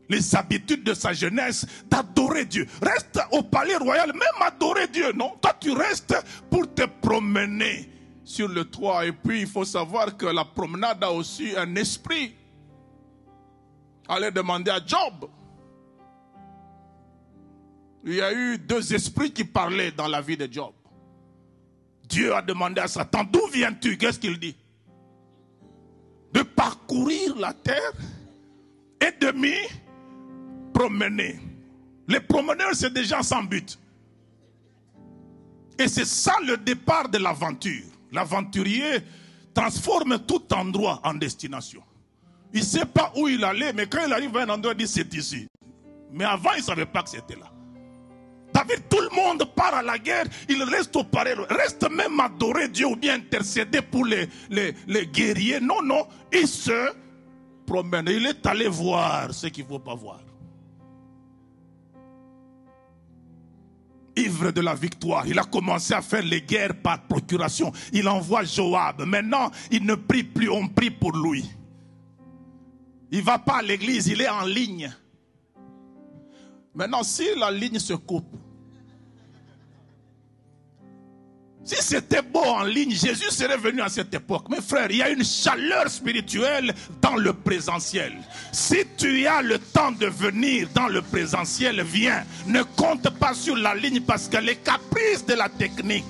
les 0.09 0.35
habitudes 0.35 0.83
de 0.83 0.93
sa 0.93 1.13
jeunesse 1.13 1.65
d'adorer 1.87 2.45
Dieu. 2.45 2.67
Reste 2.81 3.19
au 3.31 3.43
palais 3.43 3.77
royal, 3.77 4.13
même 4.13 4.41
adorer 4.41 4.87
Dieu, 4.87 5.11
non? 5.13 5.35
Toi, 5.41 5.53
tu 5.59 5.71
restes 5.71 6.15
pour 6.49 6.73
te 6.73 6.83
promener 7.01 7.89
sur 8.23 8.47
le 8.47 8.65
toit. 8.65 9.05
Et 9.05 9.11
puis, 9.11 9.41
il 9.41 9.47
faut 9.47 9.65
savoir 9.65 10.17
que 10.17 10.25
la 10.25 10.45
promenade 10.45 11.03
a 11.03 11.11
aussi 11.11 11.55
un 11.57 11.75
esprit. 11.75 12.35
Allez 14.07 14.31
demander 14.31 14.71
à 14.71 14.79
Job. 14.85 15.29
Il 18.03 18.13
y 18.13 18.21
a 18.21 18.31
eu 18.31 18.59
deux 18.59 18.93
esprits 18.93 19.31
qui 19.31 19.43
parlaient 19.43 19.91
dans 19.91 20.07
la 20.07 20.21
vie 20.21 20.37
de 20.37 20.47
Job. 20.51 20.73
Dieu 22.07 22.35
a 22.35 22.41
demandé 22.43 22.79
à 22.79 22.87
Satan, 22.87 23.23
d'où 23.23 23.47
viens-tu? 23.51 23.97
Qu'est-ce 23.97 24.19
qu'il 24.19 24.37
dit? 24.37 24.55
De 26.31 26.43
parcourir 26.43 27.35
la 27.35 27.53
terre 27.53 27.93
et 29.01 29.11
de 29.19 29.31
m'y 29.31 29.55
promener. 30.75 31.39
Les 32.07 32.19
promeneurs, 32.19 32.75
c'est 32.75 32.93
des 32.93 33.05
gens 33.05 33.23
sans 33.23 33.43
but. 33.43 33.79
Et 35.79 35.87
c'est 35.87 36.05
ça 36.05 36.33
le 36.45 36.57
départ 36.57 37.09
de 37.09 37.17
l'aventure. 37.17 37.85
L'aventurier 38.11 38.99
transforme 39.53 40.19
tout 40.19 40.53
endroit 40.53 40.99
en 41.03 41.13
destination. 41.13 41.81
Il 42.53 42.59
ne 42.59 42.65
sait 42.65 42.85
pas 42.85 43.11
où 43.17 43.27
il 43.27 43.43
allait, 43.43 43.73
mais 43.73 43.87
quand 43.87 44.05
il 44.05 44.13
arrive 44.13 44.35
à 44.37 44.43
un 44.43 44.49
endroit, 44.49 44.73
il 44.73 44.77
dit 44.77 44.87
c'est 44.87 45.13
ici. 45.13 45.47
Mais 46.11 46.25
avant, 46.25 46.51
il 46.53 46.59
ne 46.59 46.63
savait 46.63 46.85
pas 46.85 47.03
que 47.03 47.09
c'était 47.09 47.35
là. 47.35 47.51
David, 48.53 48.87
tout 48.89 49.01
le 49.01 49.09
monde 49.13 49.43
part 49.53 49.73
à 49.73 49.81
la 49.81 49.97
guerre, 49.97 50.25
il 50.47 50.61
reste 50.63 50.95
au 50.95 51.03
palais, 51.03 51.33
reste 51.49 51.89
même 51.89 52.19
adorer 52.19 52.69
Dieu 52.69 52.87
ou 52.87 52.95
bien 52.95 53.15
intercéder 53.15 53.81
pour 53.81 54.05
les, 54.05 54.29
les, 54.49 54.73
les 54.87 55.07
guerriers. 55.07 55.59
Non, 55.59 55.81
non, 55.81 56.07
il 56.31 56.47
se 56.47 56.93
promène. 57.65 58.07
Il 58.07 58.25
est 58.27 58.45
allé 58.45 58.67
voir 58.67 59.33
ce 59.33 59.47
qu'il 59.47 59.63
ne 59.65 59.69
faut 59.69 59.79
pas 59.79 59.95
voir. 59.95 60.24
Ivre 64.15 64.51
de 64.51 64.61
la 64.61 64.75
victoire. 64.75 65.27
Il 65.27 65.37
a 65.39 65.43
commencé 65.43 65.93
à 65.93 66.01
faire 66.01 66.23
les 66.23 66.41
guerres 66.41 66.81
par 66.81 67.03
procuration. 67.07 67.71
Il 67.93 68.07
envoie 68.07 68.43
Joab. 68.43 69.03
Maintenant, 69.05 69.51
il 69.71 69.85
ne 69.85 69.95
prie 69.95 70.23
plus, 70.23 70.49
on 70.49 70.67
prie 70.67 70.91
pour 70.91 71.15
lui. 71.17 71.45
Il 73.11 73.19
ne 73.19 73.23
va 73.23 73.39
pas 73.39 73.57
à 73.57 73.61
l'église, 73.61 74.07
il 74.07 74.21
est 74.21 74.29
en 74.29 74.45
ligne. 74.45 74.91
Maintenant, 76.73 77.03
si 77.03 77.23
la 77.37 77.51
ligne 77.51 77.79
se 77.79 77.93
coupe, 77.93 78.35
Si 81.65 81.75
c'était 81.81 82.21
beau 82.21 82.43
en 82.43 82.63
ligne, 82.63 82.91
Jésus 82.91 83.31
serait 83.31 83.57
venu 83.57 83.81
à 83.81 83.89
cette 83.89 84.13
époque. 84.13 84.47
Mes 84.49 84.61
frères, 84.61 84.91
il 84.91 84.97
y 84.97 85.01
a 85.01 85.09
une 85.09 85.23
chaleur 85.23 85.89
spirituelle 85.89 86.71
dans 87.01 87.15
le 87.15 87.33
présentiel. 87.33 88.13
Si 88.51 88.83
tu 88.95 89.25
as 89.25 89.41
le 89.41 89.57
temps 89.57 89.91
de 89.91 90.05
venir 90.05 90.67
dans 90.75 90.87
le 90.87 91.01
présentiel, 91.01 91.81
viens. 91.81 92.23
Ne 92.45 92.61
compte 92.61 93.09
pas 93.17 93.33
sur 93.33 93.55
la 93.55 93.73
ligne 93.73 94.01
parce 94.01 94.27
que 94.27 94.37
les 94.37 94.57
caprices 94.57 95.25
de 95.25 95.33
la 95.33 95.49
technique. 95.49 96.05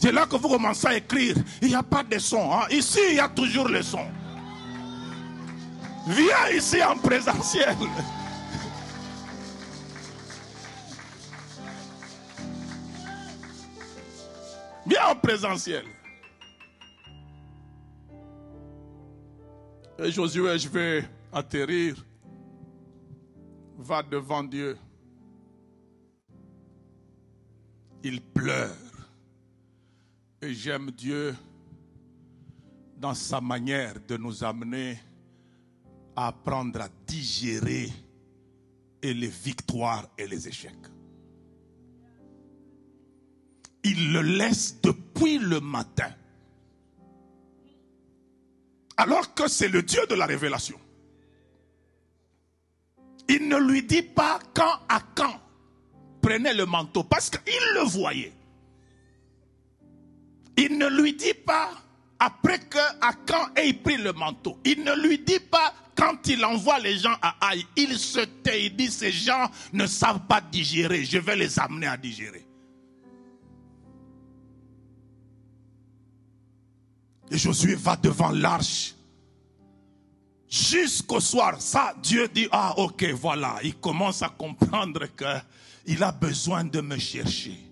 C'est 0.00 0.10
là 0.10 0.24
que 0.24 0.36
vous 0.36 0.48
commencez 0.48 0.86
à 0.86 0.96
écrire. 0.96 1.36
Il 1.60 1.68
n'y 1.68 1.74
a 1.74 1.82
pas 1.82 2.02
de 2.02 2.18
son. 2.18 2.50
Hein. 2.52 2.66
Ici, 2.70 2.98
il 3.10 3.16
y 3.16 3.20
a 3.20 3.28
toujours 3.28 3.68
le 3.68 3.82
son. 3.82 4.06
Viens 6.08 6.56
ici 6.56 6.82
en 6.82 6.96
présentiel. 6.96 7.76
Viens 14.86 15.10
en 15.10 15.14
présentiel. 15.16 15.84
Et 19.98 20.10
Josué, 20.10 20.58
je 20.58 20.68
vais 20.68 21.08
atterrir. 21.32 22.04
Va 23.78 24.02
devant 24.02 24.42
Dieu. 24.42 24.76
Il 28.02 28.20
pleure. 28.20 28.76
Et 30.40 30.52
j'aime 30.52 30.90
Dieu 30.90 31.34
dans 32.96 33.14
sa 33.14 33.40
manière 33.40 33.94
de 34.08 34.16
nous 34.16 34.42
amener 34.42 34.98
à 36.16 36.28
apprendre 36.28 36.80
à 36.80 36.88
digérer 37.06 37.88
et 39.00 39.14
les 39.14 39.28
victoires 39.28 40.08
et 40.18 40.26
les 40.26 40.48
échecs. 40.48 40.91
Il 43.84 44.12
le 44.12 44.22
laisse 44.22 44.80
depuis 44.80 45.38
le 45.38 45.60
matin. 45.60 46.10
Alors 48.96 49.34
que 49.34 49.48
c'est 49.48 49.68
le 49.68 49.82
Dieu 49.82 50.06
de 50.08 50.14
la 50.14 50.26
révélation. 50.26 50.78
Il 53.28 53.48
ne 53.48 53.56
lui 53.56 53.82
dit 53.82 54.02
pas 54.02 54.38
quand 54.54 54.78
à 54.88 55.00
quand 55.14 55.40
le 56.28 56.64
manteau 56.64 57.04
parce 57.04 57.30
qu'il 57.30 57.74
le 57.74 57.82
voyait. 57.82 58.32
Il 60.56 60.78
ne 60.78 60.86
lui 60.88 61.14
dit 61.14 61.34
pas 61.34 61.70
après 62.18 62.58
que 62.58 62.78
à 63.00 63.12
quand 63.26 63.48
il 63.62 63.82
pris 63.82 63.96
le 63.96 64.12
manteau. 64.12 64.58
Il 64.64 64.84
ne 64.84 64.94
lui 64.94 65.18
dit 65.18 65.40
pas 65.40 65.74
quand 65.96 66.26
il 66.28 66.44
envoie 66.44 66.78
les 66.78 66.98
gens 66.98 67.16
à 67.22 67.36
Aïe. 67.48 67.66
Il 67.76 67.98
se 67.98 68.20
tait, 68.20 68.66
il 68.66 68.76
dit 68.76 68.90
ces 68.90 69.12
gens 69.12 69.50
ne 69.72 69.86
savent 69.86 70.26
pas 70.26 70.40
digérer, 70.40 71.04
je 71.04 71.18
vais 71.18 71.36
les 71.36 71.58
amener 71.58 71.86
à 71.86 71.96
digérer. 71.96 72.46
Et 77.32 77.38
Josué 77.38 77.74
va 77.74 77.96
devant 77.96 78.30
l'arche. 78.30 78.94
Jusqu'au 80.46 81.18
soir, 81.18 81.58
ça, 81.62 81.94
Dieu 82.02 82.28
dit, 82.28 82.46
ah 82.52 82.74
ok, 82.76 83.04
voilà, 83.12 83.58
il 83.64 83.74
commence 83.76 84.20
à 84.20 84.28
comprendre 84.28 85.06
qu'il 85.16 86.02
a 86.02 86.12
besoin 86.12 86.62
de 86.62 86.82
me 86.82 86.98
chercher. 86.98 87.71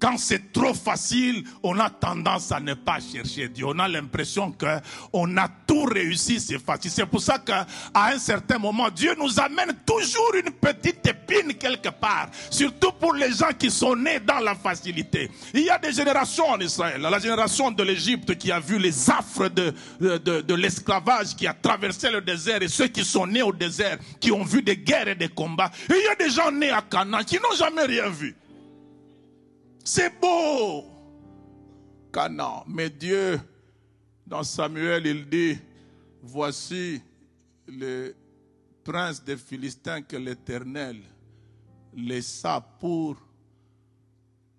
Quand 0.00 0.18
c'est 0.18 0.52
trop 0.52 0.74
facile, 0.74 1.44
on 1.62 1.78
a 1.78 1.88
tendance 1.88 2.52
à 2.52 2.60
ne 2.60 2.74
pas 2.74 2.98
chercher 3.00 3.48
Dieu. 3.48 3.66
On 3.66 3.78
a 3.78 3.88
l'impression 3.88 4.50
que 4.52 4.66
on 5.12 5.36
a 5.36 5.48
tout 5.66 5.84
réussi, 5.84 6.40
c'est 6.40 6.58
facile. 6.58 6.90
C'est 6.90 7.06
pour 7.06 7.20
ça 7.20 7.38
qu'à 7.38 7.66
un 7.94 8.18
certain 8.18 8.58
moment, 8.58 8.90
Dieu 8.90 9.14
nous 9.18 9.40
amène 9.40 9.74
toujours 9.86 10.34
une 10.34 10.50
petite 10.50 11.06
épine 11.06 11.54
quelque 11.54 11.88
part. 11.88 12.28
Surtout 12.50 12.92
pour 12.92 13.14
les 13.14 13.32
gens 13.32 13.52
qui 13.58 13.70
sont 13.70 13.96
nés 13.96 14.20
dans 14.20 14.40
la 14.40 14.54
facilité. 14.54 15.30
Il 15.54 15.62
y 15.62 15.70
a 15.70 15.78
des 15.78 15.92
générations 15.92 16.48
en 16.48 16.58
Israël. 16.58 17.00
La 17.00 17.18
génération 17.18 17.70
de 17.70 17.82
l'Égypte 17.82 18.36
qui 18.36 18.50
a 18.50 18.60
vu 18.60 18.78
les 18.78 19.10
affres 19.10 19.48
de, 19.48 19.72
de, 20.00 20.54
l'esclavage, 20.54 21.34
qui 21.36 21.46
a 21.46 21.54
traversé 21.54 22.10
le 22.10 22.20
désert 22.20 22.62
et 22.62 22.68
ceux 22.68 22.88
qui 22.88 23.04
sont 23.04 23.26
nés 23.26 23.42
au 23.42 23.52
désert, 23.52 23.98
qui 24.20 24.32
ont 24.32 24.44
vu 24.44 24.62
des 24.62 24.76
guerres 24.76 25.08
et 25.08 25.14
des 25.14 25.28
combats. 25.28 25.70
Il 25.88 25.96
y 25.96 26.08
a 26.08 26.14
des 26.14 26.30
gens 26.30 26.50
nés 26.50 26.70
à 26.70 26.82
Canaan 26.82 27.22
qui 27.24 27.36
n'ont 27.36 27.56
jamais 27.56 27.84
rien 27.84 28.08
vu. 28.08 28.36
C'est 29.84 30.18
beau. 30.18 30.84
Canaan. 32.10 32.64
Mais 32.66 32.88
Dieu, 32.88 33.38
dans 34.26 34.42
Samuel, 34.42 35.06
il 35.06 35.28
dit, 35.28 35.58
voici 36.22 37.02
le 37.66 38.14
prince 38.82 39.22
des 39.22 39.36
Philistins 39.36 40.02
que 40.02 40.16
l'Éternel 40.16 41.02
laissa 41.94 42.60
pour 42.80 43.16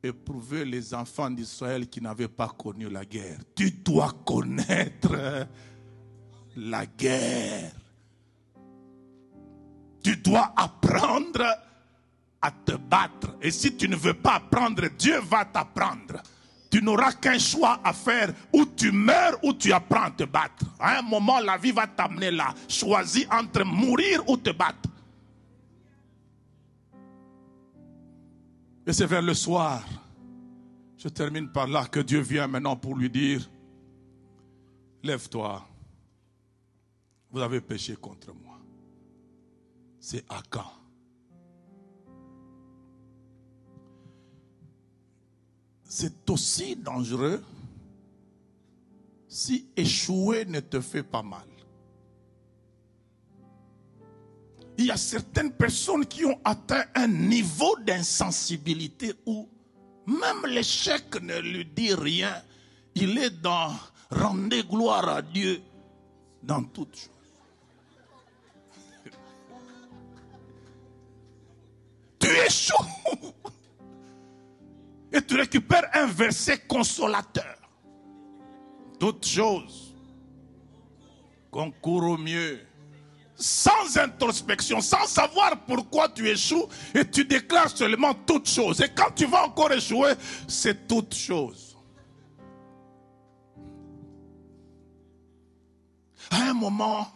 éprouver 0.04 0.66
les 0.66 0.94
enfants 0.94 1.32
d'Israël 1.32 1.88
qui 1.88 2.02
n'avaient 2.02 2.28
pas 2.28 2.50
connu 2.50 2.90
la 2.90 3.06
guerre. 3.06 3.40
Tu 3.56 3.72
dois 3.72 4.14
connaître 4.26 5.48
la 6.56 6.86
guerre. 6.86 7.74
Tu 10.04 10.18
dois 10.18 10.54
apprendre 10.56 11.44
te 12.52 12.74
battre. 12.74 13.36
Et 13.42 13.52
si 13.52 13.76
tu 13.76 13.88
ne 13.88 13.96
veux 13.96 14.14
pas 14.14 14.36
apprendre, 14.36 14.88
Dieu 14.98 15.20
va 15.20 15.46
t'apprendre. 15.46 16.22
Tu 16.70 16.82
n'auras 16.82 17.14
qu'un 17.14 17.40
choix 17.40 17.80
à 17.84 17.94
faire, 17.94 18.34
ou 18.52 18.66
tu 18.66 18.92
meurs 18.92 19.38
ou 19.44 19.54
tu 19.54 19.72
apprends 19.72 20.04
à 20.04 20.12
te 20.12 20.24
battre. 20.24 20.66
À 20.80 21.00
un 21.00 21.02
moment, 21.02 21.40
la 21.40 21.58
vie 21.58 21.72
va 21.72 21.88
t'amener 21.88 22.32
là. 22.32 22.54
Choisis 22.68 23.26
entre 23.32 23.64
mourir 23.64 24.28
ou 24.28 24.36
te 24.36 24.50
battre. 24.50 24.90
Et 28.86 28.94
c'est 28.94 29.06
vers 29.06 29.22
le 29.22 29.34
soir, 29.34 29.84
je 30.98 31.08
termine 31.10 31.52
par 31.52 31.68
là, 31.68 31.86
que 31.86 32.00
Dieu 32.02 32.20
vient 32.20 32.48
maintenant 32.48 32.76
pour 32.76 32.96
lui 32.96 33.10
dire, 33.10 33.50
lève-toi, 35.02 35.68
vous 37.32 37.40
avez 37.42 37.62
péché 37.62 37.96
contre 37.96 38.34
moi. 38.34 38.60
C'est 40.00 40.24
à 40.30 40.42
quand? 40.50 40.72
C'est 45.88 46.30
aussi 46.30 46.76
dangereux 46.76 47.44
si 49.28 49.68
échouer 49.76 50.46
ne 50.46 50.60
te 50.60 50.82
fait 50.82 51.04
pas 51.04 51.24
mal. 51.24 51.48
Il 54.78 54.86
y 54.86 54.92
a 54.92 54.98
certaines 54.98 55.52
personnes 55.52 56.06
qui 56.06 56.26
ont 56.26 56.40
atteint 56.44 56.84
un 56.96 57.08
niveau 57.08 57.78
d'insensibilité 57.80 59.14
où 59.26 59.48
même 60.06 60.46
l'échec 60.48 61.22
ne 61.22 61.40
lui 61.40 61.66
dit 61.66 61.94
rien. 61.94 62.34
Il 62.94 63.18
est 63.18 63.42
dans 63.42 63.74
rendre 64.12 64.62
gloire 64.62 65.08
à 65.08 65.22
Dieu 65.22 65.62
dans 66.44 66.64
toutes 66.64 66.96
choses. 66.96 67.10
tu 72.20 72.28
échoues 72.28 73.34
et 75.16 75.22
tu 75.22 75.36
récupères 75.36 75.90
un 75.94 76.08
verset 76.08 76.60
consolateur. 76.68 77.58
Toutes 79.00 79.26
choses 79.26 79.96
concourent 81.50 82.12
au 82.12 82.18
mieux. 82.18 82.60
Sans 83.38 83.98
introspection, 83.98 84.80
sans 84.80 85.06
savoir 85.08 85.58
pourquoi 85.66 86.08
tu 86.08 86.28
échoues, 86.30 86.68
et 86.94 87.10
tu 87.10 87.26
déclares 87.26 87.70
seulement 87.70 88.14
toutes 88.14 88.50
choses. 88.50 88.80
Et 88.82 88.90
quand 88.90 89.12
tu 89.14 89.26
vas 89.26 89.46
encore 89.46 89.74
échouer, 89.74 90.14
c'est 90.48 90.88
toutes 90.88 91.14
choses. 91.14 91.78
À 96.32 96.50
un 96.50 96.54
moment 96.54 97.08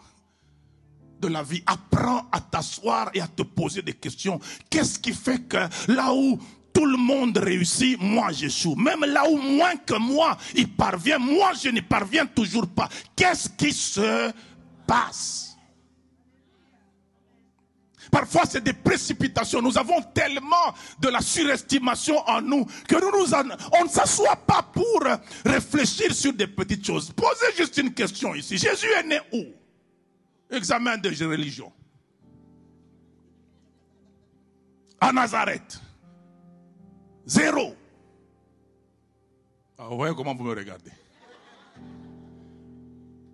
de 1.20 1.28
la 1.30 1.42
vie, 1.42 1.64
apprends 1.66 2.26
à 2.32 2.42
t'asseoir 2.42 3.12
et 3.14 3.22
à 3.22 3.28
te 3.28 3.44
poser 3.44 3.82
des 3.82 3.94
questions. 3.94 4.40
Qu'est-ce 4.70 5.00
qui 5.00 5.14
fait 5.14 5.40
que 5.48 5.58
là 5.92 6.14
où 6.14 6.38
tout 6.80 6.86
le 6.86 6.96
monde 6.96 7.38
réussit, 7.38 8.00
moi 8.00 8.32
j'échoue. 8.32 8.74
Même 8.76 9.04
là 9.04 9.30
où 9.30 9.36
moins 9.36 9.76
que 9.76 9.96
moi, 9.96 10.38
il 10.56 10.70
parvient, 10.70 11.20
moi 11.20 11.52
je 11.62 11.68
n'y 11.68 11.82
parviens 11.82 12.26
toujours 12.26 12.68
pas. 12.68 12.88
Qu'est-ce 13.18 13.50
qui 13.50 13.74
se 13.74 14.32
passe? 14.88 15.58
Parfois, 18.10 18.44
c'est 18.50 18.64
des 18.64 18.72
précipitations. 18.72 19.62
Nous 19.62 19.78
avons 19.78 20.02
tellement 20.14 20.74
de 21.02 21.10
la 21.10 21.20
surestimation 21.20 22.18
en 22.30 22.42
nous 22.42 22.66
que 22.88 22.96
nous, 22.96 23.84
ne 23.84 23.90
s'assoit 23.90 24.38
pas 24.38 24.64
pour 24.64 25.04
réfléchir 25.46 26.16
sur 26.16 26.32
des 26.32 26.48
petites 26.48 26.88
choses. 26.88 27.12
Posez 27.12 27.58
juste 27.58 27.76
une 27.76 27.94
question 27.94 28.34
ici. 28.36 28.58
Jésus 28.58 28.88
est 28.98 29.04
né 29.04 29.20
où? 29.34 29.44
Examen 30.50 30.98
de 30.98 31.10
religion. 31.26 31.74
À 35.02 35.12
Nazareth. 35.12 35.82
Zéro. 37.30 37.76
Ah, 39.78 39.86
vous 39.88 39.98
voyez 39.98 40.16
comment 40.16 40.34
vous 40.34 40.44
me 40.44 40.50
regardez. 40.50 40.92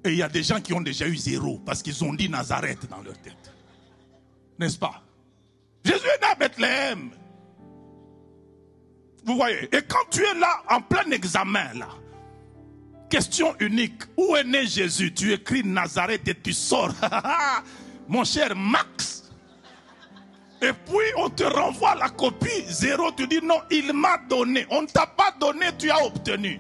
Et 0.04 0.10
il 0.10 0.18
y 0.18 0.22
a 0.22 0.28
des 0.28 0.44
gens 0.44 0.60
qui 0.60 0.74
ont 0.74 0.82
déjà 0.82 1.08
eu 1.08 1.16
zéro 1.16 1.60
parce 1.66 1.82
qu'ils 1.82 2.04
ont 2.04 2.14
dit 2.14 2.30
Nazareth 2.30 2.88
dans 2.90 3.02
leur 3.02 3.18
tête. 3.20 3.54
N'est-ce 4.60 4.78
pas? 4.78 5.02
Jésus 5.84 6.06
est 6.06 6.22
né 6.22 6.28
à 6.30 6.36
Bethléem. 6.36 7.10
Vous 9.24 9.36
voyez? 9.36 9.64
Et 9.74 9.82
quand 9.84 10.10
tu 10.12 10.24
es 10.24 10.34
là, 10.36 10.62
en 10.70 10.82
plein 10.82 11.10
examen, 11.12 11.74
là, 11.76 11.88
question 13.10 13.56
unique, 13.62 14.04
où 14.18 14.36
est 14.36 14.44
né 14.44 14.68
Jésus? 14.68 15.14
Tu 15.14 15.32
écris 15.32 15.64
Nazareth 15.64 16.28
et 16.28 16.36
tu 16.36 16.52
sors. 16.52 16.94
Mon 18.10 18.26
cher 18.26 18.56
Max. 18.56 19.15
Et 20.62 20.72
puis 20.72 21.12
on 21.18 21.30
te 21.30 21.44
renvoie 21.44 21.96
la 21.96 22.10
copie 22.10 22.64
zéro. 22.68 23.12
Tu 23.12 23.28
dis 23.28 23.40
non, 23.42 23.62
il 23.70 23.94
m'a 23.94 24.18
donné. 24.30 24.66
On 24.70 24.84
ne 24.84 24.88
t'a 24.88 25.06
pas 25.06 25.34
donné, 25.40 25.68
tu 25.78 25.90
as 25.92 26.06
obtenu. 26.06 26.60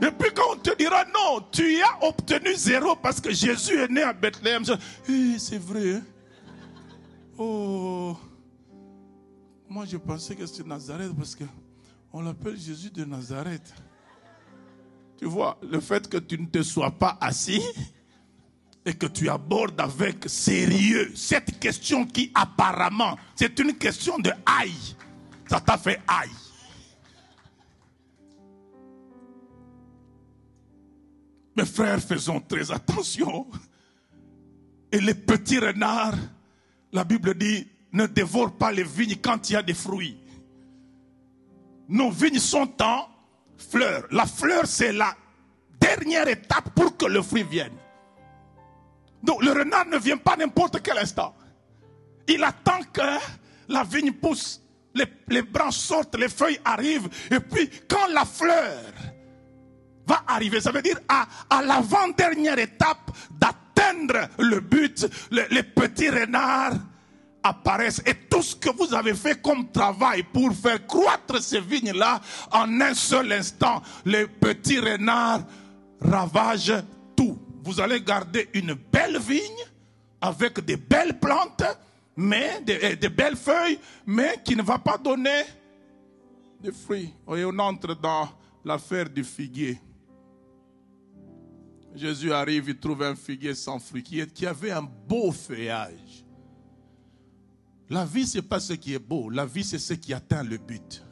Et 0.00 0.10
puis 0.10 0.30
quand 0.34 0.52
on 0.52 0.56
te 0.56 0.76
dira 0.76 1.04
non, 1.04 1.44
tu 1.50 1.80
as 1.82 2.06
obtenu 2.06 2.54
zéro 2.54 2.96
parce 2.96 3.20
que 3.20 3.32
Jésus 3.32 3.80
est 3.80 3.90
né 3.90 4.02
à 4.02 4.12
Bethléem. 4.12 4.62
Eh, 5.08 5.38
c'est 5.38 5.58
vrai. 5.58 5.94
Hein? 5.94 6.02
Oh. 7.36 8.16
Moi, 9.68 9.84
je 9.84 9.96
pensais 9.96 10.34
que 10.34 10.46
c'était 10.46 10.68
Nazareth 10.68 11.14
parce 11.16 11.36
qu'on 11.36 12.22
l'appelle 12.22 12.56
Jésus 12.56 12.90
de 12.90 13.04
Nazareth. 13.04 13.74
Tu 15.18 15.26
vois, 15.26 15.58
le 15.62 15.80
fait 15.80 16.08
que 16.08 16.16
tu 16.16 16.38
ne 16.38 16.46
te 16.46 16.62
sois 16.62 16.90
pas 16.90 17.18
assis 17.20 17.62
et 18.84 18.94
que 18.94 19.06
tu 19.06 19.28
abordes 19.28 19.80
avec 19.80 20.28
sérieux 20.28 21.12
cette 21.14 21.58
question 21.58 22.06
qui 22.06 22.30
apparemment, 22.34 23.16
c'est 23.34 23.58
une 23.58 23.74
question 23.74 24.18
de 24.18 24.30
aïe. 24.46 24.96
Ça 25.48 25.60
t'a 25.60 25.78
fait 25.78 26.00
aïe. 26.06 26.30
Mes 31.56 31.66
frères, 31.66 32.00
faisons 32.00 32.40
très 32.40 32.70
attention. 32.70 33.46
Et 34.92 35.00
les 35.00 35.14
petits 35.14 35.58
renards, 35.58 36.14
la 36.92 37.04
Bible 37.04 37.34
dit, 37.36 37.66
ne 37.92 38.06
dévore 38.06 38.56
pas 38.56 38.70
les 38.70 38.84
vignes 38.84 39.16
quand 39.20 39.50
il 39.50 39.54
y 39.54 39.56
a 39.56 39.62
des 39.62 39.74
fruits. 39.74 40.16
Nos 41.88 42.10
vignes 42.10 42.38
sont 42.38 42.70
en 42.82 43.08
fleurs. 43.56 44.06
La 44.10 44.26
fleur, 44.26 44.66
c'est 44.66 44.92
la 44.92 45.16
dernière 45.80 46.28
étape 46.28 46.70
pour 46.74 46.96
que 46.96 47.06
le 47.06 47.22
fruit 47.22 47.42
vienne. 47.42 47.72
Le 49.40 49.52
renard 49.52 49.86
ne 49.86 49.98
vient 49.98 50.16
pas 50.16 50.36
n'importe 50.36 50.80
quel 50.82 50.98
instant. 50.98 51.34
Il 52.26 52.42
attend 52.44 52.80
que 52.92 53.02
la 53.68 53.84
vigne 53.84 54.12
pousse, 54.12 54.62
les, 55.28 55.42
branches 55.42 55.76
sortent, 55.76 56.16
les 56.16 56.28
feuilles 56.28 56.60
arrivent. 56.64 57.08
Et 57.30 57.40
puis 57.40 57.70
quand 57.88 58.06
la 58.12 58.24
fleur 58.24 58.82
va 60.06 60.22
arriver, 60.26 60.60
ça 60.60 60.72
veut 60.72 60.82
dire 60.82 60.98
à, 61.08 61.26
l'avant-dernière 61.62 62.58
étape 62.58 63.10
d'atteindre 63.30 64.28
le 64.38 64.60
but, 64.60 65.06
les 65.30 65.62
petits 65.62 66.08
renards 66.08 66.74
apparaissent 67.42 68.02
et 68.04 68.14
tout 68.14 68.42
ce 68.42 68.56
que 68.56 68.70
vous 68.70 68.94
avez 68.94 69.14
fait 69.14 69.40
comme 69.40 69.70
travail 69.70 70.22
pour 70.22 70.52
faire 70.52 70.86
croître 70.86 71.42
ces 71.42 71.60
vignes-là, 71.60 72.20
en 72.52 72.80
un 72.80 72.94
seul 72.94 73.32
instant, 73.32 73.82
les 74.04 74.26
petits 74.26 74.80
renards 74.80 75.42
ravagent. 76.00 76.82
Vous 77.68 77.80
allez 77.80 78.00
garder 78.00 78.48
une 78.54 78.72
belle 78.72 79.18
vigne 79.18 79.66
avec 80.22 80.58
des 80.64 80.78
belles 80.78 81.20
plantes, 81.20 81.64
mais 82.16 82.62
des, 82.62 83.10
belles 83.10 83.36
feuilles, 83.36 83.78
mais 84.06 84.40
qui 84.42 84.56
ne 84.56 84.62
va 84.62 84.78
pas 84.78 84.96
donner 84.96 85.42
de 86.62 86.70
fruits. 86.70 87.12
Et 87.36 87.44
on 87.44 87.58
entre 87.58 87.94
dans 87.94 88.30
l'affaire 88.64 89.10
du 89.10 89.22
figuier. 89.22 89.78
Jésus 91.94 92.32
arrive, 92.32 92.70
il 92.70 92.78
trouve 92.78 93.02
un 93.02 93.14
figuier 93.14 93.54
sans 93.54 93.78
fruits 93.78 94.02
qui 94.02 94.46
avait 94.46 94.70
un 94.70 94.88
beau 95.06 95.30
feuillage. 95.30 96.24
La 97.90 98.06
vie, 98.06 98.26
ce 98.26 98.38
n'est 98.38 98.42
pas 98.42 98.60
ce 98.60 98.72
qui 98.72 98.94
est 98.94 98.98
beau. 98.98 99.28
La 99.28 99.44
vie, 99.44 99.62
c'est 99.62 99.78
ce 99.78 99.92
qui 99.92 100.14
atteint 100.14 100.42
le 100.42 100.56
but. 100.56 101.04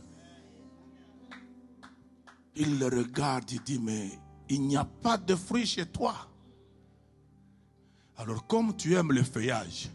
Il 2.55 2.79
le 2.79 2.87
regarde, 2.87 3.51
il 3.53 3.61
dit, 3.61 3.79
mais 3.79 4.09
il 4.49 4.63
n'y 4.63 4.79
a 4.79 4.87
pas 4.87 5.19
de 5.19 5.35
fruits 5.35 5.67
chez 5.67 5.85
toi. 5.85 6.15
Alors 8.19 8.47
comme 8.47 8.77
tu 8.77 8.95
aimes 8.95 9.13
le 9.13 9.23
feuillage 9.23 9.89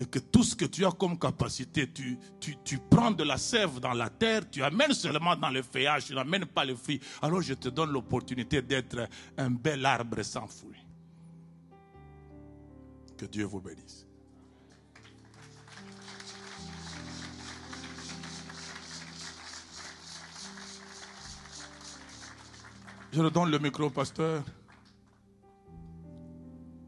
et 0.00 0.06
que 0.06 0.18
tout 0.18 0.42
ce 0.42 0.54
que 0.54 0.64
tu 0.64 0.84
as 0.84 0.90
comme 0.90 1.18
capacité, 1.18 1.90
tu, 1.90 2.18
prends 2.90 3.12
de 3.12 3.22
la 3.24 3.38
sève 3.38 3.78
dans 3.80 3.92
la 3.92 4.10
terre, 4.10 4.50
tu 4.50 4.62
amènes 4.62 4.92
seulement 4.92 5.36
dans 5.36 5.50
le 5.50 5.62
feuillage, 5.62 6.06
tu 6.06 6.14
n'amènes 6.14 6.46
pas 6.46 6.64
le 6.64 6.74
fruit, 6.74 7.00
alors 7.22 7.40
je 7.40 7.54
te 7.54 7.68
donne 7.68 7.90
l'opportunité 7.90 8.60
d'être 8.60 9.08
un 9.38 9.50
bel 9.50 9.86
arbre 9.86 10.22
sans 10.22 10.46
fruits. 10.46 10.84
Que 13.16 13.26
Dieu 13.26 13.44
vous 13.44 13.60
bénisse. 13.60 14.06
Je 23.12 23.20
redonne 23.20 23.48
le 23.48 23.60
micro 23.60 23.84
au 23.84 23.90
pasteur. 23.90 24.42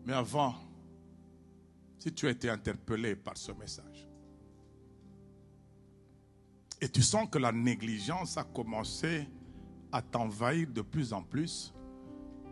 Mais 0.04 0.12
avant, 0.12 0.65
si 1.98 2.12
tu 2.12 2.26
as 2.26 2.30
été 2.30 2.50
interpellé 2.50 3.16
par 3.16 3.36
ce 3.36 3.52
message, 3.52 4.08
et 6.80 6.88
tu 6.88 7.02
sens 7.02 7.28
que 7.30 7.38
la 7.38 7.52
négligence 7.52 8.36
a 8.36 8.44
commencé 8.44 9.26
à 9.90 10.02
t'envahir 10.02 10.68
de 10.68 10.82
plus 10.82 11.12
en 11.12 11.22
plus, 11.22 11.72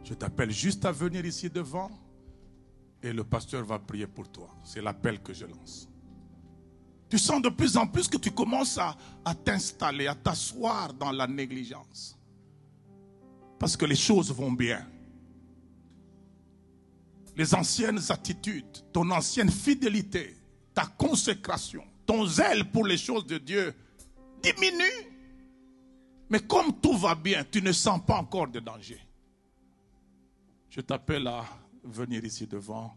je 0.02 0.14
t'appelle 0.14 0.50
juste 0.50 0.84
à 0.84 0.92
venir 0.92 1.24
ici 1.26 1.50
devant 1.50 1.90
et 3.02 3.12
le 3.12 3.22
pasteur 3.22 3.64
va 3.64 3.78
prier 3.78 4.06
pour 4.06 4.28
toi. 4.30 4.48
C'est 4.62 4.80
l'appel 4.80 5.22
que 5.22 5.34
je 5.34 5.44
lance. 5.44 5.88
Tu 7.10 7.18
sens 7.18 7.42
de 7.42 7.50
plus 7.50 7.76
en 7.76 7.86
plus 7.86 8.08
que 8.08 8.16
tu 8.16 8.30
commences 8.30 8.78
à, 8.78 8.96
à 9.24 9.34
t'installer, 9.34 10.06
à 10.06 10.14
t'asseoir 10.14 10.94
dans 10.94 11.12
la 11.12 11.26
négligence 11.26 12.18
parce 13.64 13.78
que 13.78 13.86
les 13.86 13.96
choses 13.96 14.30
vont 14.30 14.52
bien. 14.52 14.86
Les 17.36 17.54
anciennes 17.54 18.00
attitudes, 18.10 18.92
ton 18.92 19.10
ancienne 19.10 19.50
fidélité, 19.50 20.36
ta 20.72 20.86
consécration, 20.86 21.84
ton 22.06 22.26
zèle 22.26 22.70
pour 22.70 22.86
les 22.86 22.96
choses 22.96 23.26
de 23.26 23.38
Dieu 23.38 23.74
diminue. 24.42 25.14
Mais 26.30 26.40
comme 26.40 26.80
tout 26.80 26.96
va 26.96 27.14
bien, 27.14 27.44
tu 27.44 27.60
ne 27.60 27.72
sens 27.72 28.00
pas 28.04 28.16
encore 28.16 28.48
de 28.48 28.60
danger. 28.60 29.00
Je 30.70 30.80
t'appelle 30.80 31.26
à 31.26 31.44
venir 31.84 32.24
ici 32.24 32.46
devant 32.46 32.94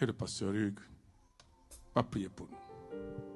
et 0.00 0.06
le 0.06 0.12
pasteur 0.12 0.52
Hugues 0.52 0.80
va 1.94 2.02
prier 2.02 2.28
pour 2.28 2.48
nous. 2.48 3.31